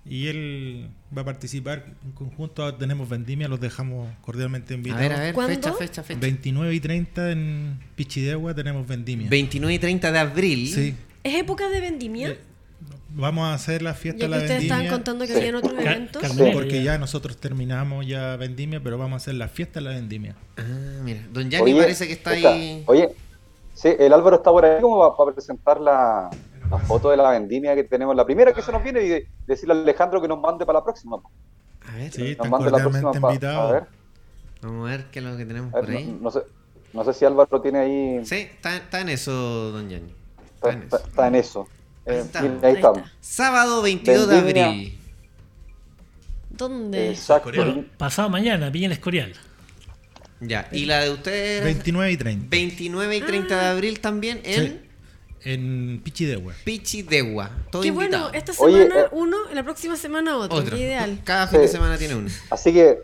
Y 0.08 0.28
él 0.28 0.90
va 1.16 1.24
a 1.24 1.26
participar 1.26 1.84
en 2.06 2.12
conjunto. 2.12 2.72
Tenemos 2.76 3.10
vendimia, 3.10 3.48
los 3.48 3.60
dejamos 3.60 4.08
cordialmente 4.22 4.74
A 4.74 4.78
invitados. 4.78 5.02
ver, 5.02 5.14
a 5.14 5.20
ver, 5.20 5.34
¿Cuándo? 5.34 5.54
fecha, 5.56 5.74
fecha, 5.74 6.04
fecha. 6.04 6.20
29 6.20 6.74
y 6.76 6.80
30 6.80 7.32
en 7.32 7.80
Pichidegua 7.96 8.54
tenemos 8.54 8.88
vendimia. 8.88 9.28
29 9.30 9.74
y 9.74 9.80
30 9.80 10.12
de 10.12 10.20
abril. 10.20 10.68
Sí. 10.68 10.96
¿Es 11.24 11.36
época 11.36 11.70
de 11.70 11.80
vendimia? 11.80 12.30
Eh, 12.30 12.40
Vamos 13.18 13.46
a 13.46 13.54
hacer 13.54 13.82
la 13.82 13.94
fiesta 13.94 14.20
Ya 14.20 14.26
de 14.28 14.32
que 14.34 14.38
la 14.38 14.44
ustedes 14.44 14.64
estaban 14.64 14.80
vendimia. 14.84 14.98
contando 14.98 15.26
que 15.26 15.32
Sí. 15.34 15.40
habían 15.40 15.56
otros 15.56 15.74
Car- 15.74 15.86
eventos. 15.88 16.22
Carmen. 16.22 16.52
Porque 16.54 16.84
ya 16.84 16.98
nosotros 16.98 17.38
terminamos 17.38 18.06
ya 18.06 18.36
vendimia, 18.36 18.82
pero 18.84 18.98
vamos 18.98 19.14
a 19.14 19.18
hacer 19.18 19.36
la 19.36 19.48
fiesta 19.48 19.80
de 19.80 19.86
la 19.86 19.92
vendimia. 19.92 20.36
Ah, 20.58 20.64
mira. 21.02 21.22
Don 21.32 21.50
Yanni 21.50 21.74
parece 21.74 22.08
que 22.08 22.14
está 22.14 22.32
escucha, 22.34 22.54
ahí. 22.54 22.84
Oye, 22.88 23.10
sí, 23.74 23.88
el 23.98 24.12
Álvaro 24.12 24.36
está 24.36 24.52
por 24.52 24.66
ahí 24.66 24.82
como 24.82 25.16
para 25.16 25.32
presentar 25.34 25.80
la, 25.80 26.30
la 26.70 26.78
foto 26.80 27.10
de 27.12 27.18
la 27.18 27.30
vendimia 27.32 27.76
que 27.76 27.84
tenemos, 27.84 28.16
la 28.16 28.26
primera 28.26 28.54
que 28.54 28.62
se 28.62 28.72
nos 28.72 28.84
viene 28.84 29.04
y 29.04 29.08
de- 29.10 29.28
decirle 29.48 29.74
a 29.76 29.78
Alejandro 29.78 30.22
que 30.22 30.28
nos 30.28 30.40
mande 30.40 30.66
para 30.66 30.80
la 30.80 30.84
próxima. 30.84 31.18
A 31.88 31.96
ver, 31.96 32.12
Sí, 32.12 32.36
Nos 32.38 32.50
mande 32.50 32.72
la 32.72 32.78
próxima 32.80 33.12
pa- 33.12 33.30
invitados. 33.32 33.70
a 33.70 33.74
ver, 33.74 33.84
vamos 34.62 34.88
a 34.88 34.92
ver 34.92 35.06
qué 35.12 35.20
es 35.20 35.26
lo 35.26 35.38
que 35.38 35.46
tenemos 35.46 35.72
ver, 35.72 35.86
por 35.86 35.94
ahí. 35.94 36.06
no, 36.06 36.20
no 36.22 36.32
sé, 36.32 36.40
no 36.94 37.04
sé 37.04 37.14
si 37.14 37.26
Álvaro 37.26 37.62
tiene 37.62 37.80
ahí, 37.80 38.26
Sí, 38.26 38.36
está, 38.36 38.76
está 38.78 39.02
en 39.02 39.10
eso, 39.10 39.32
don 39.72 39.90
Yanni. 39.90 40.12
está, 40.56 40.70
Está 40.70 40.72
en 40.72 40.84
está- 40.84 40.98
eso. 40.98 41.06
está 41.08 41.28
en 41.28 41.36
eso. 41.36 41.68
Ahí 42.08 42.16
Eh, 42.16 42.20
está. 42.20 42.42
mira, 42.42 42.54
Ahí 42.56 42.66
ahí 42.70 42.74
estamos. 42.76 42.98
está. 43.00 43.12
Sábado 43.22 43.82
22 43.82 44.28
de 44.28 44.36
Vendimia. 44.36 44.66
abril. 44.68 45.00
¿Dónde? 46.50 47.10
Exacto. 47.10 47.52
Bueno, 47.56 47.84
pasado 47.98 48.30
mañana, 48.30 48.70
Villa 48.70 48.86
El 48.88 48.94
Escorial. 48.94 49.34
Ya, 50.40 50.68
y 50.72 50.86
la 50.86 51.00
de 51.02 51.10
ustedes. 51.12 51.64
29 51.64 52.12
y 52.12 52.18
30. 52.18 52.48
29 52.50 53.18
y 53.18 53.22
30 53.22 53.62
de 53.62 53.68
abril 53.68 54.00
también 54.00 54.42
en 54.44 54.64
Sí. 54.68 54.82
En 55.46 56.02
Pichidegua. 56.04 56.54
Pichidegua. 56.64 57.52
Todo 57.72 57.84
Qué 57.84 57.90
invitado. 57.90 58.24
bueno, 58.26 58.38
esta 58.38 58.52
Oye, 58.64 58.84
semana 58.84 59.02
eh, 59.02 59.08
uno, 59.12 59.38
la 59.54 59.64
próxima 59.64 59.96
semana 59.96 60.38
otro. 60.38 60.58
Otro. 60.58 60.76
Qué 60.76 60.84
ideal. 60.84 61.22
Cada 61.24 61.48
fin 61.48 61.62
de 61.62 61.68
semana 61.68 61.98
tiene 61.98 62.16
uno. 62.16 62.30
Así 62.50 62.74
que, 62.74 62.98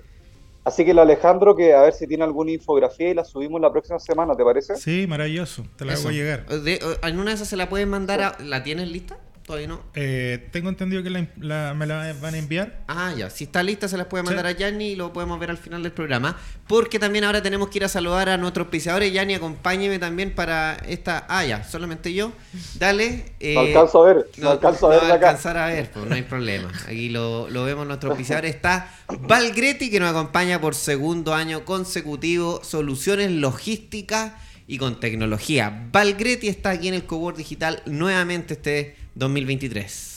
así 0.65 0.83
que 0.83 0.91
el 0.91 0.99
Alejandro 0.99 1.55
que 1.55 1.73
a 1.73 1.81
ver 1.81 1.93
si 1.93 2.07
tiene 2.07 2.23
alguna 2.23 2.51
infografía 2.51 3.09
y 3.09 3.13
la 3.13 3.23
subimos 3.23 3.61
la 3.61 3.71
próxima 3.71 3.99
semana, 3.99 4.35
¿te 4.35 4.43
parece? 4.43 4.75
Sí, 4.75 5.05
maravilloso. 5.07 5.65
Te 5.75 5.85
la 5.85 5.93
Eso. 5.93 6.07
hago 6.07 6.11
llegar. 6.17 6.45
De- 6.47 6.79
en 7.03 7.19
una 7.19 7.29
de 7.29 7.35
esas 7.35 7.47
se 7.47 7.55
la 7.57 7.69
pueden 7.69 7.89
mandar 7.89 8.21
a... 8.21 8.37
¿La 8.43 8.63
tienes 8.63 8.89
lista? 8.91 9.17
Todavía 9.51 9.67
no. 9.67 9.81
Eh, 9.95 10.47
tengo 10.53 10.69
entendido 10.69 11.03
que 11.03 11.09
la- 11.09 11.27
la- 11.41 11.73
me 11.73 11.85
la 11.85 12.13
van 12.21 12.35
a 12.35 12.37
enviar. 12.37 12.83
Ah, 12.87 13.13
ya. 13.17 13.29
Si 13.29 13.43
está 13.43 13.61
lista, 13.63 13.89
se 13.89 13.97
las 13.97 14.07
puede 14.07 14.23
Sí. 14.23 14.27
mandar 14.27 14.45
a 14.45 14.51
Yanni 14.53 14.91
y 14.91 14.95
lo 14.95 15.11
podemos 15.11 15.37
ver 15.41 15.49
al 15.49 15.57
final 15.57 15.83
del 15.83 15.91
programa. 15.91 16.37
Porque 16.67 16.99
también 16.99 17.25
ahora 17.25 17.41
tenemos 17.43 17.67
que 17.67 17.79
ir 17.79 17.83
a 17.83 17.89
saludar 17.89 18.29
a 18.29 18.37
nuestros 18.37 18.63
auspiciadores. 18.67 19.11
Yanni, 19.11 19.33
acompáñeme 19.33 19.99
también 19.99 20.33
para 20.33 20.75
esta. 20.87 21.25
Ah, 21.27 21.43
ya, 21.45 21.65
solamente 21.65 22.13
yo. 22.13 22.31
Dale. 22.75 23.25
eh, 23.41 23.55
No 23.55 23.59
alcanzo 23.59 24.03
a 24.03 24.13
ver, 24.13 24.25
no, 24.37 24.49
alcanzo 24.51 24.87
a 24.87 24.89
ver 24.91 25.01
no 25.01 25.07
de 25.07 25.13
acá. 25.13 25.27
alcanzar 25.31 25.57
a 25.57 25.65
ver, 25.67 25.91
pues 25.91 26.05
no 26.05 26.15
hay 26.15 26.21
problema. 26.21 26.71
Aquí 26.87 27.09
lo, 27.09 27.49
lo 27.49 27.65
vemos 27.65 27.85
nuestros 27.85 28.11
auspiciadores. 28.11 28.55
Está 28.55 28.89
Valgretti, 29.19 29.89
que 29.91 29.99
nos 29.99 30.11
acompaña 30.11 30.61
por 30.61 30.75
segundo 30.75 31.33
año 31.33 31.65
consecutivo. 31.65 32.63
Soluciones 32.63 33.31
logísticas 33.31 34.31
y 34.67 34.77
con 34.77 35.01
tecnología. 35.01 35.87
Valgretti 35.91 36.47
está 36.47 36.69
aquí 36.69 36.87
en 36.87 36.93
el 36.93 37.03
Cowork 37.03 37.35
Digital 37.35 37.81
nuevamente 37.85 38.53
este 38.53 38.95
2023. 39.15 40.11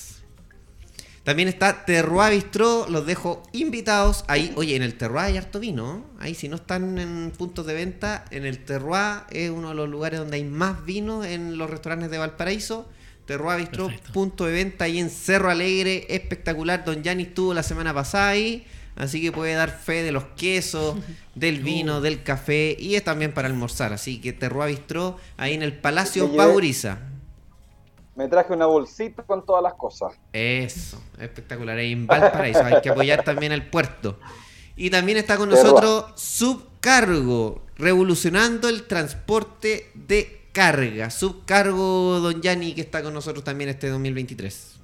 También 1.24 1.48
está 1.48 1.86
Terroir 1.86 2.34
Bistró, 2.34 2.86
los 2.90 3.06
dejo 3.06 3.42
invitados. 3.52 4.26
Ahí, 4.28 4.52
oye, 4.56 4.76
en 4.76 4.82
el 4.82 4.94
Terroir 4.94 5.24
hay 5.24 5.36
harto 5.38 5.58
vino. 5.58 6.04
Ahí, 6.18 6.34
si 6.34 6.48
no 6.48 6.56
están 6.56 6.98
en 6.98 7.32
puntos 7.36 7.64
de 7.64 7.72
venta, 7.72 8.26
en 8.30 8.44
el 8.44 8.58
Terroir 8.58 9.22
es 9.30 9.50
uno 9.50 9.70
de 9.70 9.74
los 9.74 9.88
lugares 9.88 10.20
donde 10.20 10.36
hay 10.36 10.44
más 10.44 10.84
vino 10.84 11.24
en 11.24 11.56
los 11.56 11.70
restaurantes 11.70 12.10
de 12.10 12.18
Valparaíso. 12.18 12.86
Terroir 13.24 13.58
Bistró, 13.58 13.86
Perfecto. 13.86 14.12
punto 14.12 14.44
de 14.44 14.52
venta 14.52 14.84
ahí 14.84 14.98
en 14.98 15.08
Cerro 15.08 15.50
Alegre, 15.50 16.06
espectacular. 16.10 16.84
Don 16.84 17.02
Yanni 17.02 17.22
estuvo 17.22 17.54
la 17.54 17.62
semana 17.62 17.94
pasada 17.94 18.28
ahí, 18.28 18.66
así 18.96 19.22
que 19.22 19.32
puede 19.32 19.54
dar 19.54 19.70
fe 19.70 20.02
de 20.02 20.12
los 20.12 20.24
quesos, 20.36 20.98
del 21.34 21.60
vino, 21.62 22.02
del 22.02 22.22
café 22.22 22.76
y 22.78 22.96
es 22.96 23.02
también 23.02 23.32
para 23.32 23.48
almorzar. 23.48 23.94
Así 23.94 24.20
que 24.20 24.34
Terroir 24.34 24.76
Bistró, 24.76 25.18
ahí 25.38 25.54
en 25.54 25.62
el 25.62 25.72
Palacio 25.72 26.36
Pauriza. 26.36 26.98
Me 28.16 28.28
traje 28.28 28.52
una 28.52 28.66
bolsita 28.66 29.22
con 29.24 29.44
todas 29.44 29.62
las 29.62 29.74
cosas. 29.74 30.14
Eso, 30.32 31.00
espectacular. 31.18 31.76
Ahí 31.76 31.92
en 31.92 32.06
Valparaíso 32.06 32.64
hay 32.64 32.80
que 32.80 32.90
apoyar 32.90 33.24
también 33.24 33.52
al 33.52 33.68
puerto. 33.68 34.18
Y 34.76 34.90
también 34.90 35.18
está 35.18 35.36
con 35.36 35.48
nosotros 35.48 36.12
Subcargo, 36.14 37.62
revolucionando 37.76 38.68
el 38.68 38.86
transporte 38.86 39.90
de 39.94 40.48
carga. 40.52 41.10
Subcargo, 41.10 42.20
don 42.20 42.40
Yanni, 42.40 42.74
que 42.74 42.80
está 42.80 43.02
con 43.02 43.14
nosotros 43.14 43.44
también 43.44 43.70
este 43.70 43.88
2023. 43.88 44.80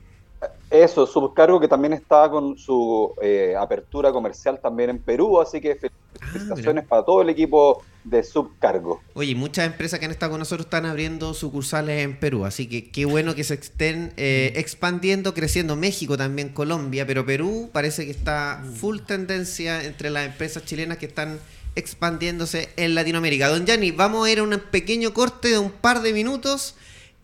Eso, 0.70 1.06
subcargo 1.06 1.60
que 1.60 1.68
también 1.68 1.92
está 1.92 2.30
con 2.30 2.56
su 2.56 3.14
eh, 3.20 3.54
apertura 3.58 4.12
comercial 4.12 4.60
también 4.60 4.90
en 4.90 4.98
Perú, 5.00 5.40
así 5.40 5.60
que 5.60 5.76
felicitaciones 6.20 6.86
para 6.86 7.04
todo 7.04 7.22
el 7.22 7.28
equipo 7.28 7.82
de 8.04 8.22
subcargo. 8.22 9.02
Oye, 9.14 9.34
muchas 9.34 9.66
empresas 9.66 9.98
que 9.98 10.06
han 10.06 10.10
estado 10.10 10.32
con 10.32 10.38
nosotros 10.38 10.66
están 10.66 10.86
abriendo 10.86 11.34
sucursales 11.34 12.02
en 12.02 12.18
Perú, 12.18 12.44
así 12.44 12.66
que 12.66 12.90
qué 12.90 13.04
bueno 13.04 13.34
que 13.34 13.44
se 13.44 13.54
estén 13.54 14.12
eh, 14.16 14.52
expandiendo, 14.56 15.34
creciendo. 15.34 15.76
México 15.76 16.16
también, 16.16 16.50
Colombia, 16.50 17.06
pero 17.06 17.26
Perú 17.26 17.70
parece 17.72 18.04
que 18.04 18.10
está 18.10 18.64
full 18.76 19.00
tendencia 19.00 19.84
entre 19.84 20.10
las 20.10 20.26
empresas 20.26 20.64
chilenas 20.64 20.98
que 20.98 21.06
están 21.06 21.38
expandiéndose 21.74 22.70
en 22.76 22.94
Latinoamérica. 22.94 23.48
Don 23.48 23.66
Yanni, 23.66 23.90
vamos 23.90 24.26
a 24.26 24.30
ir 24.30 24.38
a 24.38 24.42
un 24.42 24.60
pequeño 24.70 25.14
corte 25.14 25.48
de 25.48 25.58
un 25.58 25.70
par 25.70 26.02
de 26.02 26.12
minutos 26.12 26.74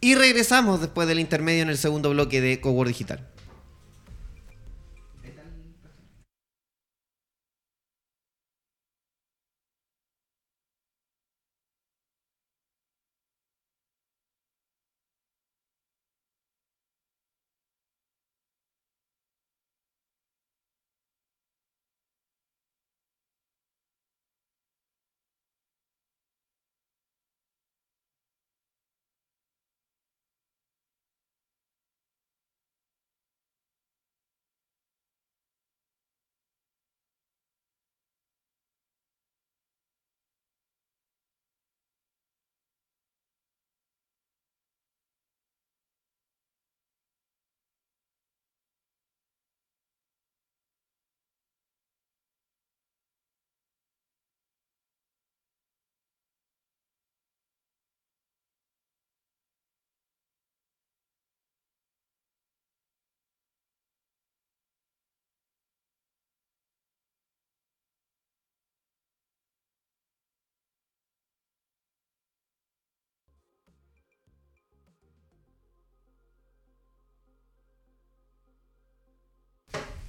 y 0.00 0.14
regresamos 0.14 0.80
después 0.80 1.08
del 1.08 1.20
intermedio 1.20 1.62
en 1.62 1.70
el 1.70 1.78
segundo 1.78 2.10
bloque 2.10 2.40
de 2.40 2.60
Cowork 2.60 2.88
Digital. 2.88 3.26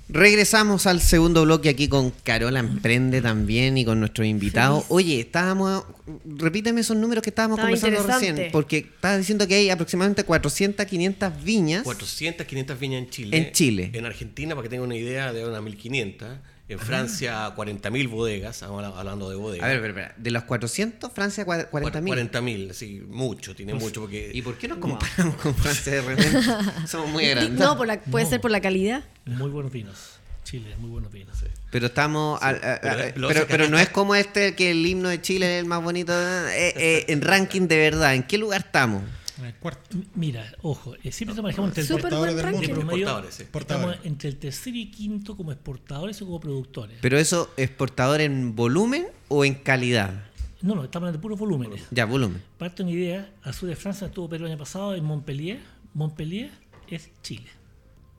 Regresamos 0.10 0.88
al 0.88 1.02
segundo 1.02 1.44
bloque 1.44 1.68
aquí 1.68 1.90
con 1.90 2.12
Carola 2.24 2.60
Emprende 2.60 3.22
también 3.22 3.78
y 3.78 3.84
con 3.84 4.00
nuestro 4.00 4.24
invitado. 4.24 4.86
Oye, 4.88 5.20
estábamos. 5.20 5.84
Repíteme 6.26 6.80
esos 6.82 6.96
números 6.96 7.22
que 7.22 7.30
estábamos 7.30 7.60
Estaba 7.60 7.76
conversando 7.76 8.14
recién. 8.14 8.52
Porque 8.54 8.78
estabas 8.78 9.18
diciendo 9.18 9.46
que 9.48 9.56
hay 9.56 9.70
aproximadamente 9.70 10.24
400, 10.24 10.86
500 10.86 11.44
viñas. 11.44 11.84
400, 11.84 12.48
500 12.48 12.80
viñas 12.80 13.04
en 13.04 13.10
Chile. 13.10 13.38
En 13.38 13.52
Chile. 13.52 13.90
En 13.94 14.06
Argentina, 14.06 14.56
para 14.56 14.64
que 14.64 14.70
tengan 14.70 14.86
una 14.86 14.96
idea, 14.96 15.34
de 15.34 15.46
unas 15.46 15.62
1500. 15.62 16.30
En 16.70 16.80
Francia, 16.80 17.56
40.000 17.56 18.10
bodegas. 18.10 18.56
Estamos 18.58 18.84
hablando 18.84 19.30
de 19.30 19.38
bodegas. 19.38 19.64
A 19.66 19.70
ver, 19.70 19.78
a 19.78 19.82
ver, 19.82 19.92
a 19.92 19.94
ver. 19.94 20.14
De 20.18 20.32
los 20.32 20.44
400, 20.44 21.12
Francia 21.14 21.46
40 21.46 22.02
mil. 22.02 22.14
40.000, 22.14 22.74
sí, 22.74 23.02
mucho, 23.08 23.56
tiene 23.56 23.74
mucho. 23.74 24.02
Porque 24.02 24.32
¿Y 24.34 24.42
por 24.42 24.58
qué 24.58 24.68
nos 24.68 24.80
comparamos 24.80 25.36
con 25.36 25.56
Francia 25.56 25.94
de 25.94 26.02
repente? 26.02 26.42
Somos 26.88 27.10
muy 27.10 27.26
grandes. 27.26 27.58
No, 27.58 27.78
por 27.78 27.88
la- 27.88 28.00
puede 28.02 28.26
No. 28.26 28.30
ser 28.32 28.42
por 28.42 28.52
la 28.52 28.60
calidad. 28.60 29.04
Muy 29.26 29.50
buenos 29.50 29.72
vinos. 29.72 30.14
Chile, 30.44 30.76
muy 30.80 30.90
buenos 30.90 31.12
vinos. 31.12 31.38
Pero 31.72 31.88
estamos. 31.88 32.42
al- 32.42 32.62
a- 32.64 32.74
a- 32.76 32.80
pero- 33.14 33.48
pero, 33.48 33.68
no 33.70 33.78
es 33.78 33.90
como 33.90 34.16
este 34.16 34.56
que 34.56 34.72
el 34.72 34.86
himno 34.86 35.10
de 35.10 35.22
Chile 35.22 35.58
es 35.58 35.62
el 35.64 35.68
más 35.70 35.82
bonito. 35.84 36.14
eh, 36.14 36.74
eh, 36.76 37.06
en 37.10 37.22
ranking 37.22 37.68
de 37.68 37.78
verdad. 37.78 38.14
¿En 38.16 38.24
qué 38.24 38.38
lugar 38.38 38.62
estamos? 38.66 39.04
En 39.40 39.46
el 39.46 39.56
cuarto. 39.56 39.98
Mira, 40.16 40.52
ojo, 40.62 40.96
eh, 41.04 41.12
siempre 41.12 41.36
nos 41.36 41.44
manejamos 41.44 41.78
entre 41.78 41.84
el 41.84 42.02
buen 42.02 42.36
del 42.36 42.46
mundo. 42.52 42.70
promedio, 42.70 43.08
Exportadores, 43.08 43.36
sí. 43.36 43.44
Exportadores. 43.44 43.88
estamos 43.90 44.06
entre 44.06 44.30
el 44.30 44.38
tercer 44.38 44.76
y 44.76 44.92
quinto 44.92 45.38
como 45.38 45.52
exportadores 45.52 46.22
o 46.22 46.26
como 46.26 46.40
productores. 46.40 46.98
Pero 47.02 47.18
eso, 47.18 47.52
¿exportador 47.58 48.22
en 48.22 48.56
volumen 48.56 49.08
o 49.28 49.46
en 49.46 49.56
calidad? 49.56 50.26
No, 50.62 50.74
no, 50.74 50.84
estamos 50.84 51.08
hablando 51.08 51.20
de 51.20 51.22
puros 51.22 51.38
volúmenes. 51.38 51.84
Ya, 51.92 52.06
volumen. 52.06 52.42
Parte 52.58 52.82
una 52.82 52.92
idea, 52.92 53.32
al 53.44 53.54
sur 53.54 53.70
de 53.70 53.76
Francia 53.76 54.08
estuvo 54.08 54.28
Pedro 54.28 54.46
el 54.46 54.52
año 54.54 54.60
pasado 54.60 54.96
en 54.96 55.04
Montpellier. 55.04 55.60
Montpellier 55.94 56.50
es 56.88 57.12
Chile. 57.22 57.50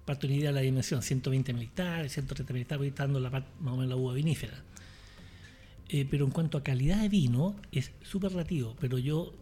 Parte 0.04 0.26
una 0.26 0.36
idea 0.36 0.50
de 0.50 0.54
la 0.54 0.60
dimensión, 0.60 1.02
120 1.02 1.52
mil 1.52 1.64
hectáreas, 1.64 2.12
130 2.12 2.52
mil 2.52 2.62
hectáreas, 2.62 2.94
dando 2.94 3.18
la 3.18 3.30
parte, 3.30 3.50
más 3.60 3.74
o 3.74 3.76
menos 3.76 3.90
la 3.90 3.96
uva 3.96 4.14
vinífera. 4.14 4.62
Eh, 5.88 6.06
pero 6.08 6.24
en 6.24 6.30
cuanto 6.30 6.58
a 6.58 6.62
calidad 6.62 7.00
de 7.00 7.08
vino, 7.08 7.56
es 7.72 7.90
súper 8.02 8.30
relativo. 8.30 8.76
Pero 8.80 8.98
yo, 8.98 9.32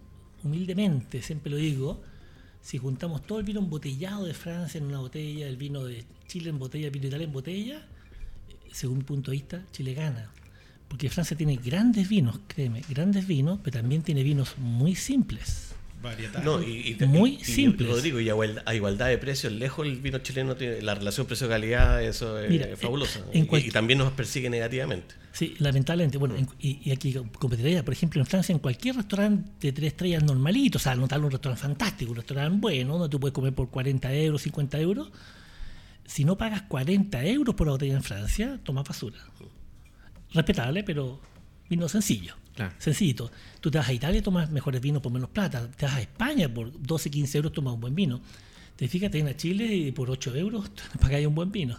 humildemente, 0.42 1.22
siempre 1.22 1.50
lo 1.50 1.56
digo, 1.56 2.02
si 2.60 2.78
juntamos 2.78 3.24
todo 3.26 3.38
el 3.38 3.44
vino 3.44 3.60
embotellado 3.60 4.24
de 4.24 4.34
Francia 4.34 4.78
en 4.78 4.86
una 4.86 4.98
botella, 4.98 5.46
el 5.46 5.56
vino 5.56 5.84
de 5.84 6.04
Chile 6.26 6.50
en 6.50 6.58
botella, 6.58 6.86
el 6.86 6.90
vino 6.90 7.02
de 7.02 7.08
Italia 7.08 7.26
en 7.26 7.32
botella, 7.32 7.76
eh, 7.78 8.56
según 8.72 8.98
mi 8.98 9.04
punto 9.04 9.30
de 9.30 9.36
vista, 9.36 9.64
Chile 9.70 9.94
gana. 9.94 10.32
Porque 10.88 11.08
Francia 11.08 11.36
tiene 11.36 11.56
grandes 11.56 12.08
vinos, 12.08 12.40
créeme, 12.48 12.82
grandes 12.88 13.26
vinos, 13.26 13.60
pero 13.62 13.78
también 13.78 14.02
tiene 14.02 14.24
vinos 14.24 14.58
muy 14.58 14.96
simples. 14.96 15.75
Variedad. 16.06 16.42
No, 16.42 16.62
y, 16.62 16.96
y- 17.00 17.06
Muy 17.06 17.30
y- 17.32 17.40
y 17.40 17.44
simples. 17.44 17.90
Rodrigo, 17.90 18.20
y 18.20 18.28
a 18.28 18.32
igual- 18.32 18.62
a 18.64 18.74
igualdad 18.74 19.08
de 19.08 19.18
precios, 19.18 19.52
lejos 19.52 19.86
el 19.86 19.96
vino 19.96 20.18
chileno 20.18 20.56
tiene 20.56 20.80
la 20.82 20.94
relación 20.94 21.26
precio-calidad, 21.26 22.02
eso 22.02 22.38
es 22.38 22.50
Mira, 22.50 22.68
fabulosa. 22.76 23.20
en 23.32 23.48
Y- 23.50 23.70
también 23.70 23.98
nos 23.98 24.12
persigue 24.12 24.48
negativamente. 24.50 25.14
Sí, 25.32 25.54
lamentablemente. 25.58 26.16
Bueno, 26.16 26.34
en- 26.36 26.48
y, 26.58 26.80
y 26.88 26.92
aquí 26.92 27.12
competiría, 27.38 27.84
por 27.84 27.92
ejemplo, 27.92 28.20
en 28.20 28.26
Francia, 28.26 28.52
en 28.52 28.58
cualquier 28.58 28.96
restaurante 28.96 29.50
de 29.60 29.72
tres 29.72 29.88
estrellas 29.88 30.22
normalito, 30.22 30.78
o 30.78 30.80
sea, 30.80 30.94
no 30.94 31.06
tal 31.08 31.24
un 31.24 31.30
restaurante 31.30 31.60
fantástico, 31.62 32.10
un 32.12 32.16
restaurante 32.16 32.56
bueno, 32.58 32.94
donde 32.96 33.10
tú 33.10 33.20
puedes 33.20 33.34
comer 33.34 33.52
por 33.52 33.68
40 33.68 34.14
euros, 34.14 34.40
50 34.42 34.80
euros. 34.80 35.10
Si 36.06 36.24
no 36.24 36.38
pagas 36.38 36.62
40 36.62 37.24
euros 37.24 37.54
por 37.54 37.66
la 37.66 37.72
botella 37.72 37.94
en 37.94 38.02
Francia, 38.02 38.60
tomas 38.64 38.84
basura. 38.88 39.18
Respetable, 40.32 40.84
pero 40.84 41.20
vino 41.68 41.88
sencillo. 41.88 42.34
Claro. 42.56 42.72
Sencillito. 42.78 43.30
Tú 43.60 43.70
te 43.70 43.78
vas 43.78 43.88
a 43.88 43.92
Italia 43.92 44.18
y 44.18 44.22
tomas 44.22 44.50
mejores 44.50 44.80
vinos 44.80 45.02
por 45.02 45.12
menos 45.12 45.28
plata. 45.30 45.68
Te 45.76 45.86
vas 45.86 45.94
a 45.96 46.00
España 46.00 46.48
por 46.52 46.72
12, 46.82 47.10
15 47.10 47.38
euros 47.38 47.52
tomas 47.52 47.74
un 47.74 47.80
buen 47.80 47.94
vino. 47.94 48.20
Te 48.76 48.88
fijas, 48.88 49.10
te 49.10 49.18
vienes 49.18 49.34
a 49.34 49.36
Chile 49.36 49.66
y 49.66 49.92
por 49.92 50.10
8 50.10 50.34
euros 50.36 50.70
pagáis 51.00 51.26
un 51.26 51.34
buen 51.34 51.52
vino. 51.52 51.78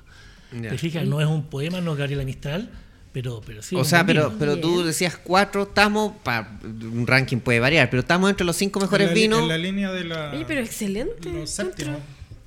Ya. 0.62 0.70
Te 0.70 0.78
fijas, 0.78 1.06
no 1.06 1.20
es 1.20 1.28
un 1.28 1.44
poema, 1.46 1.82
no 1.82 1.92
es 1.94 1.98
Gabriela 1.98 2.24
Mistral, 2.24 2.70
pero, 3.12 3.42
pero 3.46 3.62
sí. 3.62 3.76
o 3.76 3.84
sea, 3.84 4.06
pero, 4.06 4.28
vino. 4.28 4.40
pero 4.40 4.58
tú 4.60 4.84
decías 4.84 5.18
cuatro, 5.18 5.64
estamos, 5.64 6.14
pa- 6.24 6.58
un 6.64 7.06
ranking 7.06 7.38
puede 7.40 7.60
variar, 7.60 7.90
pero 7.90 8.00
estamos 8.02 8.30
entre 8.30 8.46
los 8.46 8.56
cinco 8.56 8.80
mejores 8.80 9.08
en 9.10 9.10
la, 9.10 9.16
li- 9.16 9.22
vinos. 9.22 9.42
En 9.42 9.48
la 9.50 9.58
línea 9.58 9.92
de 9.92 10.04
la, 10.06 10.32
Oye, 10.34 10.46
pero 10.48 10.62
excelente. 10.62 11.32
los 11.34 11.50
séptimos 11.50 11.98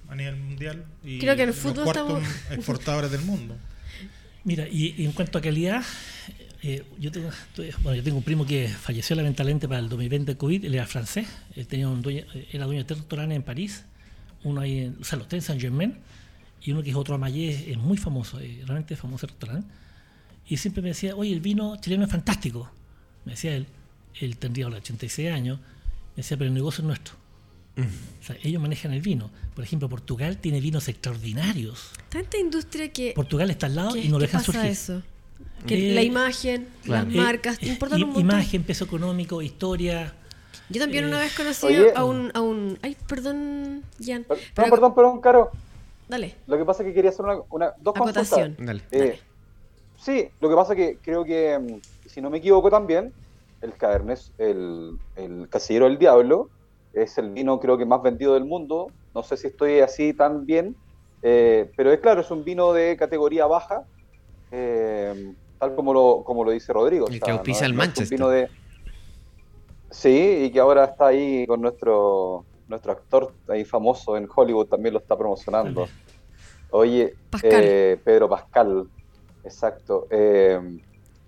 a 0.09 0.15
nivel 0.15 0.37
mundial. 0.37 0.85
Y 1.05 1.19
Creo 1.19 1.37
que 1.37 1.43
en 1.43 1.49
el 1.51 1.55
los 1.55 1.63
fútbol 1.63 1.85
cuartos 1.85 2.23
estamos- 2.23 2.53
exportadores 2.53 3.11
del 3.11 3.21
mundo. 3.23 3.57
Mira, 4.45 4.67
y, 4.69 4.95
y 4.97 5.05
en 5.05 5.13
cuanto 5.13 5.37
a 5.39 5.41
calidad, 5.43 5.83
eh, 6.63 6.85
yo, 6.99 7.11
tengo, 7.11 7.29
estoy- 7.29 7.71
bueno, 7.83 7.97
yo 7.97 8.03
tengo 8.03 8.19
un 8.19 8.23
primo 8.23 8.45
que 8.47 8.69
falleció 8.69 9.17
lamentablemente 9.17 9.67
para 9.69 9.81
el 9.81 9.89
2020 9.89 10.33
de 10.33 10.39
COVID, 10.39 10.65
él 10.65 10.75
era 10.75 10.87
francés, 10.87 11.27
él 11.57 11.67
tenía 11.67 11.89
un 11.89 12.03
dueño, 12.03 12.25
era 12.53 12.65
dueño 12.67 12.81
de 12.81 12.85
tres 12.85 12.99
restaurantes 13.01 13.37
en 13.37 13.43
París, 13.43 13.85
uno 14.45 14.61
ahí, 14.61 14.79
en, 14.81 14.97
o 15.01 15.05
sea, 15.05 15.19
los 15.19 15.29
tres 15.29 15.45
en 15.45 15.47
Saint-Germain, 15.59 15.97
y 16.63 16.73
uno 16.73 16.83
que 16.83 16.91
es 16.91 16.97
otro 16.97 17.15
Amayé, 17.15 17.71
es 17.71 17.79
muy 17.79 17.97
famoso, 17.97 18.39
eh, 18.41 18.61
realmente 18.67 18.95
es 18.95 19.01
famoso 19.01 19.27
el 19.27 19.31
restaurante. 19.31 19.67
Y 20.47 20.57
siempre 20.59 20.83
me 20.83 20.89
decía, 20.91 21.15
oye, 21.17 21.33
el 21.33 21.41
vino 21.41 21.77
chileno 21.81 22.05
es 22.05 22.11
fantástico. 22.11 22.71
Me 23.25 23.33
decía 23.33 23.55
él, 23.55 23.67
él 24.21 24.37
tendría 24.37 24.65
ahora 24.67 24.79
86 24.79 25.31
años, 25.31 25.59
me 25.61 26.17
decía, 26.17 26.37
pero 26.37 26.49
el 26.49 26.55
negocio 26.55 26.83
es 26.83 26.87
nuestro. 26.87 27.15
O 27.79 28.23
sea, 28.27 28.37
ellos 28.43 28.61
manejan 28.61 28.93
el 28.93 29.01
vino. 29.01 29.31
Por 29.55 29.65
ejemplo, 29.65 29.89
Portugal 29.89 30.37
tiene 30.37 30.61
vinos 30.61 30.87
extraordinarios. 30.89 31.93
Tanta 32.11 32.37
industria 32.37 32.93
que. 32.93 33.13
Portugal 33.15 33.49
está 33.51 33.67
al 33.67 33.75
lado 33.77 33.93
¿qué- 33.95 34.01
y 34.05 34.09
no 34.09 34.15
lo 34.19 34.21
qué 34.21 34.27
dejan 34.27 34.41
pasa 34.41 34.53
surgir. 34.53 34.71
eso? 34.71 35.03
Que 35.67 35.91
Eh, 35.91 35.95
la 35.95 36.03
imagen, 36.03 36.69
claro. 36.85 37.07
las 37.07 37.15
Eh, 37.15 37.17
marcas, 37.19 37.59
eh, 37.63 37.67
importan 37.69 38.03
un 38.03 38.09
montón. 38.11 38.23
Imagen, 38.23 38.63
peso 38.63 38.85
económico, 38.85 39.43
historia. 39.43 40.13
Yo 40.69 40.81
también 40.81 41.05
eh, 41.05 41.09
una 41.09 41.19
vez 41.19 41.35
conocí 41.37 41.67
Oye. 41.67 41.93
a 41.95 42.05
un, 42.05 42.31
a 42.35 42.41
un. 42.41 42.79
Ay, 42.83 42.97
perdón, 43.09 43.83
Jan. 44.05 44.25
Per- 44.25 44.39
Pero- 44.55 44.67
No, 44.69 44.71
perdón, 44.75 44.95
perdón, 44.95 45.21
Caro. 45.21 45.51
Dale, 46.09 46.35
Lo 46.47 46.57
que 46.59 46.65
pasa 46.65 46.83
es 46.83 46.89
que 46.89 46.95
quería 46.95 47.11
hacer 47.11 47.25
una, 47.25 47.39
una- 47.51 47.73
dos 47.81 47.95
acotación. 47.97 48.55
consultas. 48.57 48.91
Dale. 48.91 49.05
Eh, 49.13 49.21
sí, 49.99 50.29
lo 50.41 50.49
que 50.49 50.55
pasa 50.57 50.73
es 50.73 50.77
que 50.77 50.99
creo 51.03 51.25
que, 51.25 51.59
mm, 51.59 52.09
si 52.09 52.21
no 52.21 52.31
me 52.31 52.39
equivoco 52.39 52.69
también, 52.71 53.13
el 53.61 53.75
Cabernet, 53.75 54.19
el, 54.39 54.97
el 55.17 55.49
Casillero 55.49 55.85
del 55.87 55.99
Diablo, 55.99 56.49
es 56.95 57.17
el 57.19 57.31
vino 57.31 57.61
creo 57.61 57.77
que 57.79 57.85
más 57.85 58.03
vendido 58.03 58.35
del 58.35 58.45
mundo. 58.45 58.91
No 59.15 59.23
sé 59.23 59.37
si 59.37 59.49
estoy 59.49 59.81
así 59.81 60.13
tan 60.15 60.47
bien, 60.47 60.75
eh, 61.23 61.71
pero 61.77 61.93
es 61.93 62.01
claro, 62.01 62.23
es 62.23 62.31
un 62.31 62.43
vino 62.45 62.73
de 62.73 62.97
categoría 62.97 63.47
baja, 63.47 63.85
eh, 64.51 65.33
tal 65.61 65.75
como 65.77 65.93
lo, 65.93 66.25
como 66.25 66.43
lo 66.43 66.51
dice 66.51 66.73
Rodrigo. 66.73 67.07
El 67.07 67.21
que 67.21 67.31
auspicia 67.31 67.63
no- 67.63 67.73
el 67.73 67.75
Manchester. 67.75 68.19
vino 68.19 68.29
de... 68.31 68.49
Sí, 69.91 70.45
y 70.45 70.51
que 70.51 70.61
ahora 70.61 70.85
está 70.85 71.09
ahí 71.09 71.47
con 71.47 71.61
nuestro 71.61 72.45
nuestro 72.69 72.93
actor 72.93 73.35
ahí 73.49 73.65
famoso 73.65 74.17
en 74.17 74.29
Hollywood, 74.33 74.67
también 74.69 74.93
lo 74.95 75.01
está 75.01 75.19
promocionando. 75.19 75.89
Oye, 76.71 77.15
Pascal. 77.29 77.51
eh, 77.65 78.01
Pedro 78.05 78.29
Pascal, 78.29 78.89
exacto. 79.43 80.07
Eh, 80.09 80.79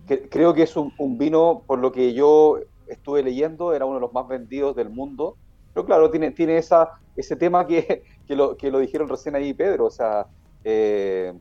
que- 0.06 0.28
creo 0.28 0.54
que 0.54 0.62
es 0.62 0.76
un, 0.76 0.92
un 0.98 1.18
vino, 1.18 1.64
por 1.66 1.80
lo 1.80 1.90
que 1.90 2.14
yo 2.14 2.60
estuve 2.86 3.24
leyendo, 3.24 3.72
era 3.74 3.84
uno 3.86 3.96
de 3.96 4.02
los 4.02 4.12
más 4.12 4.28
vendidos 4.28 4.76
del 4.76 4.88
mundo. 4.90 5.36
Pero 5.74 5.84
claro, 5.84 6.10
tiene, 6.12 6.30
tiene 6.30 6.58
esa, 6.58 6.92
ese 7.16 7.34
tema 7.34 7.66
que, 7.66 8.04
que, 8.28 8.36
lo, 8.36 8.56
que 8.56 8.70
lo 8.70 8.78
dijeron 8.78 9.08
recién 9.08 9.34
ahí 9.34 9.52
Pedro. 9.52 9.86
O 9.86 9.90
sea, 9.90 10.28
eh, 10.62 11.32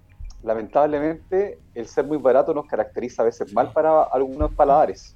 lamentablemente 0.44 1.60
el 1.76 1.88
ser 1.88 2.06
muy 2.06 2.18
barato 2.18 2.54
nos 2.54 2.66
caracteriza 2.66 3.22
a 3.22 3.26
veces 3.26 3.54
mal 3.54 3.72
para 3.72 4.04
algunos 4.04 4.52
paladares. 4.54 5.16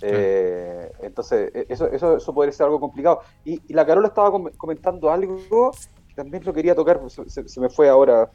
Eh, 0.00 0.92
entonces, 1.02 1.50
e- 1.54 1.66
eso, 1.68 1.86
eso, 1.86 2.16
eso 2.16 2.34
podría 2.34 2.52
ser 2.52 2.64
algo 2.66 2.80
complicado. 2.80 3.20
Y, 3.44 3.60
y 3.66 3.72
la 3.74 3.84
Carola 3.86 4.08
estaba 4.08 4.30
com- 4.30 4.50
comentando 4.56 5.10
algo 5.10 5.72
que 6.08 6.14
también 6.14 6.44
lo 6.44 6.52
quería 6.52 6.74
tocar, 6.74 7.00
se, 7.08 7.60
me 7.60 7.68
fue 7.68 7.88
ahora. 7.88 8.30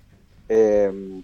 Eh, 0.50 1.24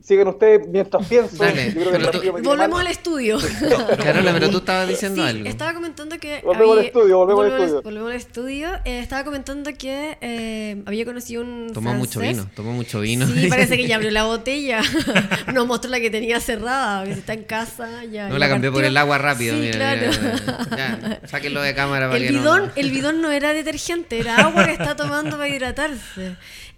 sigan 0.00 0.28
ustedes 0.28 0.66
mientras 0.68 1.06
pienso. 1.06 1.36
Dale, 1.42 1.72
yo 1.74 1.90
creo 1.90 2.10
que 2.10 2.18
tú- 2.18 2.32
Volvemos 2.42 2.78
mal. 2.78 2.86
al 2.86 2.92
estudio. 2.92 3.38
Carola, 4.02 4.32
pero 4.32 4.50
tú 4.50 4.58
estabas 4.58 4.88
diciendo 4.88 5.22
sí, 5.22 5.28
algo. 5.28 5.48
estaba 5.48 5.74
comentando 5.74 6.18
que. 6.18 6.40
Volvemos 6.44 6.78
al 6.78 6.84
estudio, 6.86 7.18
volvemos 7.18 7.44
al 7.44 7.52
estudio. 7.52 7.82
volvemos 7.82 8.10
al 8.10 8.16
estudio. 8.16 8.68
Eh, 8.84 8.98
estaba 9.00 9.24
comentando 9.24 9.70
que 9.78 10.18
eh, 10.20 10.82
había 10.86 11.04
conocido 11.04 11.42
un. 11.42 11.70
Tomó 11.72 11.94
mucho 11.94 12.20
vino, 12.20 12.48
tomó 12.54 12.72
mucho 12.72 13.00
vino. 13.00 13.26
Sí, 13.26 13.46
parece 13.48 13.76
que 13.76 13.86
ya 13.86 13.96
abrió 13.96 14.10
la 14.10 14.24
botella. 14.26 14.80
Nos 15.52 15.66
mostró 15.66 15.90
la 15.90 16.00
que 16.00 16.10
tenía 16.10 16.40
cerrada, 16.40 17.04
que 17.04 17.14
si 17.14 17.20
está 17.20 17.32
en 17.34 17.44
casa. 17.44 18.04
Ya, 18.04 18.28
No 18.28 18.38
la 18.38 18.48
cambié 18.48 18.70
por 18.70 18.84
el 18.84 18.96
agua 18.96 19.18
rápido. 19.18 19.54
Sí, 19.54 19.60
mira, 19.60 19.76
claro. 19.76 20.10
mira, 20.10 20.40
mira. 20.70 20.76
Ya, 20.76 21.20
sáquenlo 21.28 21.60
de 21.62 21.74
cámara 21.74 22.06
para 22.06 22.18
El 22.18 22.26
que 22.26 22.32
no- 22.32 22.40
bidón, 22.40 22.72
el 22.76 22.90
bidón 22.90 23.20
no 23.20 23.30
era 23.30 23.52
detergente, 23.52 24.18
era 24.18 24.36
agua 24.36 24.64
que 24.66 24.72
está 24.72 24.96
tomando 24.96 25.32
para 25.36 25.48
hidratarse. 25.48 26.36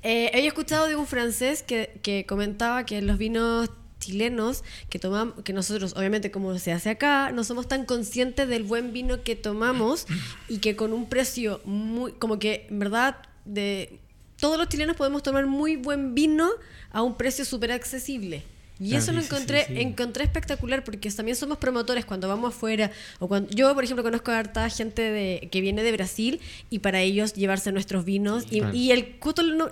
Eh, 0.08 0.30
había 0.32 0.46
escuchado 0.46 0.86
de 0.86 0.94
un 0.94 1.04
francés 1.08 1.64
que, 1.64 1.98
que 2.00 2.26
comentaba 2.26 2.86
que 2.86 3.02
los 3.02 3.18
vinos 3.18 3.70
chilenos 3.98 4.62
que 4.88 5.00
tomamos, 5.00 5.42
que 5.42 5.52
nosotros, 5.52 5.94
obviamente 5.96 6.30
como 6.30 6.56
se 6.60 6.70
hace 6.70 6.90
acá, 6.90 7.32
no 7.32 7.42
somos 7.42 7.66
tan 7.66 7.84
conscientes 7.84 8.46
del 8.46 8.62
buen 8.62 8.92
vino 8.92 9.24
que 9.24 9.34
tomamos 9.34 10.06
y 10.48 10.58
que 10.58 10.76
con 10.76 10.92
un 10.92 11.08
precio 11.08 11.60
muy, 11.64 12.12
como 12.12 12.38
que 12.38 12.68
en 12.70 12.78
verdad, 12.78 13.16
de 13.46 13.98
todos 14.38 14.56
los 14.58 14.68
chilenos 14.68 14.94
podemos 14.94 15.24
tomar 15.24 15.46
muy 15.46 15.74
buen 15.74 16.14
vino 16.14 16.50
a 16.92 17.02
un 17.02 17.16
precio 17.16 17.44
súper 17.44 17.72
accesible. 17.72 18.44
Y 18.78 18.90
Claro, 18.90 19.02
eso 19.02 19.12
lo 19.12 19.20
sí, 19.20 19.26
encontré, 19.26 19.64
sí, 19.66 19.74
sí. 19.74 19.80
encontré 19.80 20.24
espectacular 20.24 20.84
porque 20.84 21.10
también 21.10 21.34
somos 21.36 21.56
promotores 21.56 22.04
cuando 22.04 22.28
vamos 22.28 22.54
afuera 22.54 22.90
o 23.20 23.26
cuando 23.28 23.48
yo 23.50 23.72
por 23.74 23.84
ejemplo 23.84 24.02
conozco 24.02 24.30
a 24.32 24.38
harta 24.38 24.68
gente 24.68 25.00
de, 25.00 25.48
que 25.50 25.60
viene 25.62 25.82
de 25.82 25.92
Brasil 25.92 26.40
y 26.68 26.80
para 26.80 27.00
ellos 27.00 27.32
llevarse 27.32 27.72
nuestros 27.72 28.04
vinos 28.04 28.44
y, 28.50 28.58
Claro. 28.60 28.74
y 28.74 28.90
el 28.90 29.14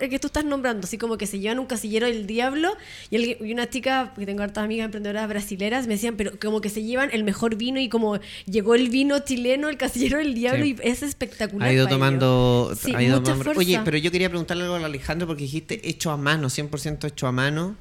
el 0.01 0.09
que 0.09 0.17
tú 0.19 0.27
estás 0.27 0.43
nombrando 0.45 0.85
así 0.85 0.97
como 0.97 1.17
que 1.17 1.27
se 1.27 1.39
llevan 1.39 1.59
un 1.59 1.65
casillero 1.67 2.07
del 2.07 2.25
diablo 2.25 2.75
y, 3.11 3.15
el- 3.17 3.37
y 3.45 3.53
una 3.53 3.69
chica 3.69 4.13
que 4.17 4.25
tengo 4.25 4.41
hartas 4.41 4.63
amigas 4.63 4.85
emprendedoras 4.85 5.27
brasileras 5.29 5.85
me 5.87 5.93
decían 5.93 6.15
pero 6.17 6.39
como 6.39 6.59
que 6.61 6.69
se 6.69 6.81
llevan 6.83 7.09
el 7.13 7.23
mejor 7.23 7.55
vino 7.57 7.79
y 7.79 7.89
como 7.89 8.19
llegó 8.47 8.73
el 8.75 8.89
vino 8.89 9.19
chileno 9.19 9.69
el 9.69 9.77
casillero 9.77 10.17
del 10.17 10.33
diablo 10.33 10.65
y 10.65 10.75
es 10.81 11.03
espectacular 11.03 11.69
Ha 11.69 11.73
ido 11.73 11.87
tomando. 11.87 12.73
ha 12.95 13.03
ido 13.03 13.19
mucha 13.19 13.31
tomando- 13.33 13.43
fuerza. 13.43 13.59
Oye, 13.59 13.79
pero 13.85 13.97
yo 13.97 14.11
quería 14.11 14.29
preguntarle 14.29 14.63
algo 14.63 14.75
a 14.75 14.85
Alejandro 14.85 15.27
porque 15.27 15.43
dijiste 15.43 15.87
hecho 15.87 16.09
a 16.11 16.17
mano, 16.17 16.49
100% 16.49 17.05
hecho 17.07 17.27
a 17.27 17.31
mano. 17.31 17.75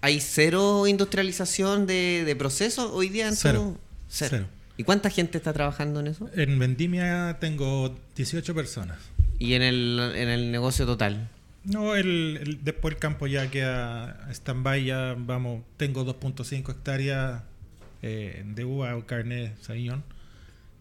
¿Hay 0.00 0.20
cero 0.20 0.86
industrialización 0.86 1.86
de, 1.86 2.22
de 2.24 2.36
procesos 2.36 2.90
hoy 2.92 3.08
día 3.08 3.28
en 3.28 3.34
Cero. 3.36 3.76
Cero. 4.08 4.28
Cero. 4.30 4.46
¿Y 4.76 4.84
cuánta 4.84 5.10
gente 5.10 5.38
está 5.38 5.52
trabajando 5.52 5.98
en 6.00 6.06
eso? 6.06 6.30
En 6.36 6.58
Vendimia 6.58 7.38
tengo 7.40 7.96
18 8.14 8.54
personas. 8.54 8.98
Y 9.40 9.54
en 9.54 9.62
el, 9.62 9.98
en 10.14 10.28
el 10.28 10.52
negocio 10.52 10.86
total. 10.86 11.28
No, 11.64 11.96
el, 11.96 12.38
el- 12.40 12.64
después 12.64 12.94
el 12.94 13.00
campo 13.00 13.26
ya 13.26 13.50
queda 13.50 14.28
stand-by, 14.30 14.84
ya 14.84 15.16
vamos, 15.18 15.62
tengo 15.76 16.04
2.5 16.06 16.70
hectáreas 16.70 17.42
eh, 18.02 18.44
de 18.46 18.64
uva 18.64 18.94
o 18.96 19.04
carne 19.04 19.52
Sauvignon. 19.62 20.04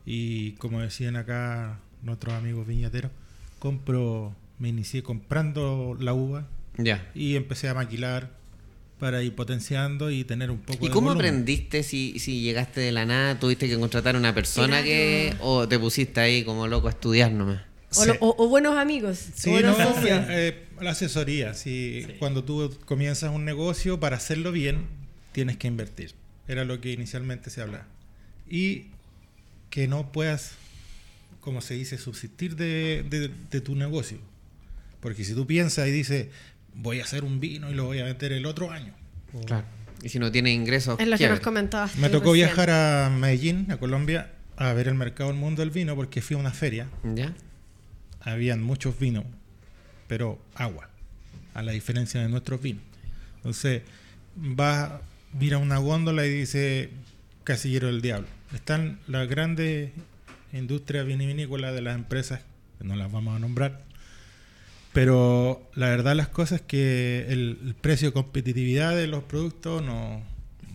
Y 0.06 0.52
como 0.54 0.80
decían 0.82 1.16
acá, 1.16 1.80
nuestros 2.04 2.36
amigos 2.36 2.68
viñateros, 2.68 3.12
compro, 3.58 4.36
me 4.60 4.70
inicié 4.70 5.02
comprando 5.02 5.98
la 6.00 6.14
uva 6.14 6.46
Ya. 6.78 7.10
y 7.16 7.36
empecé 7.36 7.68
a 7.68 7.74
maquilar 7.74 8.30
para 9.00 9.22
ir 9.24 9.36
potenciando 9.36 10.10
y 10.10 10.24
tener 10.24 10.50
un 10.52 10.58
poco 10.60 10.84
¿Y 10.86 10.88
de 10.88 10.94
cómo 10.94 11.08
volumen. 11.10 11.28
aprendiste 11.28 11.84
si, 11.84 12.18
si 12.20 12.42
llegaste 12.42 12.82
de 12.82 12.92
la 12.92 13.06
nada? 13.06 13.40
¿Tuviste 13.40 13.68
que 13.70 13.78
contratar 13.78 14.16
a 14.16 14.20
una 14.20 14.34
persona 14.34 14.82
que... 14.84 15.36
o 15.40 15.68
te 15.68 15.78
pusiste 15.78 16.20
ahí 16.20 16.44
como 16.44 16.68
loco 16.68 16.88
a 16.88 16.92
estudiar 16.92 17.32
nomás? 17.32 17.62
O, 17.96 18.02
Sí. 18.04 18.08
lo- 18.08 18.16
o- 18.20 18.44
o 18.46 18.50
buenos 18.50 18.78
amigos. 18.78 19.18
Sí, 19.36 19.50
o 19.50 19.54
buenos 19.54 19.78
no, 19.78 19.94
socios. 19.94 20.26
eh, 20.30 20.66
la 20.82 20.92
asesoría. 20.92 21.54
Sí. 21.54 22.06
Cuando 22.20 22.44
tú 22.44 22.76
comienzas 22.86 23.34
un 23.34 23.46
negocio, 23.46 24.00
para 24.00 24.18
hacerlo 24.18 24.52
bien, 24.52 24.86
tienes 25.32 25.58
que 25.58 25.68
invertir. 25.68 26.14
Era 26.48 26.66
lo 26.66 26.82
que 26.82 26.92
inicialmente 26.92 27.50
se 27.50 27.62
hablaba. 27.62 27.86
Y 28.50 28.88
que 29.70 29.88
no 29.88 30.12
puedas, 30.12 30.54
como 31.40 31.62
se 31.62 31.76
dice, 31.76 31.98
subsistir 31.98 32.56
de, 32.56 33.06
de- 33.10 33.32
de 33.52 33.62
tu 33.62 33.76
negocio. 33.76 34.18
Porque 35.00 35.24
si 35.24 35.34
tú 35.34 35.46
piensas 35.48 35.88
y 35.88 35.92
dices, 35.92 36.28
voy 36.78 37.00
a 37.00 37.04
hacer 37.04 37.24
un 37.24 37.40
vino 37.40 37.70
y 37.70 37.74
lo 37.74 37.86
voy 37.86 38.00
a 38.00 38.06
vender 38.06 38.32
el 38.32 38.46
otro 38.46 38.72
año. 38.72 38.94
o- 39.34 39.42
Claro. 39.42 39.66
Y 40.04 40.10
si 40.10 40.20
no 40.20 40.32
tiene 40.32 40.52
ingresos... 40.54 41.00
Es 41.00 41.08
lo 41.08 41.18
que 41.18 41.28
nos 41.28 41.40
comentabas. 41.40 41.96
Me 41.98 42.10
tocó 42.10 42.32
recién. 42.34 42.48
viajar 42.48 42.70
a 42.70 43.10
Medellín, 43.10 43.72
a 43.72 43.78
Colombia, 43.78 44.32
a 44.56 44.72
ver 44.74 44.88
el 44.88 44.94
mercado 44.94 45.32
del 45.32 45.40
mundo 45.40 45.62
del 45.64 45.72
vino 45.72 45.96
porque 45.96 46.22
fui 46.22 46.36
a 46.36 46.40
una 46.40 46.52
feria. 46.52 46.88
¿Ya? 47.16 47.34
habían 48.22 48.62
muchos 48.62 49.00
vinos, 49.00 49.24
pero 50.08 50.38
agua, 50.54 50.90
a 51.54 51.62
la 51.64 51.72
diferencia 51.72 52.22
de 52.22 52.28
nuestros 52.28 52.62
vinos. 52.62 52.84
Entonces, 53.38 53.84
va, 54.38 55.02
mira 55.40 55.58
una 55.60 55.78
góndola 55.78 56.26
y 56.26 56.30
dice 56.32 56.90
Casillero 57.46 57.88
del 57.88 58.02
Diablo. 58.02 58.28
Están 58.54 59.00
las 59.08 59.28
grandes 59.30 59.92
industrias 60.52 61.06
vinivinícolas 61.06 61.74
de 61.74 61.82
las 61.82 61.96
empresas, 61.96 62.42
que 62.80 62.84
no 62.86 62.96
las 62.98 63.10
vamos 63.12 63.36
a 63.36 63.40
nombrar, 63.40 63.82
pero 64.94 65.62
la 65.76 65.90
verdad 65.90 66.16
las 66.16 66.28
cosas 66.30 66.62
es 66.62 66.66
que 66.68 67.26
el, 67.30 67.60
el 67.66 67.76
precio 67.76 68.10
de 68.10 68.14
competitividad 68.14 68.96
de 68.96 69.08
los 69.08 69.24
productos 69.24 69.84
no, 69.84 70.22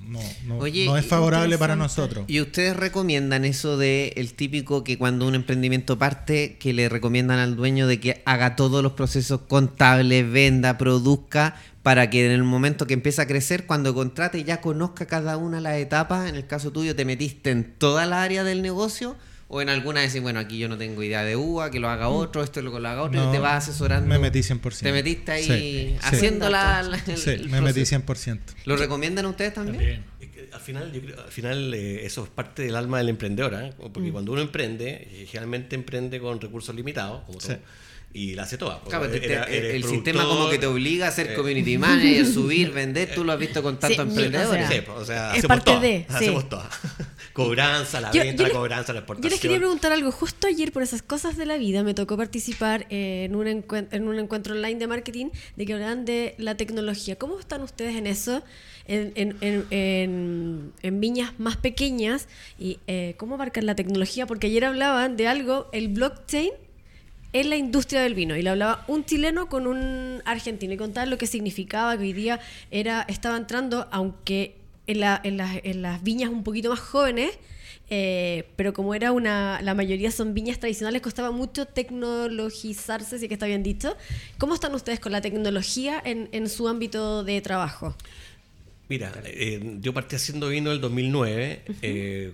no, 0.07 0.21
no- 0.47 0.59
Oye, 0.59 0.85
no 0.85 0.97
es 0.97 1.07
favorable 1.07 1.59
para 1.59 1.75
nosotros. 1.77 2.25
¿Y 2.29 2.41
ustedes 2.41 2.77
recomiendan 2.77 3.45
eso 3.45 3.77
de 3.79 4.13
el 4.17 4.35
típico 4.35 4.85
que 4.85 4.99
cuando 4.99 5.27
un 5.27 5.35
emprendimiento 5.35 5.99
parte, 5.99 6.57
que 6.61 6.73
le 6.73 6.89
recomiendan 6.89 7.39
al 7.39 7.57
dueño 7.57 7.87
de 7.87 7.99
que 8.01 8.23
haga 8.25 8.55
todos 8.57 8.83
los 8.83 8.93
procesos 8.93 9.41
contables, 9.49 10.31
venda, 10.31 10.79
produzca, 10.79 11.57
para 11.83 12.11
que 12.11 12.25
en 12.25 12.31
el 12.31 12.45
momento 12.45 12.87
que 12.87 12.95
empiece 12.95 13.21
a 13.23 13.27
crecer, 13.27 13.67
cuando 13.67 13.93
contrate 13.93 14.45
ya 14.45 14.61
conozca 14.61 15.07
cada 15.07 15.37
una 15.37 15.57
de 15.57 15.63
las 15.65 15.77
etapas? 15.79 16.29
En 16.29 16.37
el 16.37 16.47
caso 16.47 16.71
tuyo, 16.71 16.95
¿te 16.95 17.05
metiste 17.05 17.51
en 17.51 17.75
toda 17.77 18.07
la 18.07 18.23
área 18.23 18.45
del 18.45 18.63
negocio? 18.63 19.17
¿O 19.55 19.61
en 19.61 19.68
alguna 19.68 20.00
decir, 20.00 20.22
bueno, 20.22 20.40
aquí 20.40 20.57
yo 20.57 20.66
no 20.66 20.78
tengo 20.78 21.03
idea 21.03 21.22
de 21.24 21.36
uva, 21.36 21.70
que 21.70 21.78
lo 21.78 21.90
haga 21.90 22.09
otro, 22.09 22.42
esto 22.42 22.61
es 22.61 22.64
lo 22.64 22.72
que 22.72 22.80
lo 22.80 22.88
haga 22.88 23.03
otro, 23.03 23.20
No, 23.22 23.28
y 23.28 23.32
te 23.32 23.38
vas 23.38 23.68
asesorando? 23.68 24.09
Me 24.09 24.18
metí 24.18 24.38
100%. 24.42 24.78
¿Te 24.80 24.92
metiste 24.92 25.30
ahí 25.30 25.42
Sí, 25.44 25.50
sí. 25.50 25.96
haciendo 26.00 26.48
la, 26.48 26.82
la- 26.82 26.96
el- 27.07 27.18
Sí, 27.18 27.30
el 27.30 27.50
me 27.50 27.61
metí 27.61 27.80
proceso? 27.80 27.90
100%. 27.90 28.40
¿Lo 28.64 28.76
recomiendan 28.76 29.26
ustedes 29.26 29.53
también? 29.53 29.76
También. 29.76 30.05
Es 30.20 30.28
que 30.30 30.48
al 30.55 30.61
final, 30.61 30.90
yo 30.90 31.03
creo- 31.03 31.20
al 31.22 31.30
final 31.30 31.74
eh, 31.74 32.07
eso 32.07 32.24
es 32.24 32.30
parte 32.30 32.62
del 32.62 32.76
alma 32.76 32.96
del 32.96 33.11
emprendedor, 33.11 33.53
¿eh? 33.53 33.74
porque 33.92 34.09
Mm. 34.09 34.12
cuando 34.12 34.32
uno 34.32 34.40
emprende, 34.40 34.88
eh, 35.11 35.26
generalmente 35.26 35.76
emprende 35.76 36.18
con 36.18 36.40
recursos 36.40 36.74
limitados, 36.74 37.22
como 37.26 37.38
Sí. 37.38 37.48
todo, 37.48 37.59
y 38.15 38.35
la 38.35 38.43
hace 38.43 38.59
toda. 38.59 38.81
Claro, 38.89 39.09
te- 39.09 39.25
era- 39.25 39.45
el 39.45 39.85
sistema 39.85 40.27
como 40.27 40.51
que 40.51 40.59
te 40.59 40.67
obliga 40.67 41.09
a 41.09 41.11
ser 41.11 41.31
eh, 41.31 41.35
community 41.35 41.79
manager, 41.79 42.27
subir, 42.27 42.71
vender, 42.71 43.15
tú 43.15 43.25
lo 43.25 43.33
has 43.33 43.39
visto 43.39 43.63
con 43.63 43.79
tantos 43.79 43.97
Sí, 43.97 44.03
emprendedores. 44.03 44.65
o 44.65 44.69
sea, 44.69 44.77
Sí, 44.79 44.83
pues, 44.87 44.99
o 44.99 45.05
sea, 45.05 45.31
es 45.33 45.39
hacemos 45.39 45.47
parte 45.49 45.71
todo, 45.71 45.81
de, 45.81 46.07
sí. 46.09 46.15
hacemos 46.15 46.49
todo. 46.49 46.65
cobranza, 47.33 48.01
la 48.01 48.11
Yo- 48.13 48.23
venta, 48.23 48.43
yo 48.43 48.49
la 48.49 48.55
cobranza, 48.55 48.93
la 48.93 48.99
Yo 48.99 49.01
exportación. 49.01 49.31
les 49.31 49.41
quería 49.41 49.57
preguntar 49.59 49.93
algo. 49.93 50.13
Justo 50.13 50.47
ayer, 50.47 50.73
por 50.73 50.83
esas 50.83 51.03
cosas 51.03 51.37
de 51.37 51.47
la 51.47 51.57
vida, 51.57 51.83
me 51.83 51.95
tocó 51.95 52.17
participar 52.17 52.87
en 52.91 53.35
un, 53.35 53.47
en 53.47 54.09
un 54.09 54.19
encuentro 54.19 54.55
online 54.55 54.79
de 54.79 54.87
marketing 54.87 55.27
de 55.57 55.67
que 55.67 55.73
hablaban 55.73 56.05
de 56.05 56.35
la 56.39 56.57
tecnología. 56.57 57.17
¿Cómo 57.17 57.39
están 57.41 57.63
ustedes 57.63 57.97
en 57.97 58.07
eso? 58.07 58.43
En, 58.87 59.13
en- 59.15 59.37
en- 59.41 59.65
en- 59.71 60.73
en 60.83 61.01
viñas 61.01 61.33
más 61.39 61.57
pequeñas. 61.57 62.29
¿Y 62.59 62.79
eh, 62.87 63.15
cómo 63.17 63.37
abarcan 63.37 63.65
la 63.65 63.75
tecnología? 63.77 64.27
Porque 64.27 64.49
ayer 64.49 64.65
hablaban 64.67 65.17
de 65.17 65.29
algo, 65.29 65.69
el 65.73 65.89
blockchain 65.89 66.51
en 67.33 67.51
la 67.51 67.57
industria 67.57 68.03
del 68.03 68.14
vino. 68.14 68.37
Y 68.37 68.43
le 68.43 68.51
hablaba 68.51 68.85
un 68.89 69.05
chileno 69.05 69.49
con 69.49 69.66
un 69.66 70.22
argentino 70.24 70.72
y 70.74 70.76
contaban 70.76 71.11
lo 71.11 71.18
que 71.18 71.26
significaba 71.26 71.97
que 71.97 72.03
hoy 72.05 72.12
día 72.12 72.41
era 72.70 73.03
estaba 73.09 73.37
entrando 73.37 73.89
aunque 73.91 74.57
en, 74.87 75.01
la- 75.01 75.20
en 75.24 75.37
las, 75.37 75.57
en 75.62 75.83
las 75.83 76.03
viñas 76.03 76.30
un 76.30 76.43
poquito 76.45 76.70
más 76.70 76.80
jóvenes 76.80 77.30
eh, 77.91 78.45
pero 78.57 78.72
como 78.72 78.95
era 78.95 79.12
una 79.12 79.61
la 79.62 79.74
mayoría 79.74 80.11
son 80.11 80.33
viñas 80.35 80.59
tradicionales 80.59 81.03
costaba 81.03 81.30
mucho 81.30 81.66
tecnologizarse 81.66 83.18
si 83.18 83.24
es 83.26 83.28
que 83.28 83.35
está 83.35 83.47
bien 83.47 83.62
dicho. 83.62 83.97
¿cómo 84.39 84.55
están 84.55 84.74
ustedes 84.74 84.99
con 85.01 85.12
la 85.12 85.20
tecnología 85.20 86.01
en, 86.05 86.28
en 86.33 86.49
su 86.49 86.68
ámbito 86.68 87.22
de 87.24 87.41
trabajo? 87.41 87.95
Mira, 88.89 89.12
eh, 89.24 89.76
yo 89.80 89.93
partí 89.95 90.16
haciendo 90.16 90.49
vino 90.49 90.70
en 90.70 90.76
el 90.76 90.80
2009 90.80 91.62
eh, 91.83 92.33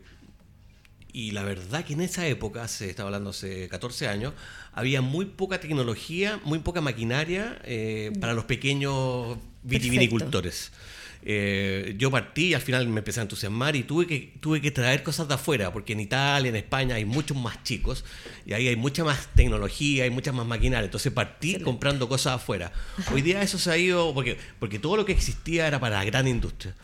y 1.13 1.31
la 1.33 1.43
verdad 1.43 1.85
que 1.85 1.95
en 1.95 2.01
esa 2.01 2.27
época, 2.27 2.69
se 2.69 2.91
estaba 2.91 3.09
hablando 3.09 3.31
hace 3.31 3.69
14 3.69 4.09
años, 4.09 4.35
había 4.73 5.01
muy 5.01 5.25
poca 5.25 5.61
tecnología, 5.61 6.41
muy 6.45 6.59
poca 6.61 6.81
maquinaria 6.81 7.61
eh, 7.65 8.13
para 8.21 8.35
los 8.35 8.45
pequeños 8.45 9.39
vitivinicultores. 9.63 10.73
Eh, 11.23 11.95
yo 11.99 12.11
partí 12.11 12.49
y 12.49 12.55
al 12.55 12.61
final 12.61 12.87
me 12.89 13.01
empecé 13.01 13.21
a 13.21 13.25
entusiasmar 13.25 13.75
y 13.75 13.83
tuve 13.83 14.07
que, 14.07 14.35
tuve 14.41 14.61
que 14.61 14.71
traer 14.71 15.03
cosas 15.03 15.27
de 15.29 15.35
afuera, 15.35 15.73
porque 15.73 15.95
en 15.95 16.01
Italia, 16.01 16.49
en 16.49 16.57
España 16.57 16.95
hay 16.95 17.05
muchos 17.05 17.37
más 17.37 17.63
chicos 17.65 18.05
y 18.47 18.53
ahí 18.53 18.69
hay 18.69 18.77
mucha 18.77 19.03
más 19.03 19.29
tecnología, 19.35 20.05
hay 20.05 20.11
muchas 20.11 20.35
más 20.35 20.47
maquinaria. 20.47 20.85
Entonces 20.85 21.13
partí 21.13 21.59
comprando 21.61 22.09
cosas 22.09 22.35
afuera. 22.35 22.73
Hoy 23.13 23.23
día 23.23 23.43
eso 23.43 23.59
se 23.59 23.71
ha 23.71 23.77
ido, 23.77 24.15
porque, 24.15 24.39
porque 24.59 24.79
todo 24.79 24.97
lo 24.97 25.05
que 25.05 25.13
existía 25.13 25.67
era 25.67 25.81
para 25.81 25.97
la 25.97 26.05
gran 26.05 26.29
industria. 26.29 26.75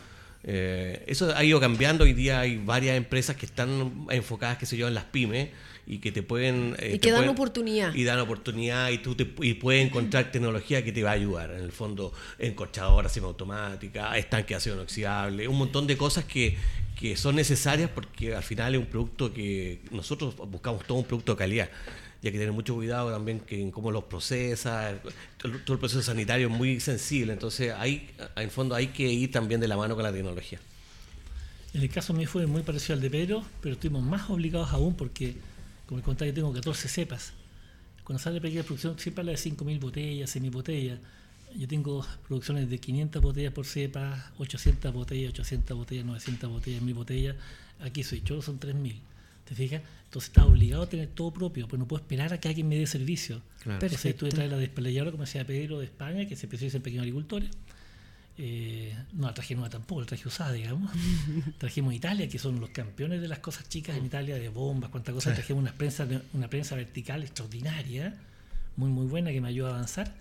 Eh, 0.47 1.03
eso 1.07 1.35
ha 1.35 1.43
ido 1.43 1.59
cambiando. 1.61 2.05
Hoy 2.05 2.13
día 2.13 2.41
hay 2.41 2.57
varias 2.59 2.97
empresas 2.97 3.37
que 3.37 3.47
están 3.47 4.07
enfocadas, 4.11 4.59
qué 4.59 4.67
sé 4.67 4.77
yo, 4.77 4.89
en 4.89 4.95
las 4.95 5.05
pymes 5.05 5.49
y 5.87 5.99
que 5.99 6.13
te 6.13 6.23
pueden... 6.23 6.77
eh, 6.79 6.93
Y 6.95 6.99
que 6.99 7.11
dan 7.11 7.21
pueden- 7.21 7.31
oportunidad. 7.31 7.95
Y 7.95 8.05
dan 8.05 8.19
oportunidad 8.21 8.91
y 8.91 8.99
tú 8.99 9.15
te, 9.15 9.27
y 9.41 9.55
puedes 9.55 9.85
encontrar 9.87 10.31
tecnología 10.33 10.85
que 10.85 10.93
te 10.93 11.03
va 11.03 11.11
a 11.11 11.15
ayudar. 11.15 11.51
En 11.51 11.63
el 11.63 11.73
fondo, 11.73 12.13
encorchadora 12.39 13.09
semiautomática, 13.09 14.17
estanque 14.19 14.55
de 14.55 14.57
acero 14.57 14.77
inoxidable, 14.77 15.49
un 15.49 15.57
montón 15.59 15.87
de 15.87 15.97
cosas 15.97 16.25
que, 16.25 16.57
que 16.99 17.17
son 17.17 17.37
necesarias 17.37 17.91
porque 17.95 18.35
al 18.35 18.43
final 18.43 18.75
es 18.75 18.81
un 18.81 18.87
producto 18.87 19.33
que 19.33 19.81
nosotros 19.91 20.37
buscamos 20.37 20.87
todo 20.87 20.99
un 20.99 21.05
producto 21.05 21.33
de 21.33 21.39
calidad. 21.39 21.71
Y 22.25 22.29
hay 22.29 22.33
que 22.33 22.39
tener 22.39 22.55
mucho 22.55 22.75
cuidado 22.75 23.12
también 23.12 23.39
que 23.39 23.61
en 23.61 23.70
cómo 23.70 23.91
los 23.91 24.05
procesa, 24.05 24.99
todo 25.37 25.75
el 25.75 25.79
proceso 25.79 26.01
sanitario 26.01 26.49
es 26.49 26.55
muy 26.55 26.81
sensible, 26.81 27.35
entonces 27.35 27.75
hay, 27.77 28.09
en 28.37 28.51
fondo 28.51 28.75
hay 28.75 28.87
que 28.87 29.03
ir 29.03 29.31
también 29.31 29.61
de 29.61 29.68
la 29.68 29.77
mano 29.77 29.95
con 29.95 30.05
la 30.05 30.11
tecnología. 30.11 30.59
En 31.75 31.83
el 31.83 31.91
caso 31.91 32.14
mío 32.14 32.27
fue 32.27 32.47
muy 32.47 32.62
parecido 32.62 32.95
al 32.95 33.03
de 33.03 33.11
Pedro, 33.11 33.45
pero 33.61 33.75
estuvimos 33.75 34.03
más 34.03 34.31
obligados 34.31 34.72
aún 34.72 34.95
porque, 34.95 35.37
como 35.85 35.99
les 35.99 36.05
contaba, 36.07 36.27
yo 36.27 36.33
tengo 36.33 36.51
14 36.51 36.89
cepas. 36.89 37.35
Cuando 38.05 38.22
sale 38.22 38.41
pequeña 38.41 38.62
producción, 38.62 38.99
siempre 38.99 39.20
habla 39.20 39.33
de 39.33 39.39
5.000 39.39 39.79
botellas, 39.79 40.35
6.000 40.35 40.51
botellas. 40.51 40.99
Yo 41.55 41.68
tengo 41.68 42.07
producciones 42.27 42.70
de 42.70 42.79
500 42.79 43.20
botellas 43.20 43.53
por 43.53 43.66
cepa, 43.66 44.33
800 44.39 44.95
botellas, 44.95 45.29
800 45.35 45.77
botellas, 45.77 46.07
900 46.07 46.51
botellas, 46.51 46.83
1.000 46.83 46.95
botellas. 46.95 47.37
Aquí 47.81 48.03
soy 48.03 48.22
yo, 48.25 48.41
son 48.41 48.59
3.000. 48.59 48.95
¿Te 49.45 49.55
fijas? 49.55 49.83
Entonces 50.05 50.29
estaba 50.31 50.47
obligado 50.49 50.83
a 50.85 50.89
tener 50.89 51.09
todo 51.09 51.33
propio, 51.33 51.67
pues 51.69 51.79
no 51.79 51.87
puedo 51.87 52.03
esperar 52.03 52.33
a 52.33 52.39
que 52.41 52.49
alguien 52.49 52.69
me 52.69 52.77
dé 52.77 52.87
servicio. 52.87 53.43
Claro. 53.63 53.85
Entonces 53.85 54.15
que 54.15 54.29
traer 54.29 54.51
la 54.51 54.57
desplayadora, 54.57 55.11
como 55.11 55.25
decía 55.25 55.47
Pedro, 55.47 55.79
de 55.81 55.85
España, 55.87 56.27
que 56.27 56.37
se 56.37 56.47
especializa 56.47 56.79
en 56.79 56.83
pequeños 56.83 57.03
agricultores. 57.03 57.51
Eh, 58.37 58.97
no 59.13 59.29
la 59.29 59.35
traje 59.35 59.55
nueva 59.55 59.71
tampoco, 59.71 60.01
la 60.01 60.07
traje 60.09 60.27
usada, 60.27 60.53
digamos. 60.53 60.91
Trajimos 61.59 61.95
Italia, 61.95 62.29
que 62.29 62.39
son 62.39 62.59
los 62.61 62.71
campeones 62.71 63.21
de 63.21 63.29
las 63.29 63.39
cosas 63.39 63.69
chicas 63.69 63.97
en 63.97 64.07
Italia, 64.07 64.35
de 64.37 64.49
bombas, 64.49 64.91
cuántas 64.91 65.15
cosas. 65.15 65.33
Sí. 65.35 65.37
Trajimos 65.37 65.63
una 65.63 65.73
prensa, 65.73 66.07
una 66.33 66.49
prensa 66.49 66.75
vertical 66.75 67.23
extraordinaria, 67.23 68.15
muy 68.77 68.91
muy 68.91 69.07
buena, 69.07 69.31
que 69.31 69.41
me 69.41 69.49
ayuda 69.49 69.69
a 69.71 69.75
avanzar. 69.75 70.15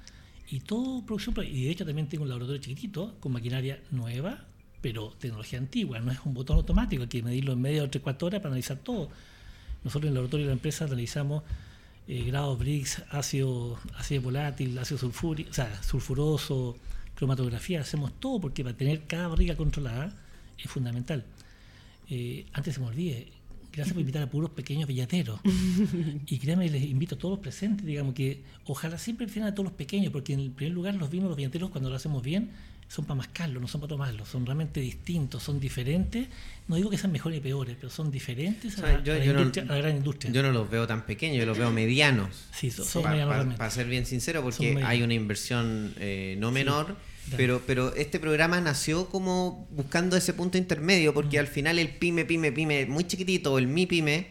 Y 0.50 0.60
todo 0.60 1.04
producción, 1.06 1.34
pro- 1.34 1.44
y 1.44 1.64
de 1.64 1.72
hecho 1.72 1.86
también 1.86 2.08
tengo 2.08 2.24
un 2.24 2.30
laboratorio 2.30 2.62
chiquitito, 2.62 3.16
con 3.20 3.32
maquinaria 3.32 3.80
nueva, 3.90 4.46
pero 4.84 5.14
tecnología 5.18 5.60
antigua, 5.60 6.00
no 6.02 6.12
es 6.12 6.20
un 6.26 6.34
botón 6.34 6.58
automático, 6.58 7.04
hay 7.04 7.08
que 7.08 7.24
medirlo 7.24 7.54
en 7.54 7.62
media 7.62 7.84
o 7.84 7.90
tres, 7.90 8.04
cuatro 8.04 8.28
horas 8.28 8.42
para 8.42 8.50
analizar 8.50 8.78
todo. 8.78 9.10
Nosotros 9.86 10.04
en 10.04 10.10
el 10.10 10.16
laboratorio 10.16 10.46
de 10.46 10.50
la 10.50 10.54
empresa 10.54 10.84
analizamos 10.84 11.42
eh, 12.10 12.26
grados 12.28 12.60
Brix, 12.60 13.02
ácido, 13.10 13.80
ácido 13.96 14.22
volátil, 14.22 14.78
ácido 14.78 14.98
sulfúrico, 14.98 15.50
o 15.52 15.54
sea, 15.54 15.82
sulfuroso, 15.82 16.76
cromatografía, 17.16 17.80
hacemos 17.80 18.12
todo 18.20 18.42
porque 18.42 18.62
para 18.62 18.76
tener 18.76 19.04
cada 19.08 19.30
barriga 19.30 19.56
controlada 19.56 20.14
es 20.58 20.70
fundamental. 20.70 21.24
Eh, 22.10 22.46
antes 22.52 22.76
se 22.76 22.82
me 22.82 22.88
olvide, 22.88 23.32
Gracias 23.74 23.96
por 23.96 24.02
invitar 24.02 24.22
a 24.22 24.30
puros 24.30 24.52
pequeños 24.52 24.88
villateros. 24.88 25.40
y 26.28 26.38
créanme, 26.38 26.70
les 26.70 26.84
invito 26.84 27.16
a 27.16 27.18
todos 27.18 27.32
los 27.32 27.40
presentes, 27.40 27.84
digamos 27.84 28.14
que 28.14 28.44
ojalá 28.66 29.00
siempre 29.00 29.26
prefieran 29.26 29.52
a 29.52 29.56
todos 29.56 29.66
los 29.66 29.74
pequeños, 29.74 30.14
porque 30.14 30.34
en 30.34 30.52
primer 30.52 30.76
lugar 30.76 30.94
los 30.94 31.10
vinos, 31.10 31.28
los 31.30 31.38
villateros, 31.38 31.72
cuando 31.72 31.90
lo 31.90 31.96
hacemos 31.96 32.22
bien, 32.22 32.52
son 32.88 33.06
para 33.06 33.16
mascarlo, 33.16 33.60
no 33.60 33.68
son 33.68 33.82
para 33.82 33.90
tomarlo, 33.90 34.26
son 34.26 34.46
realmente 34.46 34.80
distintos, 34.80 35.42
son 35.44 35.60
diferentes. 35.60 36.28
No 36.68 36.76
digo 36.76 36.90
que 36.90 36.98
sean 36.98 37.12
mejores 37.12 37.40
y 37.40 37.42
peores, 37.42 37.76
pero 37.80 37.90
son 37.90 38.10
diferentes 38.12 38.78
a, 38.80 38.82
la, 38.84 39.04
Yo- 39.04 39.14
a 39.14 39.18
la 39.18 39.26
yo 39.26 39.34
no- 39.34 39.40
industria- 39.40 39.64
a 39.64 39.68
la 39.74 39.78
gran 39.78 39.96
industria. 39.98 40.32
Yo 40.32 40.44
no 40.44 40.52
los 40.52 40.70
veo 40.70 40.86
tan 40.88 41.06
pequeños, 41.06 41.38
yo 41.38 41.46
los 41.46 41.58
veo 41.58 41.72
medianos. 41.72 42.46
Sí, 42.56 42.70
son, 42.72 42.86
son 42.86 43.02
Para 43.04 43.14
medianos 43.16 43.36
realmente. 43.36 43.70
ser 43.72 43.88
bien 43.88 44.06
sincero, 44.06 44.42
porque 44.44 44.82
hay 44.86 45.02
una 45.04 45.14
inversión 45.14 45.94
eh, 46.00 46.36
no 46.40 46.52
menor, 46.52 46.96
pero, 47.38 47.62
pero 47.66 47.96
este 47.96 48.20
programa 48.20 48.60
nació 48.62 49.08
como 49.10 49.68
buscando 49.72 50.16
ese 50.18 50.34
punto 50.34 50.58
intermedio, 50.58 51.12
Mm. 51.12 51.14
porque 51.16 51.40
al 51.40 51.48
final 51.48 51.80
el 51.80 51.90
pyme, 51.90 52.26
pyme, 52.26 52.52
pyme, 52.52 52.86
muy 52.86 53.06
chiquitito, 53.06 53.54
o 53.54 53.58
el 53.58 53.68
mi 53.68 53.86
pyme, 53.86 54.28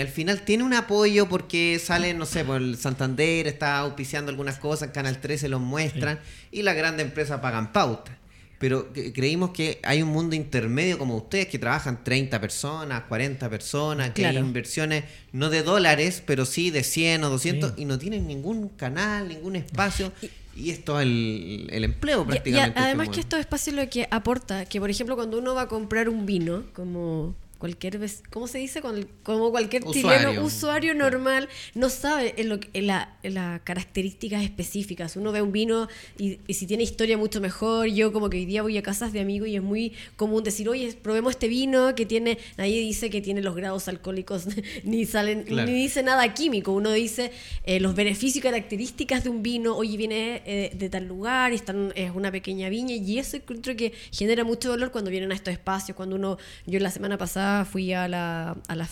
al 0.00 0.08
final 0.08 0.42
tiene 0.42 0.62
un 0.64 0.74
apoyo 0.74 1.28
porque 1.28 1.78
sale, 1.82 2.12
no 2.14 2.26
sé, 2.26 2.44
por 2.44 2.60
el 2.60 2.76
Santander 2.76 3.46
está 3.46 3.78
auspiciando 3.78 4.30
algunas 4.30 4.58
cosas, 4.58 4.90
Canal 4.90 5.20
13 5.20 5.48
los 5.48 5.60
muestran, 5.60 6.18
y 6.50 6.62
las 6.62 6.76
grandes 6.76 7.06
empresas 7.06 7.40
pagan 7.40 7.72
pauta. 7.72 8.18
Pero 8.58 8.90
creímos 9.14 9.50
que 9.50 9.80
hay 9.82 10.00
un 10.02 10.08
mundo 10.08 10.34
intermedio 10.34 10.96
como 10.96 11.14
ustedes 11.16 11.46
que 11.48 11.58
trabajan 11.58 12.02
30 12.02 12.40
personas, 12.40 13.02
40 13.02 13.50
personas, 13.50 14.10
que 14.12 14.24
hay 14.26 14.38
inversiones 14.38 15.04
no 15.32 15.50
de 15.50 15.62
dólares, 15.62 16.22
pero 16.24 16.46
sí 16.46 16.70
de 16.70 16.82
100 16.82 17.24
o 17.24 17.28
200 17.28 17.70
Sí. 17.76 17.82
y 17.82 17.84
no 17.84 17.98
tienen 17.98 18.26
ningún 18.26 18.70
canal, 18.70 19.28
ningún 19.28 19.56
espacio. 19.56 20.10
Y 20.56 20.70
esto 20.70 20.98
es 20.98 21.04
el, 21.06 21.68
el 21.70 21.84
empleo 21.84 22.20
Y- 22.20 22.22
Y, 22.22 22.26
prácticamente. 22.28 22.80
además 22.80 23.04
este 23.08 23.14
que 23.16 23.20
estos 23.20 23.40
espacios 23.40 23.76
lo 23.76 23.90
que 23.90 24.08
aporta, 24.10 24.64
que 24.64 24.80
por 24.80 24.88
ejemplo 24.88 25.16
cuando 25.16 25.38
uno 25.38 25.54
va 25.54 25.62
a 25.62 25.68
comprar 25.68 26.08
un 26.08 26.24
vino, 26.24 26.64
como 26.72 27.34
cualquier 27.58 27.98
vez, 27.98 28.22
¿cómo 28.30 28.46
se 28.46 28.58
dice? 28.58 28.80
Como 29.22 29.50
cualquier 29.50 29.84
Usuario. 29.84 30.28
chileno, 30.30 30.44
usuario 30.44 30.94
normal, 30.94 31.48
no 31.74 31.88
sabe 31.88 32.34
en 32.36 32.48
lo 32.50 32.58
en 32.72 32.86
la- 32.86 33.16
en 33.22 33.34
las 33.34 33.60
características 33.62 34.42
específicas. 34.42 35.16
Uno 35.16 35.32
ve 35.32 35.42
un 35.42 35.52
vino 35.52 35.88
y, 36.18 36.38
y 36.46 36.54
si 36.54 36.66
tiene 36.66 36.82
historia 36.82 37.16
mucho 37.16 37.40
mejor. 37.40 37.86
Yo 37.88 38.12
como 38.12 38.28
que 38.30 38.36
hoy 38.38 38.44
día 38.46 38.62
voy 38.62 38.76
a 38.78 38.82
casas 38.82 39.12
de 39.12 39.20
amigos 39.20 39.48
y 39.48 39.56
es 39.56 39.62
muy 39.62 39.92
común 40.16 40.42
decir, 40.44 40.68
oye, 40.68 40.92
probemos 41.02 41.32
este 41.32 41.48
vino 41.48 41.94
que 41.94 42.04
tiene, 42.06 42.38
nadie 42.58 42.80
dice 42.80 43.08
que 43.10 43.20
tiene 43.20 43.40
los 43.42 43.54
grados 43.56 43.88
alcohólicos, 43.88 44.46
ni 44.84 45.04
salen, 45.06 45.44
Claro. 45.44 45.70
ni 45.70 45.74
dice 45.76 46.02
nada 46.02 46.34
químico. 46.34 46.72
Uno 46.72 46.90
dice 46.92 47.32
eh, 47.64 47.80
los 47.80 47.94
beneficios 47.94 48.36
y 48.36 48.40
características 48.40 49.24
de 49.24 49.30
un 49.30 49.42
vino, 49.42 49.76
oye, 49.76 49.96
viene 49.96 50.42
eh, 50.46 50.72
de 50.74 50.88
tal 50.90 51.06
lugar, 51.06 51.52
están, 51.52 51.92
es 51.94 52.10
una 52.14 52.30
pequeña 52.30 52.68
viña, 52.68 52.94
y 52.96 53.18
eso 53.18 53.38
creo 53.44 53.76
que 53.76 53.92
genera 54.12 54.44
mucho 54.44 54.70
valor 54.70 54.90
cuando 54.90 55.10
vienen 55.10 55.32
a 55.32 55.34
estos 55.34 55.52
espacios. 55.52 55.96
Cuando 55.96 56.16
uno, 56.16 56.36
yo 56.66 56.80
la 56.80 56.90
semana 56.90 57.16
pasada 57.16 57.45
fui 57.64 57.92
a 57.92 58.08
la, 58.08 58.56
a 58.68 58.74
la 58.74 58.88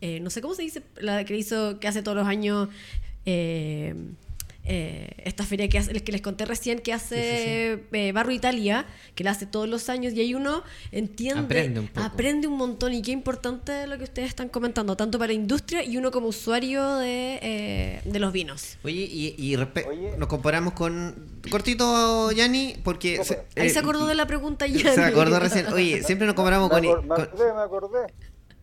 eh, 0.00 0.20
no 0.20 0.30
sé 0.30 0.40
cómo 0.40 0.54
se 0.54 0.62
dice, 0.62 0.82
la 1.00 1.24
que 1.24 1.36
hizo, 1.36 1.80
que 1.80 1.88
hace 1.88 2.02
todos 2.02 2.16
los 2.16 2.26
años. 2.26 2.68
eh, 3.24 3.94
eh, 4.64 5.10
esta 5.24 5.44
feria 5.44 5.68
que, 5.68 5.78
hace, 5.78 5.90
el 5.90 6.04
que 6.04 6.12
les 6.12 6.20
conté 6.20 6.44
recién 6.44 6.78
que 6.78 6.92
hace 6.92 7.80
eh, 7.92 8.12
Barro 8.12 8.30
Italia, 8.30 8.86
que 9.14 9.24
la 9.24 9.32
hace 9.32 9.46
todos 9.46 9.68
los 9.68 9.88
años, 9.88 10.12
y 10.14 10.20
ahí 10.20 10.34
uno 10.34 10.62
entiende, 10.92 11.40
Aprende 11.44 11.80
un 11.80 11.88
poco. 11.88 12.06
aprende 12.06 12.46
un 12.46 12.56
montón 12.56 12.92
y 12.94 13.02
qué 13.02 13.10
importante 13.10 13.86
lo 13.86 13.98
que 13.98 14.04
ustedes 14.04 14.28
están 14.28 14.48
comentando, 14.48 14.96
tanto 14.96 15.18
para 15.18 15.28
la 15.28 15.34
industria 15.34 15.82
y 15.84 15.96
uno 15.96 16.10
como 16.10 16.28
usuario 16.28 16.96
de, 16.98 17.38
eh, 17.42 18.00
de 18.04 18.18
los 18.18 18.32
vinos. 18.32 18.78
Oye, 18.84 19.00
y, 19.10 19.34
y 19.36 19.56
Oye. 19.56 20.16
nos 20.16 20.28
comparamos 20.28 20.74
con. 20.74 21.32
Cortito, 21.50 22.30
Yanni, 22.32 22.76
porque. 22.84 23.24
se- 23.24 23.42
Ahí 23.56 23.66
eh, 23.66 23.70
se 23.70 23.78
acordó 23.80 24.06
de 24.06 24.14
la 24.14 24.26
pregunta 24.26 24.66
Se 24.68 24.72
ya. 24.78 25.06
acordó 25.08 25.38
recién. 25.40 25.66
Oye, 25.72 26.02
siempre 26.04 26.26
nos 26.26 26.36
comparamos 26.36 26.70
Me, 26.70 26.86
con. 26.88 27.02
me 27.02 27.08
con- 27.08 27.20
acordé, 27.22 27.52
me 27.52 27.60
acordé. 27.60 27.98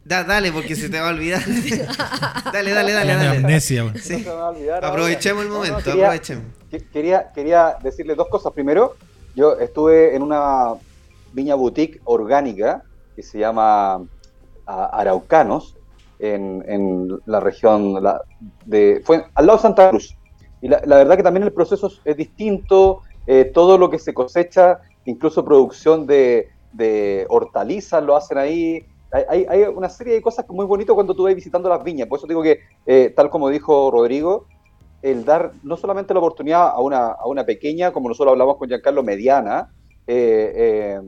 Da- 0.10 0.24
dale, 0.24 0.52
porque 0.52 0.76
se 0.76 0.90
te 0.90 1.00
va 1.00 1.10
a 1.10 1.12
olvidar. 1.12 1.42
dale, 2.54 2.72
dale, 2.74 2.92
dale, 2.94 3.14
dale. 3.14 3.38
amnesia. 3.38 3.94
Sí. 4.02 4.14
No 4.14 4.20
se 4.20 4.26
me 4.26 4.32
va 4.36 4.46
a 4.48 4.50
olvidar 4.50 4.76
ahora. 4.84 4.88
Aprovechemos 4.90 5.44
el 5.44 5.50
No, 5.50 5.54
no, 5.54 5.60
momento, 5.60 5.84
quería- 5.84 6.06
aprovechemos. 6.08 6.44
que- 6.72 6.80
Quería, 6.90 7.32
quería 7.34 7.78
decirle 7.84 8.16
dos 8.16 8.28
cosas. 8.30 8.52
Primero, 8.54 8.96
yo 9.36 9.58
estuve 9.60 10.16
en 10.16 10.24
una 10.24 10.74
viña 11.34 11.54
boutique 11.54 12.02
orgánica 12.06 12.82
que 13.16 13.22
se 13.22 13.38
llama 13.38 14.02
a- 14.66 14.86
Araucanos, 15.00 15.76
en, 16.18 16.64
en 16.68 17.20
la 17.28 17.40
región 17.40 18.02
la- 18.04 18.22
de. 18.66 19.02
Fue 19.06 19.26
al 19.36 19.46
lado 19.46 19.58
de 19.58 19.62
Santa 19.62 19.90
Cruz. 19.92 20.16
Y 20.62 20.68
la, 20.70 20.82
la 20.86 20.98
verdad 20.98 21.18
que 21.18 21.24
también 21.24 21.44
el 21.44 21.54
proceso 21.54 21.86
es, 21.88 22.02
es 22.04 22.18
distinto, 22.18 23.04
eh, 23.28 23.46
todo 23.54 23.78
lo 23.78 23.90
que 23.92 24.00
se 24.00 24.14
cosecha, 24.14 24.80
incluso 25.06 25.46
producción 25.46 26.06
de, 26.08 26.50
de 26.74 27.26
hortalizas 27.30 28.04
lo 28.04 28.16
hacen 28.18 28.40
ahí. 28.40 28.86
Hay, 29.12 29.46
hay- 29.50 29.64
una 29.64 29.90
serie 29.90 30.14
de 30.14 30.22
cosas 30.22 30.46
muy 30.50 30.66
bonitas 30.66 30.94
cuando 30.94 31.16
tú 31.16 31.24
vas 31.24 31.36
visitando 31.36 31.70
las 31.70 31.84
viñas. 31.84 32.08
Por 32.08 32.18
eso 32.20 32.28
digo 32.28 32.44
que, 32.44 32.60
eh, 32.86 33.14
tal 33.16 33.30
como 33.30 33.50
dijo 33.50 33.90
Rodrigo, 33.92 34.50
el 35.02 35.26
dar 35.26 35.54
no 35.64 35.78
solamente 35.78 36.14
la 36.14 36.20
oportunidad 36.20 36.70
a 36.70 36.80
una, 36.82 37.08
a 37.10 37.28
una 37.28 37.46
pequeña, 37.46 37.92
como 37.94 38.10
nosotros 38.10 38.32
hablamos 38.34 38.58
con 38.58 38.68
Giancarlo, 38.70 39.04
mediana 39.04 39.70
eh, 40.08 40.54
eh, 40.56 41.02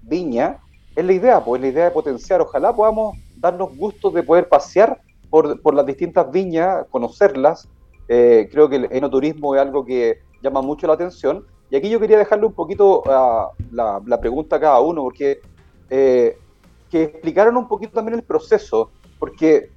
viña, 0.00 0.60
es 0.94 1.04
la 1.04 1.12
idea, 1.12 1.44
pues 1.44 1.58
es 1.58 1.62
la 1.62 1.68
idea 1.72 1.84
de 1.86 1.90
potenciar. 1.90 2.40
Ojalá 2.40 2.74
podamos 2.74 3.16
darnos 3.34 3.70
gustos 3.74 4.12
de 4.14 4.22
poder 4.22 4.48
pasear 4.48 5.00
por, 5.28 5.60
por 5.62 5.74
las 5.74 5.86
distintas 5.86 6.30
viñas, 6.30 6.86
conocerlas. 6.90 7.70
Creo 8.06 8.68
que 8.68 8.76
el 8.76 8.88
enoturismo 8.92 9.54
es 9.54 9.60
algo 9.62 9.84
que 9.86 10.18
llama 10.40 10.60
mucho 10.62 10.86
la 10.86 10.92
atención. 10.94 11.46
Y 11.70 11.76
aquí 11.76 11.88
yo 11.88 11.98
quería 11.98 12.18
dejarle 12.18 12.44
un 12.46 12.54
poquito 12.54 13.04
ah, 13.06 13.50
la, 13.70 14.20
pregunta 14.20 14.56
a 14.56 14.60
cada 14.60 14.80
uno, 14.80 15.02
porque 15.02 15.38
que 16.92 17.04
explicaran 17.04 17.56
un 17.56 17.66
poquito 17.68 17.94
también 17.94 18.18
el 18.18 18.22
proceso, 18.22 18.90
porque 19.18 19.70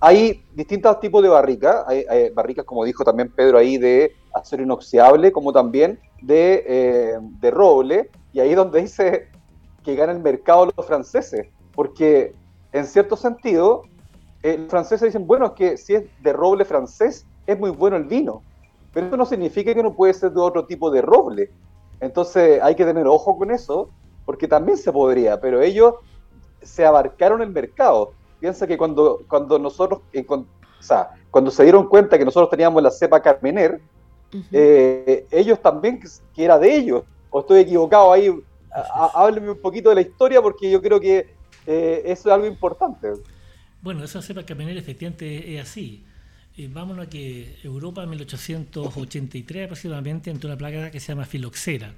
hay 0.00 0.44
distintos 0.52 0.98
tipos 0.98 1.22
de 1.22 1.28
barricas, 1.28 1.84
hay, 1.86 2.30
barricas, 2.30 2.64
como 2.64 2.84
dijo 2.84 3.04
también 3.04 3.30
Pedro 3.30 3.58
ahí, 3.58 3.78
de 3.78 4.12
acero 4.34 4.64
inoxidable, 4.64 5.30
como 5.30 5.52
también 5.52 6.00
de, 6.20 6.64
eh, 6.66 7.18
de 7.40 7.50
roble, 7.52 8.10
y 8.32 8.40
ahí 8.40 8.50
es 8.50 8.56
donde 8.56 8.80
dice 8.80 9.28
que 9.84 9.94
gana 9.94 10.10
el 10.10 10.18
mercado 10.18 10.68
los 10.76 10.84
franceses, 10.84 11.46
porque 11.76 12.34
en 12.72 12.86
cierto 12.86 13.14
sentido, 13.14 13.84
eh, 14.42 14.58
los 14.58 14.68
franceses 14.68 15.12
dicen, 15.12 15.28
bueno, 15.28 15.46
es 15.46 15.52
que 15.52 15.76
si 15.76 15.94
es 15.94 16.04
de 16.24 16.32
roble 16.32 16.64
francés, 16.64 17.24
es 17.46 17.56
muy 17.56 17.70
bueno 17.70 17.96
el 17.96 18.04
vino, 18.04 18.42
pero 18.92 19.06
eso 19.06 19.16
no 19.16 19.26
significa 19.26 19.72
que 19.72 19.82
no 19.84 19.94
puede 19.94 20.12
ser 20.12 20.32
de 20.32 20.40
otro 20.40 20.66
tipo 20.66 20.90
de 20.90 21.02
roble. 21.02 21.52
Entonces 22.00 22.60
hay 22.60 22.74
que 22.74 22.84
tener 22.84 23.06
ojo 23.06 23.38
con 23.38 23.52
eso, 23.52 23.90
porque 24.24 24.48
también 24.48 24.76
se 24.76 24.90
podría, 24.90 25.40
pero 25.40 25.62
ellos 25.62 25.94
se 26.62 26.84
abarcaron 26.84 27.42
el 27.42 27.50
mercado. 27.50 28.12
Piensa 28.40 28.66
que 28.66 28.76
cuando, 28.76 29.22
cuando 29.28 29.58
nosotros, 29.58 30.00
eh, 30.12 30.24
con- 30.24 30.46
o 30.78 30.82
sea, 30.82 31.10
cuando 31.30 31.50
se 31.50 31.62
dieron 31.62 31.88
cuenta 31.88 32.18
que 32.18 32.24
nosotros 32.24 32.50
teníamos 32.50 32.82
la 32.82 32.90
cepa 32.90 33.20
Carmener, 33.22 33.80
eh, 34.50 35.26
ellos 35.30 35.60
también, 35.60 36.00
que, 36.00 36.44
era 36.44 36.58
de 36.58 36.74
ellos, 36.74 37.04
o 37.30 37.40
estoy 37.40 37.60
equivocado 37.60 38.12
ahí, 38.12 38.30
hábleme 39.14 39.50
un 39.50 39.60
poquito 39.60 39.90
de 39.90 39.96
la 39.96 40.00
historia 40.00 40.40
porque 40.40 40.70
yo 40.70 40.80
creo 40.80 40.98
que 40.98 41.28
eh, 41.66 42.02
eso 42.06 42.28
es 42.28 42.34
algo 42.34 42.46
importante. 42.46 43.12
Bueno, 43.80 44.04
esa 44.04 44.22
cepa 44.22 44.44
caminera 44.44 44.78
efectivamente 44.80 45.54
es 45.56 45.62
así. 45.62 46.04
Eh, 46.56 46.68
vámonos 46.70 47.06
a 47.06 47.10
que 47.10 47.56
Europa 47.62 48.02
en 48.02 48.10
1883 48.10 49.64
aproximadamente 49.64 50.30
entró 50.30 50.48
una 50.48 50.58
plaga 50.58 50.90
que 50.90 51.00
se 51.00 51.12
llama 51.12 51.24
filoxera. 51.24 51.94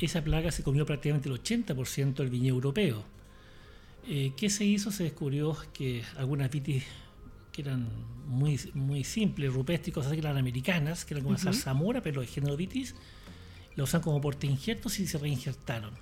Esa 0.00 0.22
plaga 0.22 0.50
se 0.50 0.62
comió 0.62 0.84
prácticamente 0.84 1.28
el 1.28 1.36
80% 1.40 2.14
del 2.22 2.30
viñedo 2.30 2.56
europeo. 2.56 3.02
Eh, 4.08 4.32
¿Qué 4.36 4.50
se 4.50 4.64
hizo? 4.64 4.90
Se 4.90 5.04
descubrió 5.04 5.56
que 5.72 6.02
algunas 6.16 6.50
vitis 6.50 6.84
que 7.50 7.62
eran 7.62 7.88
muy, 8.26 8.60
muy 8.74 9.02
simples, 9.02 9.52
rupestres, 9.52 9.94
cosas 9.94 10.12
que 10.12 10.18
eran 10.18 10.36
americanas, 10.36 11.04
que 11.04 11.14
eran 11.14 11.24
como 11.24 11.36
uh 11.36 11.38
zarzamora, 11.38 12.02
pero 12.02 12.20
de 12.20 12.26
género 12.26 12.56
vitis, 12.56 12.94
la 13.74 13.84
usan 13.84 14.00
como 14.02 14.20
portainjertos 14.20 14.98
y 15.00 15.06
se 15.06 15.18
reinjertaron. 15.18 15.94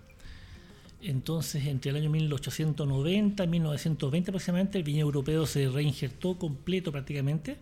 Entonces, 1.01 1.67
entre 1.67 1.91
el 1.91 1.97
año 1.97 2.11
1890 2.11 3.45
y 3.45 3.47
1920 3.47 4.31
aproximadamente, 4.31 4.79
el 4.79 4.85
viñedo 4.85 5.07
europeo 5.07 5.47
se 5.47 5.69
reinjertó 5.69 6.39
completo 6.39 6.91
prácticamente 6.91 7.59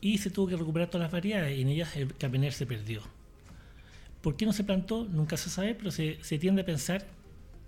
y 0.00 0.18
se 0.18 0.30
tuvo 0.30 0.48
que 0.48 0.56
recuperar 0.56 0.88
todas 0.88 1.04
las 1.04 1.12
variedades 1.12 1.58
y 1.58 1.62
en 1.62 1.68
ellas 1.68 1.96
el 1.96 2.14
Cabernet 2.14 2.52
se 2.52 2.66
perdió. 2.66 3.02
¿Por 4.22 4.36
qué 4.36 4.46
no 4.46 4.52
se 4.52 4.64
plantó? 4.64 5.04
Nunca 5.04 5.36
se 5.36 5.50
sabe, 5.50 5.74
pero 5.74 5.90
se, 5.90 6.18
se 6.22 6.38
tiende 6.38 6.62
a 6.62 6.64
pensar, 6.64 7.06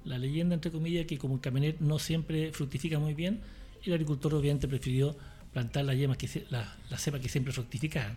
la 0.04 0.18
leyenda 0.18 0.54
entre 0.54 0.70
comillas, 0.70 1.06
que 1.06 1.18
como 1.18 1.34
el 1.34 1.40
Cabernet 1.40 1.80
no 1.80 1.98
siempre 1.98 2.52
fructifica 2.52 2.98
muy 2.98 3.14
bien, 3.14 3.40
el 3.84 3.92
agricultor 3.92 4.34
obviamente 4.34 4.68
prefirió 4.68 5.16
plantar 5.52 5.84
las 5.84 5.96
yemas 5.96 6.16
que 6.16 6.28
se- 6.28 6.46
la, 6.50 6.76
la 6.90 6.98
cepa 6.98 7.18
que 7.18 7.28
siempre 7.28 7.52
fructificaban. 7.52 8.16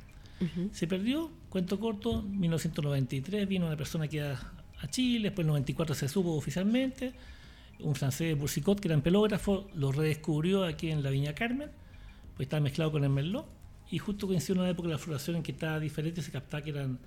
Se 0.74 0.88
perdió, 0.88 1.32
cuento 1.50 1.80
corto, 1.80 2.22
1993 2.22 3.48
vino 3.48 3.66
una 3.68 3.78
persona 3.78 4.08
que 4.08 4.22
a, 4.22 4.34
a 4.80 4.88
Chile, 4.90 5.30
después 5.30 5.44
en 5.46 5.50
94 5.50 5.96
se 5.96 6.08
supo 6.10 6.34
oficialmente, 6.34 7.14
un 7.80 7.96
francés 7.96 8.38
Boursicot, 8.38 8.80
que 8.80 8.88
era 8.90 9.00
pelógrafo, 9.02 9.70
lo 9.76 9.92
redescubrió 9.92 10.66
aquí 10.66 10.90
en 10.92 11.02
la 11.02 11.10
Viña 11.12 11.34
Carmen, 11.34 11.70
pues 12.36 12.48
estaba 12.48 12.62
mezclado 12.62 12.92
con 12.92 13.04
el 13.04 13.10
Merlot, 13.10 13.46
y 13.90 14.00
justo 14.00 14.28
coincidió 14.28 14.62
una 14.62 14.70
época 14.70 14.88
de 14.90 14.94
la 14.96 15.00
floración 15.00 15.38
en 15.38 15.44
que 15.44 15.52
estaba 15.54 15.80
diferente, 15.80 16.22
se 16.22 16.32
captaba 16.32 16.62
que 16.64 16.72
eran 16.72 17.00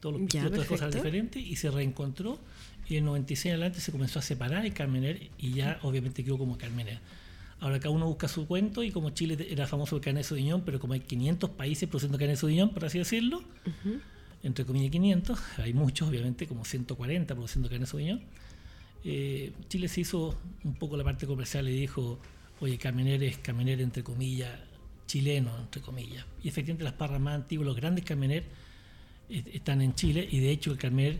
todos 0.00 0.14
los 0.14 0.28
todas 0.50 0.68
cosas 0.68 0.90
diferentes, 1.04 1.42
y 1.44 1.56
se 1.56 1.70
reencontró, 1.70 2.38
y 2.90 2.96
en 2.96 3.04
96 3.04 3.46
en 3.46 3.52
adelante 3.52 3.80
se 3.80 3.92
comenzó 3.92 4.18
a 4.18 4.22
separar 4.22 4.64
el 4.64 4.72
Carmener, 4.72 5.30
y 5.38 5.52
ya 5.52 5.78
obviamente 5.82 6.24
quedó 6.24 6.38
como 6.38 6.58
Carmener. 6.58 6.98
Ahora 7.60 7.78
cada 7.78 7.94
uno 7.94 8.06
busca 8.06 8.26
su 8.26 8.46
cuento 8.46 8.82
y 8.82 8.90
como 8.90 9.10
Chile 9.10 9.36
era 9.50 9.66
famoso 9.66 9.96
por 9.96 10.00
Cabernet 10.00 10.24
Sauvignon, 10.24 10.62
pero 10.62 10.80
como 10.80 10.94
hay 10.94 11.00
500 11.00 11.50
países 11.50 11.88
produciendo 11.88 12.16
Cabernet 12.16 12.38
Sauvignon, 12.38 12.70
por 12.70 12.86
así 12.86 12.98
decirlo, 12.98 13.42
entre 14.42 14.64
comillas 14.64 14.90
500, 14.90 15.38
hay 15.58 15.74
muchos 15.74 16.08
obviamente, 16.08 16.46
como 16.46 16.64
140 16.64 17.34
produciendo 17.34 17.68
Cabernet 17.68 17.88
Sauvignon, 17.88 18.22
eh, 19.04 19.52
Chile 19.68 19.88
se 19.88 20.00
hizo 20.00 20.38
un 20.64 20.74
poco 20.74 20.96
la 20.96 21.04
parte 21.04 21.26
comercial 21.26 21.68
y 21.68 21.72
dijo, 21.72 22.18
oye, 22.60 22.78
Carmener 22.78 23.22
es 23.22 23.36
Carmener 23.38 23.82
entre 23.82 24.02
comillas, 24.02 24.58
chileno 25.06 25.54
entre 25.58 25.82
comillas. 25.82 26.24
Y 26.42 26.48
efectivamente 26.48 26.84
las 26.84 26.94
parras 26.94 27.20
más 27.20 27.34
antiguas, 27.34 27.66
los 27.66 27.76
grandes 27.76 28.06
Carmener 28.06 28.44
eh, 29.28 29.44
están 29.52 29.82
en 29.82 29.94
Chile 29.94 30.26
y 30.30 30.40
de 30.40 30.50
hecho 30.50 30.72
el 30.72 30.78
Carmener, 30.78 31.18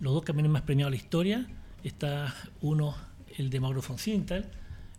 los 0.00 0.12
dos 0.14 0.22
Carmener 0.24 0.50
más 0.50 0.62
premiados 0.62 0.92
de 0.92 0.96
la 0.98 1.02
historia, 1.02 1.46
está 1.84 2.34
uno, 2.60 2.94
el 3.36 3.50
de 3.50 3.60
Mauro 3.60 3.82
Foncintal, 3.82 4.44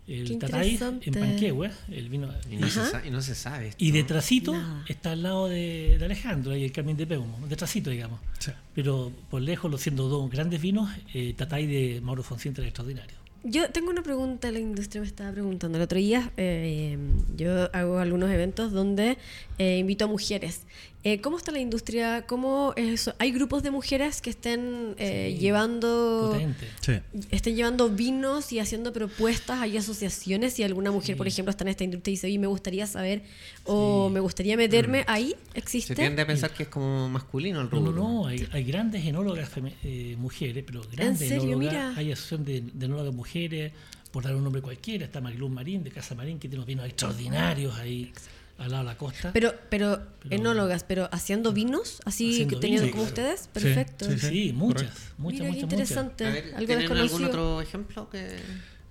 el 0.06 0.38
Tatay 0.38 0.78
en. 1.02 1.14
Panquehue, 1.14 1.70
el 1.90 2.08
vino... 2.08 2.28
Y 2.50 2.56
no, 2.56 2.68
se 2.68 2.80
Ajá. 2.80 2.90
sa- 2.90 3.06
y 3.06 3.10
no 3.10 3.22
se 3.22 3.34
sabe. 3.36 3.68
esto, 3.68 3.84
Y 3.84 3.88
¿no? 3.90 3.94
detrásito 3.94 4.52
Nada. 4.52 4.84
está 4.88 5.12
al 5.12 5.22
lado 5.22 5.48
de, 5.48 5.96
de 5.98 6.04
Alejandro, 6.04 6.52
ahí 6.52 6.64
el 6.64 6.72
Carmen 6.72 6.96
de 6.96 7.06
Peumo, 7.06 7.38
detrásito, 7.48 7.90
digamos. 7.90 8.18
Sí. 8.40 8.50
Pero 8.74 9.12
por 9.30 9.40
lejos, 9.42 9.70
lo 9.70 9.78
siendo 9.78 10.08
dos 10.08 10.28
grandes 10.30 10.60
vinos, 10.60 10.90
eh, 11.14 11.32
Tatay 11.36 11.66
de 11.66 12.00
Mauro 12.00 12.22
Foncintal 12.24 12.64
es 12.64 12.68
extraordinario. 12.70 13.20
Yo 13.42 13.70
tengo 13.70 13.88
una 13.90 14.02
pregunta, 14.02 14.50
la 14.52 14.58
industria 14.58 15.00
me 15.00 15.06
estaba 15.06 15.32
preguntando. 15.32 15.78
El 15.78 15.84
otro 15.84 15.96
día 15.98 16.30
eh, 16.36 16.98
yo 17.36 17.70
hago 17.74 17.98
algunos 17.98 18.30
eventos 18.30 18.70
donde 18.70 19.16
eh, 19.56 19.78
invito 19.78 20.04
a 20.04 20.08
mujeres. 20.08 20.62
Eh, 21.02 21.22
¿Cómo 21.22 21.38
está 21.38 21.50
la 21.50 21.60
industria? 21.60 22.26
¿Cómo 22.26 22.74
es 22.76 23.00
eso? 23.00 23.14
¿Hay 23.18 23.32
grupos 23.32 23.62
de 23.62 23.70
mujeres 23.70 24.20
que 24.20 24.28
estén 24.28 24.94
eh, 24.98 25.30
Sí, 25.32 25.38
llevando. 25.40 26.38
Sí. 26.82 26.92
estén 27.30 27.56
llevando 27.56 27.88
vinos 27.88 28.52
y 28.52 28.58
haciendo 28.58 28.92
propuestas? 28.92 29.60
¿Hay 29.60 29.78
asociaciones? 29.78 30.52
Si 30.52 30.62
alguna 30.62 30.90
mujer, 30.90 31.16
por 31.16 31.26
ejemplo, 31.26 31.50
está 31.50 31.64
en 31.64 31.68
esta 31.68 31.84
industria 31.84 32.12
y 32.12 32.14
dice, 32.16 32.26
"Oye, 32.26 32.38
me 32.38 32.48
gustaría 32.48 32.86
saber 32.86 33.22
o 33.64 34.10
me 34.10 34.20
gustaría 34.20 34.58
meterme 34.58 35.04
ahí, 35.06 35.34
Se 35.54 35.58
¿existe? 35.58 35.94
tiende 35.94 36.20
a 36.20 36.26
pensar 36.26 36.52
que 36.52 36.64
es 36.64 36.68
como 36.68 37.08
masculino 37.08 37.60
el 37.62 37.70
No, 37.70 37.78
rubro. 37.78 37.92
no, 37.92 38.08
no, 38.22 38.26
hay, 38.26 38.46
hay 38.52 38.64
grandes 38.64 39.02
enólogas 39.06 39.50
eh, 39.82 40.16
mujeres, 40.18 40.64
pero 40.66 40.82
grandes 40.92 41.28
serio? 41.30 41.44
enólogas. 41.44 41.72
Mira. 41.72 41.94
Hay 41.96 42.12
asociación 42.12 42.44
de, 42.44 42.60
de 42.74 42.86
enólogas 42.86 43.14
mujeres, 43.14 43.72
por 44.12 44.22
dar 44.24 44.34
un 44.36 44.44
nombre 44.44 44.60
cualquiera, 44.60 45.06
está 45.06 45.22
Mariluz 45.22 45.50
Marín 45.50 45.82
de 45.82 45.90
Casa 45.92 46.14
Marín, 46.14 46.34
que 46.38 46.48
tiene 46.48 46.56
unos 46.56 46.66
vinos 46.66 46.84
extraordinarios 46.84 47.74
ahí 47.78 48.12
al 48.60 48.70
lado 48.70 48.84
de 48.84 48.90
la 48.90 48.96
costa. 48.96 49.32
Pero, 49.32 49.54
pero, 49.70 50.00
Pero- 50.22 50.34
enólogas, 50.36 50.84
pero 50.84 51.08
haciendo 51.12 51.52
vinos, 51.52 52.00
así 52.04 52.30
Haciendo 52.32 52.54
que 52.56 52.60
teniendo 52.60 52.86
vinos, 52.86 53.00
como 53.00 53.12
claro. 53.12 53.30
ustedes, 53.32 53.48
perfecto. 53.48 54.04
sí, 54.10 54.18
sí, 54.18 54.52
muchas, 54.52 54.82
correcto. 54.82 55.00
muchas, 55.18 55.40
Mira, 55.40 55.50
qué 55.50 55.50
muchas, 55.50 55.52
muchas. 55.52 55.62
interesante. 55.72 56.26
A 56.26 56.30
ver, 56.30 56.44
Algo 56.54 56.66
¿tienen 56.66 56.92
algún 56.98 57.24
otro 57.24 57.60
ejemplo 57.60 58.08
que...? 58.10 58.36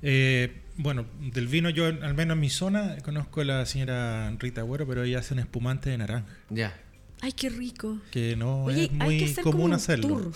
Eh, 0.01 0.61
bueno, 0.77 1.05
del 1.19 1.47
vino 1.47 1.69
yo, 1.69 1.85
al 1.87 2.13
menos 2.13 2.35
en 2.35 2.39
mi 2.39 2.49
zona, 2.49 2.97
conozco 3.03 3.41
a 3.41 3.45
la 3.45 3.65
señora 3.65 4.31
Rita 4.39 4.61
Agüero, 4.61 4.87
pero 4.87 5.03
ella 5.03 5.19
hace 5.19 5.33
un 5.33 5.39
espumante 5.41 5.89
de 5.89 5.97
naranja, 5.97 6.25
Ya. 6.49 6.73
Ay, 7.21 7.33
qué 7.33 7.49
rico. 7.49 7.97
que 8.11 8.35
no 8.37 8.63
Oye, 8.63 8.83
es 8.85 8.89
hay 8.91 8.95
muy 8.97 9.17
que 9.19 9.25
hacer 9.25 9.43
como 9.43 9.51
común 9.57 9.69
un 9.71 9.75
hacerlo. 9.75 10.07
tour. 10.07 10.31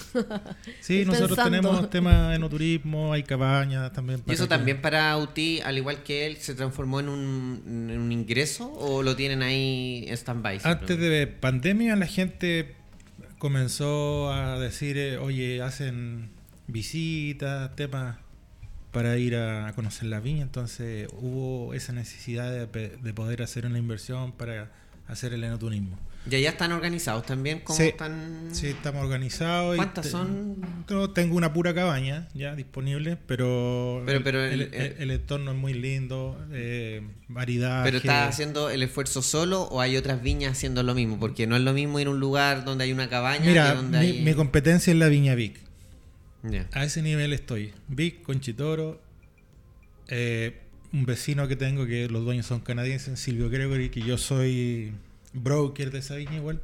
Sí, 0.81 0.99
Estoy 0.99 1.05
nosotros 1.05 1.37
pensando. 1.37 1.43
tenemos 1.69 1.89
temas 1.89 2.29
de 2.29 2.35
enoturismo, 2.35 3.13
hay 3.13 3.23
cabañas 3.23 3.93
también. 3.93 4.19
¿Y 4.19 4.23
para 4.23 4.33
eso 4.33 4.43
que- 4.43 4.49
también 4.49 4.81
para 4.81 5.17
Uti, 5.17 5.61
al 5.61 5.77
igual 5.77 6.03
que 6.03 6.25
él, 6.25 6.37
se 6.37 6.55
transformó 6.55 6.99
en 6.99 7.07
un, 7.09 7.89
en 7.89 7.99
un 7.99 8.11
ingreso 8.11 8.71
o 8.73 9.01
lo 9.01 9.15
tienen 9.15 9.43
ahí 9.43 10.03
en 10.07 10.13
stand-by? 10.17 10.59
Antes 10.63 10.97
de 10.99 11.27
pandemia 11.27 11.95
la 11.95 12.07
gente 12.07 12.75
comenzó 13.37 14.31
a 14.33 14.59
decir, 14.59 14.97
eh, 14.97 15.17
oye, 15.17 15.61
hacen 15.61 16.29
visitas, 16.67 17.75
temas 17.75 18.17
para 18.91 19.17
ir 19.17 19.35
a 19.35 19.71
conocer 19.73 20.05
la 20.05 20.19
viña, 20.19 20.43
entonces 20.43 21.07
hubo 21.13 21.73
esa 21.73 21.93
necesidad 21.93 22.51
de, 22.51 22.67
de 22.89 23.13
poder 23.13 23.41
hacer 23.41 23.65
una 23.65 23.79
inversión 23.79 24.31
para 24.33 24.71
hacer 25.07 25.33
el 25.33 25.43
enoturismo. 25.43 25.97
¿Y 26.29 26.35
allá 26.35 26.51
están 26.51 26.71
organizados 26.71 27.25
también? 27.25 27.59
¿Cómo 27.59 27.77
Sí. 27.77 27.87
están...? 27.87 28.47
Sí, 28.53 28.67
estamos 28.67 29.03
organizados. 29.03 29.75
y 29.75 29.77
¿Cuántas 29.77 30.05
te- 30.05 30.11
son? 30.11 30.55
tengo 31.13 31.35
una 31.35 31.51
pura 31.51 31.73
cabaña 31.73 32.29
ya 32.33 32.55
disponible, 32.55 33.17
pero, 33.27 34.01
Pero- 34.05 34.23
pero 34.23 34.43
el, 34.43 34.61
el- 34.61 34.73
el- 34.73 34.95
el 34.99 35.11
entorno 35.11 35.51
es 35.51 35.57
muy 35.57 35.73
lindo, 35.73 36.39
eh, 36.53 37.01
variedad. 37.27 37.83
¿Pero 37.83 37.97
estás 37.97 38.29
haciendo 38.29 38.69
el 38.69 38.83
esfuerzo 38.83 39.21
solo 39.21 39.63
o 39.63 39.81
hay 39.81 39.97
otras 39.97 40.21
viñas 40.23 40.53
haciendo 40.53 40.81
lo 40.83 40.95
mismo? 40.95 41.19
Porque 41.19 41.45
no 41.45 41.57
es 41.57 41.61
lo 41.61 41.73
mismo 41.73 41.99
ir 41.99 42.07
a 42.07 42.11
un 42.11 42.19
lugar 42.21 42.63
donde 42.63 42.85
hay 42.85 42.93
una 42.93 43.09
cabaña 43.09 43.45
Mira, 43.45 43.71
que 43.71 43.75
donde 43.77 43.99
mi, 43.99 44.05
hay... 44.05 44.21
mi 44.23 44.33
competencia 44.33 44.91
es 44.93 44.99
la 44.99 45.09
Viña 45.09 45.35
Vic. 45.35 45.59
A 46.73 46.83
ese 46.85 47.01
nivel 47.01 47.33
estoy. 47.33 47.73
Vic, 47.89 48.21
Conchitoro, 48.21 49.01
eh, 50.07 50.59
un 50.91 51.05
vecino 51.05 51.47
que 51.47 51.55
tengo 51.55 51.85
que 51.85 52.07
los 52.07 52.23
dueños 52.23 52.45
son 52.45 52.59
canadienses, 52.61 53.19
Silvio 53.19 53.49
Gregory, 53.49 53.89
que 53.89 54.01
yo 54.01 54.17
soy 54.17 54.93
broker 55.33 55.91
de 55.91 55.99
esa 55.99 56.15
viña 56.15 56.35
igual. 56.37 56.61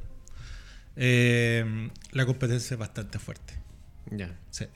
Eh, 0.96 1.88
la 2.12 2.26
competencia 2.26 2.74
es 2.74 2.78
bastante 2.78 3.18
fuerte. 3.18 3.54
Ya. 4.10 4.36
Sí. 4.50 4.66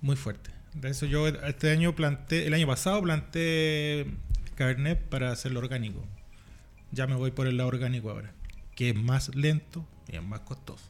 Muy 0.00 0.16
fuerte. 0.16 0.50
De 0.74 0.90
eso 0.90 1.06
yo 1.06 1.26
este 1.28 1.70
año 1.70 1.94
planté, 1.94 2.46
el 2.46 2.54
año 2.54 2.66
pasado 2.66 3.02
planté 3.02 4.06
Cabernet 4.54 5.00
para 5.08 5.32
hacerlo 5.32 5.58
orgánico. 5.60 6.04
Ya 6.92 7.06
me 7.06 7.14
voy 7.14 7.30
por 7.30 7.46
el 7.46 7.56
lado 7.56 7.68
orgánico 7.68 8.10
ahora, 8.10 8.32
que 8.74 8.90
es 8.90 8.94
más 8.96 9.34
lento 9.34 9.84
y 10.10 10.16
es 10.16 10.22
más 10.22 10.40
costoso. 10.40 10.84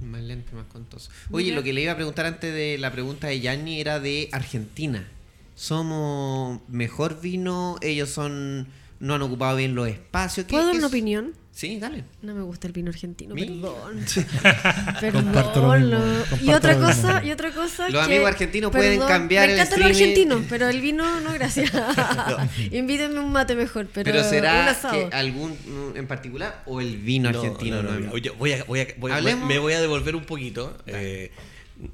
Más 0.00 0.22
lento, 0.22 0.54
más 0.54 0.66
contoso. 0.66 1.10
Oye, 1.30 1.52
lo 1.52 1.62
que 1.62 1.72
le 1.72 1.82
iba 1.82 1.92
a 1.92 1.96
preguntar 1.96 2.26
antes 2.26 2.52
de 2.54 2.78
la 2.78 2.92
pregunta 2.92 3.26
de 3.28 3.40
Yanni 3.40 3.80
era 3.80 3.98
de 3.98 4.28
Argentina. 4.32 5.08
¿Somos 5.54 6.60
mejor 6.68 7.20
vino? 7.20 7.76
¿Ellos 7.82 8.10
son 8.10 8.68
no 9.00 9.14
han 9.14 9.22
ocupado 9.22 9.56
bien 9.56 9.74
los 9.74 9.88
espacios? 9.88 10.46
¿Qué- 10.46 10.52
¿Puedo 10.52 10.66
dar 10.66 10.76
una 10.76 10.86
opinión? 10.86 11.32
Sí, 11.58 11.80
dale. 11.80 12.04
No 12.22 12.36
me 12.36 12.42
gusta 12.42 12.68
el 12.68 12.72
vino 12.72 12.88
argentino, 12.90 13.34
perdón. 13.34 14.04
Comparto 15.12 15.60
lo 15.60 15.72
mismo, 15.78 15.98
Perdón. 15.98 16.24
Y 16.40 16.50
otra 16.50 16.74
lo 16.74 16.86
mismo. 16.86 17.02
cosa, 17.02 17.24
y 17.24 17.30
otra 17.32 17.50
cosa 17.50 17.88
Los 17.88 18.06
que- 18.06 18.12
amigos 18.14 18.28
argentinos 18.30 18.70
pueden 18.70 19.00
cambiar 19.00 19.48
Me 19.48 19.54
el 19.54 19.60
streaming. 19.60 19.86
argentinos, 19.90 20.42
pero 20.48 20.68
el 20.68 20.80
vino 20.80 21.20
no, 21.20 21.32
gracias. 21.32 21.72
Invítenme 22.70 23.18
un 23.18 23.32
mate 23.32 23.56
mejor, 23.56 23.88
pero, 23.92 24.04
Pero, 24.04 24.22
un 24.24 24.30
será 24.30 24.70
asado. 24.70 25.08
que 25.10 25.16
algún 25.16 25.56
en 25.96 26.06
particular 26.06 26.62
o 26.66 26.80
el 26.80 26.96
vino 26.98 27.30
No, 27.32 27.40
argentino? 27.40 27.82
no, 27.82 27.98
no, 27.98 28.12
oye, 28.12 28.30
voy 28.30 28.52
a- 28.52 28.62
voy 28.64 28.80
a- 28.80 28.86
voy 28.96 29.10
a- 29.10 29.16
Hablemos- 29.16 29.48
me 29.48 29.58
voy 29.58 29.72
a 29.72 29.80
devolver 29.80 30.14
un 30.14 30.24
poquito. 30.26 30.76
Eh, 30.86 31.32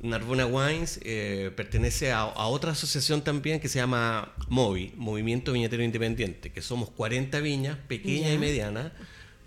Narbona 0.03 0.45
Wines 0.47 1.01
eh, 1.05 1.51
pertenece 1.57 2.13
a, 2.13 2.21
a 2.21 2.47
otra 2.49 2.73
asociación 2.73 3.23
también 3.23 3.61
que 3.61 3.69
se 3.69 3.79
llama 3.79 4.33
MOVI, 4.49 4.93
Movimiento 4.97 5.53
Viñatero 5.53 5.83
Independiente, 5.83 6.53
que 6.53 6.61
somos 6.61 6.91
40 6.91 7.41
viñas, 7.41 7.79
pequeñas 7.89 8.33
y 8.35 8.39
medianas, 8.39 8.93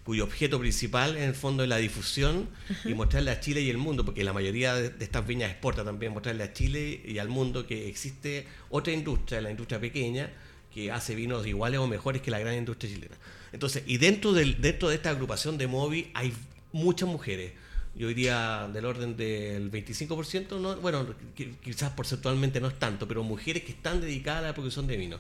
cuyo 0.08 0.24
objeto 0.24 0.58
principal 0.58 1.18
es 1.18 1.24
en 1.24 1.30
el 1.30 1.36
fondo 1.36 1.66
la 1.68 1.76
difusión 1.78 2.48
y 2.86 2.94
mostrarle 2.94 3.30
a 3.32 3.42
Chile 3.42 3.60
y 3.62 3.70
el 3.70 3.78
mundo, 3.78 4.06
porque 4.06 4.24
la 4.24 4.32
mayoría 4.32 4.74
de, 4.74 4.90
de 4.90 5.04
estas 5.04 5.28
viñas 5.28 5.52
exporta 5.52 5.84
también, 5.84 6.14
mostrarle 6.14 6.44
a 6.44 6.54
Chile 6.54 7.02
y 7.06 7.18
al 7.18 7.28
mundo 7.28 7.68
que 7.68 7.90
existe 7.90 8.48
otra 8.70 8.94
industria, 8.94 9.42
la 9.42 9.52
industria 9.52 9.82
pequeña, 9.82 10.32
que 10.74 10.94
hace 10.94 11.14
vinos 11.14 11.46
iguales 11.46 11.82
o 11.82 11.88
mejores 11.88 12.22
que 12.22 12.32
la 12.32 12.40
gran 12.40 12.56
industria 12.56 12.90
chilena. 12.94 13.16
Entonces, 13.52 13.84
y 13.86 13.98
dentro, 13.98 14.32
del, 14.32 14.62
dentro 14.62 14.88
de 14.88 14.96
esta 14.96 15.10
agrupación 15.10 15.58
de 15.58 15.68
Movi 15.68 16.10
hay 16.14 16.32
muchas 16.72 17.10
mujeres. 17.10 17.52
Yo 17.94 18.08
diría 18.08 18.70
del 18.72 18.86
orden 18.86 19.18
del 19.18 19.70
25%, 19.70 20.58
no, 20.62 20.78
bueno, 20.78 21.06
qui- 21.36 21.56
quizás 21.62 21.90
porcentualmente 21.92 22.62
no 22.62 22.70
es 22.70 22.80
tanto, 22.80 23.10
pero 23.10 23.24
mujeres 23.24 23.64
que 23.64 23.74
están 23.74 24.00
dedicadas 24.00 24.44
a 24.44 24.48
la 24.48 24.54
producción 24.54 24.88
de 24.88 24.96
vino. 24.96 25.20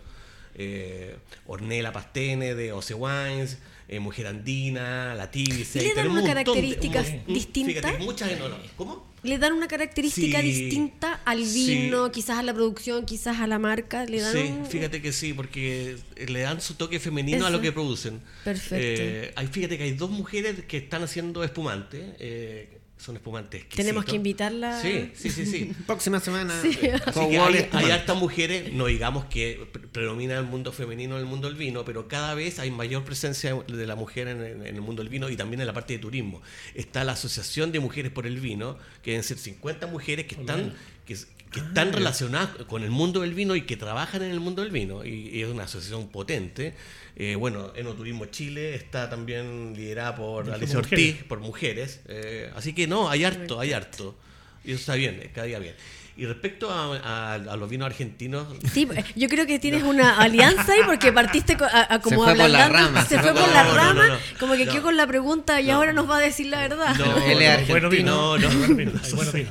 Eh, 0.57 1.15
Ornella 1.45 1.91
Pastene 1.93 2.55
de 2.55 2.71
Oce 2.73 2.93
Wines, 2.93 3.57
eh, 3.87 3.99
Mujer 3.99 4.27
Andina, 4.27 5.13
La 5.15 5.29
Tibice. 5.31 5.79
¿Y 5.83 5.87
le 5.89 5.93
dan 5.93 6.09
una 6.09 6.23
característica 6.23 7.03
mon- 7.03 7.33
distinta? 7.33 7.93
Muchas 7.99 8.31
enólogas. 8.31 8.65
¿Cómo? 8.75 9.05
Le 9.23 9.37
dan 9.39 9.53
una 9.53 9.67
característica 9.67 10.41
Sí. 10.41 10.47
distinta 10.51 11.21
al 11.25 11.43
Sí. 11.45 11.67
vino, 11.83 12.11
quizás 12.11 12.37
a 12.37 12.43
la 12.43 12.53
producción, 12.53 13.05
quizás 13.05 13.39
a 13.39 13.47
la 13.47 13.59
marca. 13.59 14.05
Le 14.05 14.21
dan 14.21 14.31
Sí, 14.33 14.39
un- 14.59 14.65
fíjate 14.65 15.01
que 15.01 15.11
sí, 15.11 15.33
porque 15.33 15.97
le 16.27 16.39
dan 16.41 16.61
su 16.61 16.75
toque 16.75 16.99
femenino 16.99 17.45
a 17.45 17.49
lo 17.49 17.59
que 17.61 17.71
producen. 17.71 18.21
Perfecto. 18.43 18.75
Eh, 18.79 19.33
hay, 19.35 19.47
fíjate 19.47 19.77
que 19.77 19.83
hay 19.85 19.93
dos 19.93 20.09
mujeres 20.11 20.63
que 20.67 20.77
están 20.77 21.03
haciendo 21.03 21.43
espumantes. 21.43 22.03
eh, 22.19 22.76
son 22.97 23.15
espumantes 23.15 23.61
exquisitos. 23.61 23.85
Tenemos 23.85 24.05
que 24.05 24.15
invitarla. 24.15 24.81
Sí, 24.81 25.11
sí, 25.13 25.29
sí, 25.29 25.45
sí. 25.45 25.71
Próxima 25.85 26.19
semana. 26.19 26.59
Sí. 26.61 26.69
Así 27.05 27.29
que 27.29 27.37
hay, 27.39 27.69
hay 27.71 27.91
hartas 27.91 28.17
mujeres, 28.17 28.73
no 28.73 28.87
digamos 28.87 29.25
que 29.25 29.67
pre- 29.71 29.87
predomina 29.87 30.37
el 30.37 30.45
mundo 30.45 30.71
femenino 30.71 31.15
en 31.15 31.21
el 31.21 31.27
mundo 31.27 31.47
del 31.47 31.55
vino, 31.57 31.85
pero 31.85 32.07
cada 32.07 32.33
vez 32.33 32.57
hay 32.59 32.71
mayor 32.71 33.03
presencia 33.05 33.53
de 33.67 33.85
la 33.87 33.95
mujer 33.95 34.27
en, 34.29 34.41
el- 34.41 34.65
en 34.65 34.75
el 34.75 34.81
mundo 34.81 35.03
del 35.03 35.09
vino 35.09 35.29
y 35.29 35.37
también 35.37 35.61
en 35.61 35.67
la 35.67 35.73
parte 35.73 35.93
de 35.93 35.99
turismo. 35.99 36.41
Está 36.73 37.03
la 37.03 37.11
Asociación 37.13 37.71
de 37.71 37.79
Mujeres 37.79 38.11
por 38.11 38.25
el 38.25 38.39
Vino, 38.39 38.77
que 39.03 39.11
deben 39.11 39.23
ser 39.23 39.37
50 39.37 39.87
mujeres 39.87 40.25
que 40.25 40.35
están, 40.35 40.73
que, 41.05 41.15
que 41.51 41.59
están 41.59 41.93
relacionadas 41.93 42.49
con 42.67 42.83
el 42.83 42.89
mundo 42.89 43.21
del 43.21 43.33
vino 43.33 43.55
y 43.55 43.61
que 43.61 43.77
trabajan 43.77 44.23
en 44.23 44.31
el 44.31 44.39
mundo 44.39 44.63
del 44.63 44.71
vino. 44.71 45.05
Y, 45.05 45.29
y 45.29 45.43
es 45.43 45.49
una 45.49 45.63
asociación 45.63 46.09
potente. 46.09 46.73
Eh, 47.19 47.35
bueno, 47.35 47.71
Enoturismo 47.75 48.25
Chile 48.27 48.75
está 48.75 49.09
también 49.09 49.73
liderada 49.75 50.15
por 50.15 50.43
Alicia 50.51 50.77
mujeres. 50.77 50.91
Ortiz, 51.15 51.23
por 51.23 51.39
mujeres. 51.39 52.01
Eh, 52.07 52.51
así 52.55 52.73
que 52.73 52.85
no, 52.85 53.09
hay 53.09 53.23
harto, 53.23 53.59
hay 53.59 53.73
harto. 53.73 54.15
Y 54.63 54.71
eso 54.71 54.81
está 54.81 54.93
bien, 54.95 55.19
eh, 55.23 55.31
cada 55.33 55.47
día 55.47 55.57
bien. 55.57 55.73
Y 56.15 56.25
respecto 56.25 56.69
a, 56.71 56.95
a- 56.97 57.33
a 57.35 57.55
los 57.57 57.69
vinos 57.69 57.87
argentinos, 57.87 58.47
Sí, 58.71 58.87
yo 59.15 59.27
creo 59.29 59.45
que 59.47 59.57
tienes 59.59 59.81
una 59.83 60.17
alianza 60.19 60.73
ahí 60.73 60.81
porque 60.85 61.11
partiste 61.11 61.57
co- 61.57 61.65
a, 61.65 61.93
a 61.95 62.01
como 62.01 62.23
Se 62.25 62.31
fue 62.31 62.39
por 62.39 62.49
la 62.51 62.69
rama, 62.69 63.01
se 63.03 63.09
se 63.15 63.19
fue 63.21 63.31
fue 63.33 63.41
por 63.41 63.51
la 63.51 63.63
no, 63.63 63.73
rama, 63.75 64.07
no, 64.09 64.13
no. 64.13 64.19
como 64.39 64.53
que 64.53 64.65
No. 64.65 64.71
quedó 64.73 64.81
con 64.83 64.97
la 64.97 65.07
pregunta 65.07 65.59
y 65.61 65.67
No. 65.67 65.73
ahora 65.75 65.93
nos 65.93 66.09
va 66.09 66.17
a 66.17 66.21
decir 66.21 66.47
la 66.47 66.59
verdad. 66.59 66.95
No, 66.97 67.17
él 67.25 67.41
es 67.41 67.61
no, 67.61 67.67
Bueno, 67.67 67.89
vino. 67.89 68.37
No, 68.37 68.49
no, 68.49 68.49
Bueno, 68.59 68.75
vino, 68.75 68.91
hay 69.03 69.11
bueno 69.13 69.31
vino. 69.31 69.49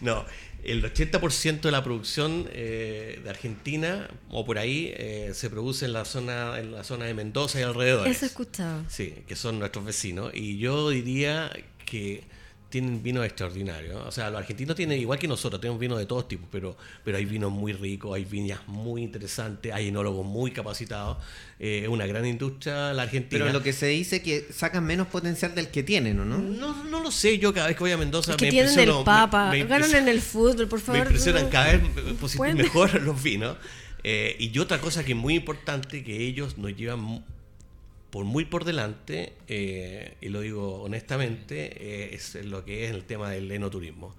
No, 0.00 0.24
el 0.64 0.82
80% 0.82 1.60
de 1.60 1.70
la 1.70 1.84
producción 1.84 2.48
eh, 2.52 3.20
de 3.22 3.30
Argentina 3.30 4.08
o 4.30 4.44
por 4.44 4.58
ahí 4.58 4.92
eh, 4.96 5.32
se 5.34 5.50
produce 5.50 5.84
en 5.84 5.92
la 5.92 6.04
zona 6.04 6.58
en 6.58 6.72
la 6.72 6.84
zona 6.84 7.04
de 7.04 7.14
Mendoza 7.14 7.60
y 7.60 7.62
alrededores. 7.62 8.16
Eso 8.16 8.24
he 8.24 8.28
escuchado. 8.28 8.84
Sí, 8.88 9.14
que 9.26 9.36
son 9.36 9.58
nuestros 9.58 9.84
vecinos. 9.84 10.32
Y 10.34 10.58
yo 10.58 10.90
diría 10.90 11.50
que 11.84 12.24
tienen 12.74 13.02
vinos 13.02 13.24
extraordinarios. 13.24 14.02
O 14.06 14.10
sea, 14.10 14.30
los 14.30 14.38
argentinos 14.40 14.74
tienen, 14.76 14.98
igual 15.00 15.18
que 15.18 15.28
nosotros, 15.28 15.60
tenemos 15.60 15.80
vinos 15.80 15.98
de 15.98 16.06
todos 16.06 16.26
tipos, 16.28 16.48
pero, 16.50 16.76
pero 17.04 17.16
hay 17.16 17.24
vinos 17.24 17.50
muy 17.52 17.72
ricos, 17.72 18.14
hay 18.14 18.24
viñas 18.24 18.60
muy 18.66 19.02
interesantes, 19.02 19.72
hay 19.72 19.88
enólogos 19.88 20.26
muy 20.26 20.50
capacitados. 20.50 21.18
Eh, 21.60 21.82
Es 21.84 21.88
una 21.88 22.06
gran 22.06 22.26
industria 22.26 22.92
la 22.92 23.02
Argentina. 23.02 23.44
Pero 23.44 23.52
lo 23.56 23.62
que 23.62 23.72
se 23.72 23.86
dice 23.86 24.20
que 24.22 24.46
sacan 24.52 24.84
menos 24.84 25.06
potencial 25.06 25.54
del 25.54 25.68
que 25.68 25.82
tienen, 25.82 26.18
¿o 26.20 26.24
no? 26.24 26.38
No, 26.38 26.84
no 26.84 27.00
lo 27.00 27.10
sé, 27.10 27.38
yo 27.38 27.54
cada 27.54 27.68
vez 27.68 27.76
que 27.76 27.84
voy 27.84 27.92
a 27.92 27.96
Mendoza 27.96 28.32
Es 28.32 28.36
que 28.36 28.46
me 28.46 28.50
tienen 28.50 28.72
impresiono- 28.72 28.98
el 28.98 29.04
papa, 29.04 29.50
me- 29.50 29.62
me 29.62 29.68
ganan 29.68 29.94
en 29.94 30.08
el 30.08 30.20
fútbol, 30.20 30.66
por 30.68 30.78
me 30.80 30.84
favor. 30.84 31.02
impresionan 31.02 31.44
no- 31.44 31.50
cada 31.50 31.72
vez 31.76 31.82
mejor 32.54 33.00
los 33.02 33.22
vinos. 33.22 33.56
Eh, 34.02 34.36
y 34.38 34.58
otra 34.58 34.78
cosa 34.80 35.02
que 35.04 35.12
es 35.12 35.18
muy 35.18 35.34
importante, 35.34 36.04
que 36.04 36.26
ellos 36.26 36.58
nos 36.58 36.76
llevan 36.76 37.24
por 38.14 38.24
muy 38.24 38.44
por 38.44 38.64
delante, 38.64 39.32
eh, 39.48 40.14
y 40.20 40.28
lo 40.28 40.40
digo 40.42 40.82
honestamente, 40.84 41.72
eh, 41.80 42.14
es 42.14 42.36
lo 42.44 42.64
que 42.64 42.84
es 42.84 42.92
el 42.92 43.02
tema 43.02 43.28
del 43.28 43.50
enoturismo. 43.50 44.14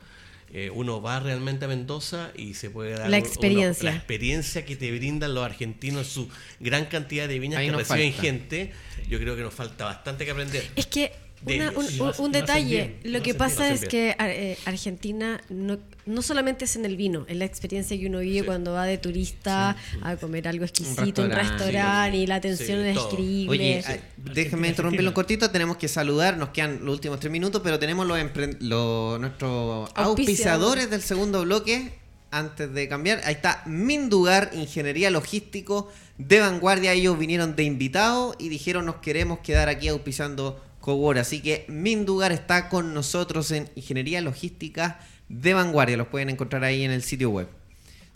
Eh, 0.51 0.69
uno 0.69 1.01
va 1.01 1.21
realmente 1.21 1.63
a 1.63 1.69
Mendoza 1.69 2.31
y 2.35 2.55
se 2.55 2.69
puede 2.69 2.91
dar 2.91 3.09
La 3.09 3.17
uno- 3.19 3.25
experiencia. 3.25 3.89
la 3.89 3.95
experiencia 3.95 4.65
que 4.65 4.75
te 4.75 4.91
brindan 4.91 5.33
los 5.33 5.45
argentinos, 5.45 6.07
su 6.07 6.27
gran 6.59 6.87
cantidad 6.87 7.29
de 7.29 7.39
viñas 7.39 7.59
Ahí 7.61 7.69
que 7.69 7.75
reciben 7.77 8.11
falta. 8.11 8.21
gente. 8.21 8.71
Yo 9.07 9.17
creo 9.17 9.37
que 9.37 9.43
nos 9.43 9.53
falta 9.53 9.85
bastante 9.85 10.25
que 10.25 10.31
aprender. 10.31 10.69
Es 10.75 10.87
que 10.87 11.13
una- 11.45 11.71
un, 12.19 12.31
detalle, 12.31 12.97
bien, 13.01 13.13
lo 13.13 13.21
que 13.21 13.33
pasa 13.35 13.63
bien. 13.63 13.73
es 13.75 13.85
que 13.87 14.15
eh, 14.19 14.57
Argentina 14.65 15.39
no, 15.49 15.77
no 16.05 16.21
solamente 16.21 16.65
es 16.65 16.75
en 16.75 16.85
el 16.85 16.97
vino, 16.97 17.25
es 17.27 17.37
la 17.37 17.45
experiencia 17.45 17.97
que 17.99 18.07
uno 18.07 18.19
vive 18.19 18.39
Sí. 18.39 18.45
cuando 18.45 18.73
va 18.73 18.85
de 18.85 18.97
turista 18.97 19.75
a 20.01 20.15
comer 20.15 20.47
algo 20.47 20.65
exquisito, 20.65 21.21
un 21.23 21.29
restaurante. 21.29 21.65
restaurante, 21.65 22.17
y 22.17 22.27
la 22.27 22.35
atención 22.35 22.81
Sí, 22.83 22.87
es 22.89 22.95
todo. 22.95 23.09
increíble. 23.11 23.49
Oye, 23.51 23.83
Sí. 23.85 23.91
ah, 23.93 24.03
déjenme 24.33 24.67
interrumpirlo 24.69 25.09
un 25.09 25.13
cortito, 25.13 25.51
tenemos 25.51 25.77
que 25.77 25.87
saludar, 25.87 26.37
nos 26.37 26.49
quedan 26.49 26.83
los 26.83 26.95
últimos 26.95 27.19
tres 27.19 27.31
minutos, 27.31 27.61
pero 27.63 27.77
tenemos 27.77 28.07
los, 28.07 28.17
los- 28.61 29.19
nuestros 29.19 29.89
auspiciadores 29.95 30.89
del 30.89 31.01
segundo 31.01 31.43
bloque. 31.43 31.93
Antes 32.31 32.73
de 32.73 32.89
cambiar, 32.89 33.21
ahí 33.23 33.33
está 33.33 33.61
Mindugar, 33.65 34.49
Ingeniería 34.53 35.09
Logístico 35.09 35.89
de 36.17 36.41
Vanguardia. 36.41 36.91
Ellos 36.91 37.17
vinieron 37.17 37.55
de 37.55 37.63
invitados 37.63 38.35
y 38.39 38.49
dijeron 38.49 38.85
nos 38.85 38.95
queremos 38.97 39.39
quedar 39.39 39.69
aquí 39.69 39.87
auspiciando 39.87 40.61
Cowork. 40.85 41.17
Así 41.17 41.41
que 41.41 41.65
Mindugar 41.67 42.31
está 42.31 42.69
con 42.69 42.93
nosotros 42.93 43.49
en 43.49 43.67
Ingeniería 43.73 44.21
Logística 44.21 44.99
de 45.29 45.55
Vanguardia. 45.55 45.97
Los 45.97 46.07
pueden 46.07 46.29
encontrar 46.29 46.63
ahí 46.63 46.83
en 46.83 46.91
el 46.91 47.01
sitio 47.01 47.31
web. 47.31 47.47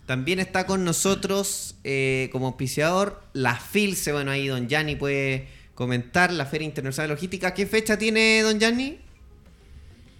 También 0.06 0.38
está 0.38 0.66
con 0.66 0.84
nosotros 0.84 1.74
eh, 1.82 2.28
como 2.30 2.46
auspiciador 2.46 3.20
la 3.32 3.56
FILCE. 3.56 4.12
Bueno, 4.12 4.30
ahí 4.30 4.46
don 4.46 4.68
Yanni 4.68 4.94
puede 4.94 5.48
comentar 5.74 6.32
la 6.32 6.46
Feria 6.46 6.64
Internacional 6.64 7.08
de 7.08 7.14
Logística. 7.16 7.54
¿Qué 7.54 7.66
fecha 7.66 7.98
tiene 7.98 8.40
don 8.42 8.60
Yanni? 8.60 9.00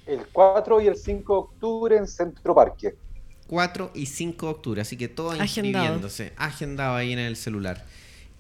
El 0.07 0.27
4 0.33 0.81
y 0.81 0.89
el 0.89 0.97
5 0.97 1.33
de 1.33 1.39
octubre 1.39 1.97
en 1.99 2.09
Centro 2.09 2.53
Parque. 2.53 2.97
4 3.47 3.93
y 3.95 4.07
5 4.07 4.47
de 4.47 4.53
octubre. 4.53 4.81
Así 4.81 4.97
que 4.97 5.07
todo 5.07 5.31
Agendado. 5.31 5.85
inscribiéndose. 5.85 6.33
Agendado 6.37 6.97
ahí 6.97 7.13
en 7.13 7.21
el 7.21 7.37
celular. 7.37 7.87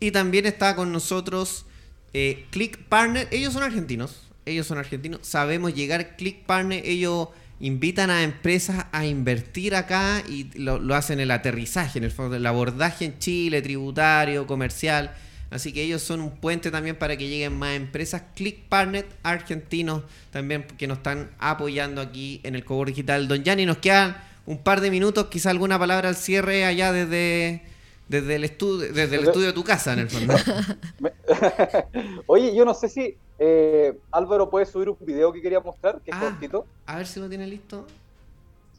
Y 0.01 0.11
también 0.11 0.47
está 0.47 0.75
con 0.75 0.91
nosotros 0.91 1.65
eh, 2.13 2.47
Click 2.51 2.79
Partner. 2.85 3.29
Ellos 3.31 3.53
son 3.53 3.63
argentinos. 3.63 4.29
Ellos 4.47 4.67
son 4.67 4.79
argentinos. 4.79 5.21
Sabemos 5.23 5.75
llegar 5.75 6.17
Click 6.17 6.45
Partner. 6.45 6.83
Ellos 6.85 7.29
invitan 7.61 8.11
a 8.11 8.23
empresas 8.23 8.87
a 8.91 9.05
invertir 9.05 9.75
acá 9.75 10.23
y 10.27 10.51
lo, 10.59 10.95
hacen 10.95 11.21
el 11.21 11.31
aterrizaje, 11.31 11.99
en 11.99 12.05
el 12.05 12.11
fondo, 12.11 12.37
el 12.37 12.47
abordaje 12.47 13.05
en 13.05 13.19
Chile, 13.19 13.63
tributario, 13.63 14.47
comercial. 14.47 15.15
Así 15.51 15.73
que 15.73 15.83
ellos 15.83 16.01
son 16.01 16.21
un 16.21 16.31
puente 16.37 16.71
también 16.71 16.97
para 16.97 17.17
que 17.17 17.29
lleguen 17.29 17.59
más 17.59 17.77
empresas. 17.77 18.23
Click 18.35 18.63
Partner 18.69 19.07
argentinos 19.23 20.05
también 20.31 20.65
que 20.79 20.87
nos 20.87 20.99
están 20.99 21.31
apoyando 21.39 22.01
aquí 22.01 22.41
en 22.45 22.55
el 22.55 22.65
Cowork 22.65 22.91
Digital. 22.91 23.29
Don 23.29 23.43
Yanni, 23.43 23.67
nos 23.67 23.79
quedan 23.79 24.17
un 24.47 24.59
par 24.59 24.81
de 24.81 24.91
minutos, 24.91 25.27
quizá 25.27 25.51
alguna 25.51 25.79
palabra 25.79 26.09
al 26.09 26.17
cierre 26.17 26.65
allá 26.65 26.93
desde, 26.93 27.63
desde 28.11 28.35
el 28.35 28.43
estudio, 28.45 28.93
desde 28.93 29.15
el 29.17 29.25
estudio 29.25 29.47
de 29.47 29.53
tu 29.53 29.63
casa, 29.63 29.93
en 29.93 30.01
el 30.01 30.11
fondo. 30.11 30.35
Me- 30.99 31.13
Oye, 32.27 32.53
yo 32.55 32.65
no 32.65 32.75
sé 32.75 32.89
si 32.89 33.17
eh, 33.39 33.97
Álvaro 34.11 34.51
puede 34.51 34.67
subir 34.67 34.89
un 34.89 34.97
video 35.01 35.33
que 35.33 35.41
quería 35.41 35.61
mostrar, 35.61 36.01
que 36.01 36.11
es 36.11 36.17
Ah. 36.17 36.21
cortito. 36.21 36.67
A 36.87 36.97
ver 36.97 37.07
si 37.07 37.21
lo 37.21 37.29
tiene 37.29 37.47
listo. 37.47 37.87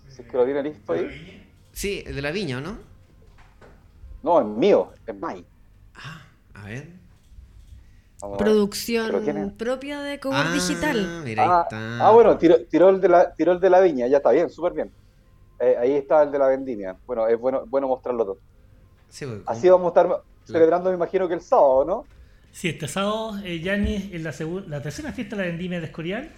Si 0.10 0.22
es 0.22 0.28
que 0.28 0.36
lo 0.36 0.44
tiene 0.44 0.62
listo 0.64 0.92
ahí. 0.92 1.48
Sí, 1.72 2.04
el 2.06 2.14
de 2.16 2.22
la 2.22 2.32
viña, 2.32 2.58
¿o 2.58 2.62
¿no? 2.62 2.78
No, 4.22 4.42
es 4.42 4.46
mío, 4.48 4.92
es 5.08 5.16
Mai. 5.18 5.46
A 6.54 6.66
ver. 6.66 6.90
Vamos 8.22 8.36
a 8.40 8.44
ver. 8.44 8.52
Producción 8.54 9.56
propia 9.58 10.02
de 10.02 10.20
Cowork 10.20 10.52
Digital. 10.52 11.22
Mira, 11.24 11.44
ahí 11.44 11.50
Ah, 11.50 11.62
está. 11.64 12.06
ah, 12.08 12.12
bueno, 12.12 12.38
tiró, 12.38 12.58
tiró 12.66 12.90
el 12.90 13.00
de 13.00 13.08
la, 13.08 13.34
tiró 13.34 13.54
el 13.54 13.62
de 13.62 13.70
la 13.70 13.80
viña, 13.80 14.08
ya 14.08 14.18
está 14.18 14.32
bien, 14.32 14.50
súper 14.50 14.74
bien. 14.74 14.92
Eh, 15.60 15.78
ahí 15.80 15.94
está 15.94 16.22
el 16.24 16.32
de 16.34 16.38
la 16.38 16.48
vendimia. 16.48 16.98
Bueno, 17.08 17.28
es 17.28 17.40
bueno, 17.40 17.64
bueno 17.68 17.88
mostrarlo 17.88 18.26
todo. 18.26 18.38
Sí, 19.12 19.26
pues, 19.28 19.42
Así 19.46 19.70
vamos 19.70 19.86
a 19.86 19.90
estar 20.02 20.24
celebrando, 20.46 20.90
me 20.90 20.96
imagino 20.96 21.28
que 21.28 21.36
el 21.36 21.42
sábado, 21.42 21.86
¿no? 21.86 22.06
Sí, 22.52 22.70
este 22.70 22.88
sábado, 22.88 23.40
eh, 23.44 23.60
Yanni, 23.60 24.10
en 24.12 24.24
la, 24.24 24.34
la 24.68 24.82
tercera 24.82 25.14
fiesta 25.14 25.36
de 25.36 25.44
la 25.44 25.48
vendimia 25.50 25.80
de 25.80 25.86
Escorial. 25.86 26.32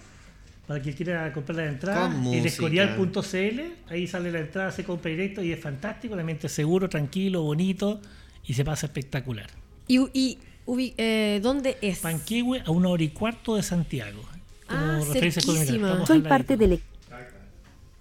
Para 0.66 0.80
quien 0.80 0.94
quiera 0.96 1.30
comprar 1.32 1.56
la 1.56 1.66
entrada, 1.66 2.06
en 2.06 2.46
escorial.cl. 2.46 3.60
Ahí 3.92 4.06
sale 4.06 4.32
la 4.32 4.40
entrada, 4.40 4.72
se 4.72 4.82
compra 4.82 5.10
directo 5.10 5.42
y 5.42 5.52
es 5.52 5.60
fantástico. 5.60 6.14
El 6.14 6.20
ambiente 6.20 6.46
es 6.46 6.52
seguro, 6.52 6.88
tranquilo, 6.88 7.42
bonito 7.42 8.00
y 8.46 8.54
se 8.54 8.64
pasa 8.64 8.86
espectacular. 8.86 9.48
¿Y, 9.86 9.98
y 10.14 10.38
ubi- 10.66 10.94
eh, 10.96 11.40
dónde 11.42 11.76
es? 11.82 11.98
Panquehue 11.98 12.62
a 12.64 12.70
una 12.70 12.88
hora 12.88 13.02
y 13.02 13.10
cuarto 13.10 13.56
de 13.56 13.62
Santiago. 13.62 14.22
Como 14.66 14.80
Ah, 14.80 14.98
referencia 15.06 15.40
económica. 15.40 15.66
cerquísima. 15.72 16.06
Soy 16.06 16.20
parte 16.22 16.56
del 16.56 16.72
equipo. 16.72 16.88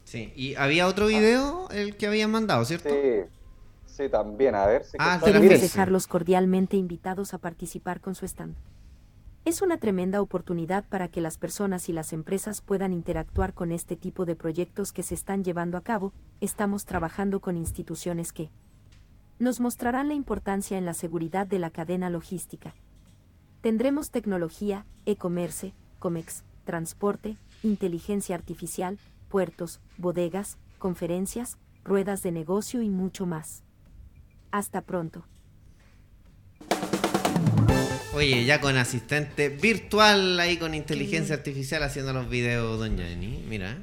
Sí, 0.06 0.32
y 0.36 0.56
había 0.56 0.88
otro 0.88 1.08
video, 1.08 1.68
el 1.72 1.96
que 1.98 2.06
habían 2.08 2.30
mandado, 2.32 2.64
¿cierto? 2.66 2.90
Sí, 2.90 3.28
sí, 3.94 4.10
también, 4.10 4.56
a 4.56 4.66
ver. 4.66 4.84
Si 4.84 4.98
Ah, 5.00 5.16
está- 5.16 5.28
Queremos 5.28 5.62
dejarlos 5.62 6.08
cordialmente 6.08 6.78
invitados 6.78 7.34
a 7.34 7.38
participar 7.38 8.02
con 8.02 8.16
su 8.16 8.26
stand. 8.26 8.56
Es 9.46 9.62
una 9.62 9.78
tremenda 9.78 10.22
oportunidad 10.22 10.86
para 10.88 11.10
que 11.10 11.20
las 11.20 11.38
personas 11.38 11.90
y 11.90 11.94
las 11.94 12.14
empresas 12.14 12.62
puedan 12.62 12.94
interactuar 12.94 13.54
con 13.54 13.72
este 13.74 13.96
tipo 13.98 14.26
de 14.26 14.36
proyectos 14.38 14.94
que 14.94 15.04
se 15.04 15.16
están 15.16 15.44
llevando 15.44 15.78
a 15.78 15.82
cabo. 15.82 16.14
Estamos 16.40 16.86
trabajando 16.86 17.42
con 17.42 17.58
instituciones 17.58 18.32
que 18.32 18.50
nos 19.40 19.60
mostrarán 19.60 20.08
la 20.08 20.14
importancia 20.14 20.78
en 20.78 20.86
la 20.86 20.94
seguridad 20.94 21.46
de 21.46 21.60
la 21.60 21.72
cadena 21.72 22.10
logística. 22.10 22.74
Tendremos 23.62 24.12
tecnología, 24.12 24.86
e-commerce, 25.06 25.74
COMEX, 26.00 26.44
transporte, 26.64 27.38
inteligencia 27.64 28.36
artificial, 28.36 28.98
puertos, 29.28 29.82
bodegas, 29.98 30.58
conferencias, 30.80 31.58
ruedas 31.84 32.24
de 32.24 32.32
negocio 32.32 32.82
y 32.82 32.90
mucho 32.90 33.26
más. 33.26 33.64
Hasta 34.54 34.82
pronto. 34.82 35.26
Oye, 38.14 38.46
ya 38.46 38.62
con 38.62 38.78
asistente 38.78 39.50
virtual 39.50 40.40
ahí 40.40 40.58
con 40.58 40.76
inteligencia 40.76 41.34
artificial 41.34 41.82
haciendo 41.82 42.14
los 42.14 42.30
videos, 42.30 42.78
don 42.78 42.96
Jenny. 42.96 43.44
Mira. 43.50 43.80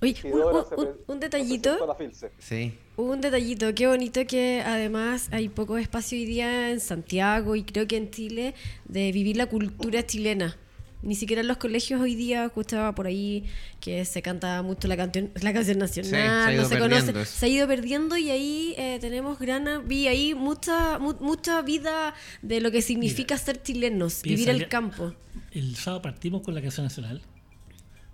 Oye, 0.00 0.14
un, 0.22 0.88
un- 1.08 1.18
detallito. 1.18 1.96
Sí. 2.38 2.78
Un 2.96 3.20
detallito, 3.20 3.74
qué 3.74 3.88
bonito 3.88 4.24
que 4.24 4.62
además 4.64 5.26
hay 5.32 5.48
poco 5.48 5.78
espacio 5.78 6.16
hoy 6.16 6.26
día 6.26 6.70
en 6.70 6.78
Santiago 6.78 7.56
y 7.56 7.64
creo 7.64 7.88
que 7.88 7.96
en 7.96 8.12
Chile 8.12 8.54
de 8.84 9.10
vivir 9.10 9.36
la 9.36 9.46
cultura 9.46 10.06
chilena. 10.06 10.56
Ni 11.04 11.14
siquiera 11.14 11.42
en 11.42 11.48
los 11.48 11.58
colegios 11.58 12.00
hoy 12.00 12.14
día, 12.14 12.44
escuchaba 12.46 12.94
por 12.94 13.06
ahí 13.06 13.44
que 13.80 14.04
se 14.04 14.22
canta 14.22 14.62
mucho 14.62 14.88
la, 14.88 14.96
canción 14.96 15.30
la 15.40 15.52
canción 15.52 15.78
nacional, 15.78 16.50
Sí, 16.50 16.56
se 16.56 16.62
no 16.62 16.68
se 16.68 16.78
conoce, 16.78 17.10
eso. 17.10 17.24
se 17.24 17.46
ha 17.46 17.48
ido 17.48 17.66
perdiendo 17.68 18.16
y 18.16 18.30
ahí 18.30 18.74
eh, 18.78 18.98
tenemos 19.00 19.38
gran, 19.38 19.86
vi 19.86 20.08
ahí 20.08 20.34
mucha, 20.34 20.98
mu- 20.98 21.16
mucha 21.20 21.60
vida 21.62 22.14
de 22.42 22.60
lo 22.60 22.70
que 22.70 22.80
significa 22.82 23.36
ser 23.38 23.62
chilenos, 23.62 24.22
vivir 24.22 24.48
el 24.48 24.66
campo. 24.68 25.14
El 25.52 25.76
sábado 25.76 26.02
partimos 26.02 26.42
con 26.42 26.54
la 26.54 26.62
canción 26.62 26.84
nacional. 26.86 27.20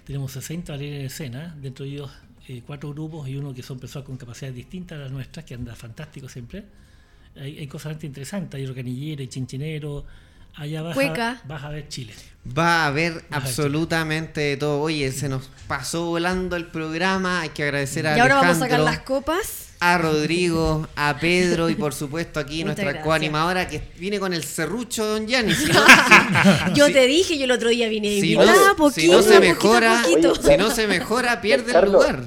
Tenemos 0.04 0.32
60 0.32 0.72
bailarines 0.72 1.00
en 1.00 1.06
escena, 1.06 1.56
dentro 1.60 1.84
de 1.84 1.92
ellos 1.92 2.10
eh, 2.48 2.62
cuatro 2.66 2.90
grupos 2.90 3.28
y 3.28 3.36
uno 3.36 3.54
que 3.54 3.62
son 3.62 3.78
personas 3.78 4.06
con 4.06 4.16
capacidades 4.16 4.56
distintas 4.56 4.98
a 4.98 5.02
las 5.02 5.12
nuestras, 5.12 5.44
que 5.44 5.54
anda 5.54 5.74
fantástico 5.76 6.28
siempre. 6.28 6.64
Hay, 7.36 7.58
hay 7.58 7.66
cosas 7.68 7.90
bastante 7.90 8.06
interesantes, 8.06 8.58
hay 8.58 8.66
organillero, 8.66 9.20
hay 9.20 9.28
chinchinero, 9.28 10.04
allá 10.54 10.82
vas, 10.82 10.94
Cueca. 10.94 11.30
A, 11.30 11.40
vas 11.46 11.64
a 11.64 11.68
ver 11.70 11.88
Chile. 11.88 12.14
Va 12.56 12.84
a 12.84 12.86
haber 12.86 13.24
absolutamente 13.30 14.40
de 14.40 14.56
todo. 14.56 14.80
Oye, 14.80 15.12
se 15.12 15.28
nos 15.28 15.50
pasó 15.68 16.06
volando 16.06 16.56
el 16.56 16.66
programa. 16.66 17.40
Hay 17.42 17.50
que 17.50 17.62
agradecer 17.64 18.06
a 18.06 18.16
Y 18.16 18.20
ahora 18.20 18.36
vamos 18.36 18.56
a 18.56 18.60
sacar 18.60 18.80
las 18.80 19.00
copas. 19.00 19.66
a 19.80 19.98
Rodrigo, 19.98 20.88
a 20.96 21.18
Pedro 21.18 21.68
y 21.70 21.74
por 21.74 21.92
supuesto 21.94 22.40
aquí 22.40 22.64
Muchas 22.64 22.82
nuestra 22.84 23.02
coanimadora 23.02 23.68
que 23.68 23.82
viene 23.98 24.18
con 24.18 24.32
el 24.32 24.42
serrucho 24.44 25.04
Don 25.06 25.26
Gianni. 25.26 25.54
Si 25.54 25.66
no, 25.72 25.80
Yo 26.74 26.86
te 26.90 27.06
dije, 27.06 27.36
yo 27.38 27.44
el 27.44 27.50
otro 27.50 27.68
día 27.68 27.88
vine 27.88 28.08
si 28.20 28.32
invitada, 28.32 28.68
no- 28.68 28.76
poquito, 28.76 29.00
si 29.00 29.08
no 29.08 29.22
se 29.22 29.34
poquito 29.34 29.40
mejora, 29.54 30.02
poquito. 30.02 30.34
Si 30.34 30.56
no 30.56 30.70
se 30.70 30.86
mejora, 30.86 31.40
pierde 31.42 31.78
el 31.78 31.92
lugar. 31.92 32.24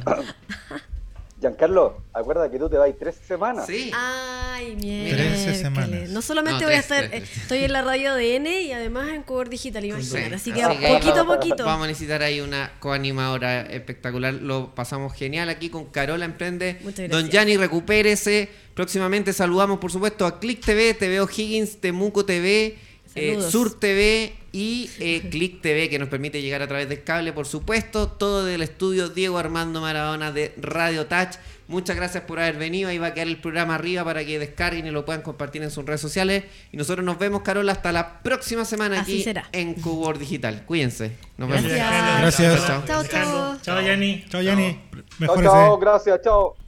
Giancarlo, 1.43 2.01
acuérdate 2.13 2.51
que 2.51 2.57
tú 2.57 2.69
te 2.69 2.77
vas 2.77 2.89
tres 2.97 3.15
semanas. 3.27 3.65
Sí. 3.67 3.91
Ay, 3.93 4.75
Trece 4.77 4.85
miércoles. 4.85 5.59
semanas. 5.59 6.09
No 6.09 6.21
solamente 6.21 6.61
No, 6.61 6.67
voy 6.67 6.75
a 6.75 6.79
estar, 6.79 7.09
tres, 7.09 7.23
tres. 7.23 7.37
estoy 7.37 7.65
en 7.65 7.73
la 7.73 7.81
radio 7.81 8.15
de 8.15 8.37
N 8.37 8.61
y 8.61 8.71
además 8.71 9.09
en 9.09 9.23
Cover 9.23 9.49
Digital, 9.49 9.81
Sí. 9.83 9.89
imaginar. 9.89 10.33
Así 10.35 10.53
que 10.53 10.63
Así 10.63 10.77
poquito 10.87 11.19
a 11.19 11.25
poquito. 11.25 11.65
Vamos 11.65 11.83
a 11.83 11.87
necesitar 11.87 12.23
ahí 12.23 12.39
una 12.39 12.71
coanimadora 12.79 13.61
espectacular. 13.63 14.33
Lo 14.35 14.73
pasamos 14.73 15.13
genial 15.13 15.49
aquí 15.49 15.69
con 15.69 15.85
Carola 15.87 16.23
Emprende. 16.23 16.77
Muchas 16.81 17.09
Don 17.09 17.23
gracias. 17.23 17.29
Gianni, 17.31 17.57
recupérese. 17.57 18.49
Próximamente 18.73 19.33
saludamos, 19.33 19.79
por 19.79 19.91
supuesto, 19.91 20.25
a 20.25 20.39
Click 20.39 20.63
TV, 20.63 20.93
TV 20.93 21.19
O'Higgins, 21.19 21.81
Temuco 21.81 22.25
TV, 22.25 22.77
eh. 23.15 23.41
Sur 23.41 23.79
TV 23.79 24.33
y 24.51 24.89
eh, 24.99 25.27
Click 25.31 25.61
TV, 25.61 25.89
que 25.89 25.99
nos 25.99 26.09
permite 26.09 26.41
llegar 26.41 26.61
a 26.61 26.67
través 26.67 26.89
del 26.89 27.03
cable, 27.03 27.33
por 27.33 27.45
supuesto. 27.45 28.07
Todo 28.07 28.45
del 28.45 28.61
estudio 28.61 29.09
Diego 29.09 29.37
Armando 29.37 29.81
Maradona 29.81 30.31
de 30.31 30.53
Radio 30.57 31.05
Touch. 31.07 31.35
Muchas 31.67 31.95
gracias 31.95 32.23
por 32.25 32.39
haber 32.39 32.57
venido. 32.57 32.89
Ahí 32.89 32.97
va 32.97 33.07
a 33.07 33.13
quedar 33.13 33.27
el 33.27 33.39
programa 33.39 33.75
arriba 33.75 34.03
para 34.03 34.25
que 34.25 34.37
descarguen 34.37 34.85
y 34.85 34.91
lo 34.91 35.05
puedan 35.05 35.21
compartir 35.21 35.63
en 35.63 35.71
sus 35.71 35.85
redes 35.85 36.01
sociales. 36.01 36.43
Y 36.71 36.77
nosotros 36.77 37.05
nos 37.05 37.17
vemos, 37.17 37.41
Carola, 37.41 37.71
hasta 37.71 37.91
la 37.91 38.21
próxima 38.21 38.65
semana 38.65 39.01
Así 39.01 39.13
aquí 39.13 39.23
será. 39.23 39.47
en 39.51 39.73
Coworld 39.75 40.19
Digital. 40.19 40.65
Cuídense. 40.65 41.15
Nos 41.37 41.49
vemos. 41.49 41.71
Gracias. 41.71 42.39
Gracias. 42.39 42.67
Chao, 42.67 42.83
Chao, 42.85 43.03
chao. 43.05 43.57
Chao, 43.61 43.81
Yanni. 43.81 44.25
Chao, 44.29 44.41
Yanni. 44.41 44.79
Chao, 45.19 45.41
chao, 45.41 45.77
gracias, 45.77 46.21
chao. 46.21 46.62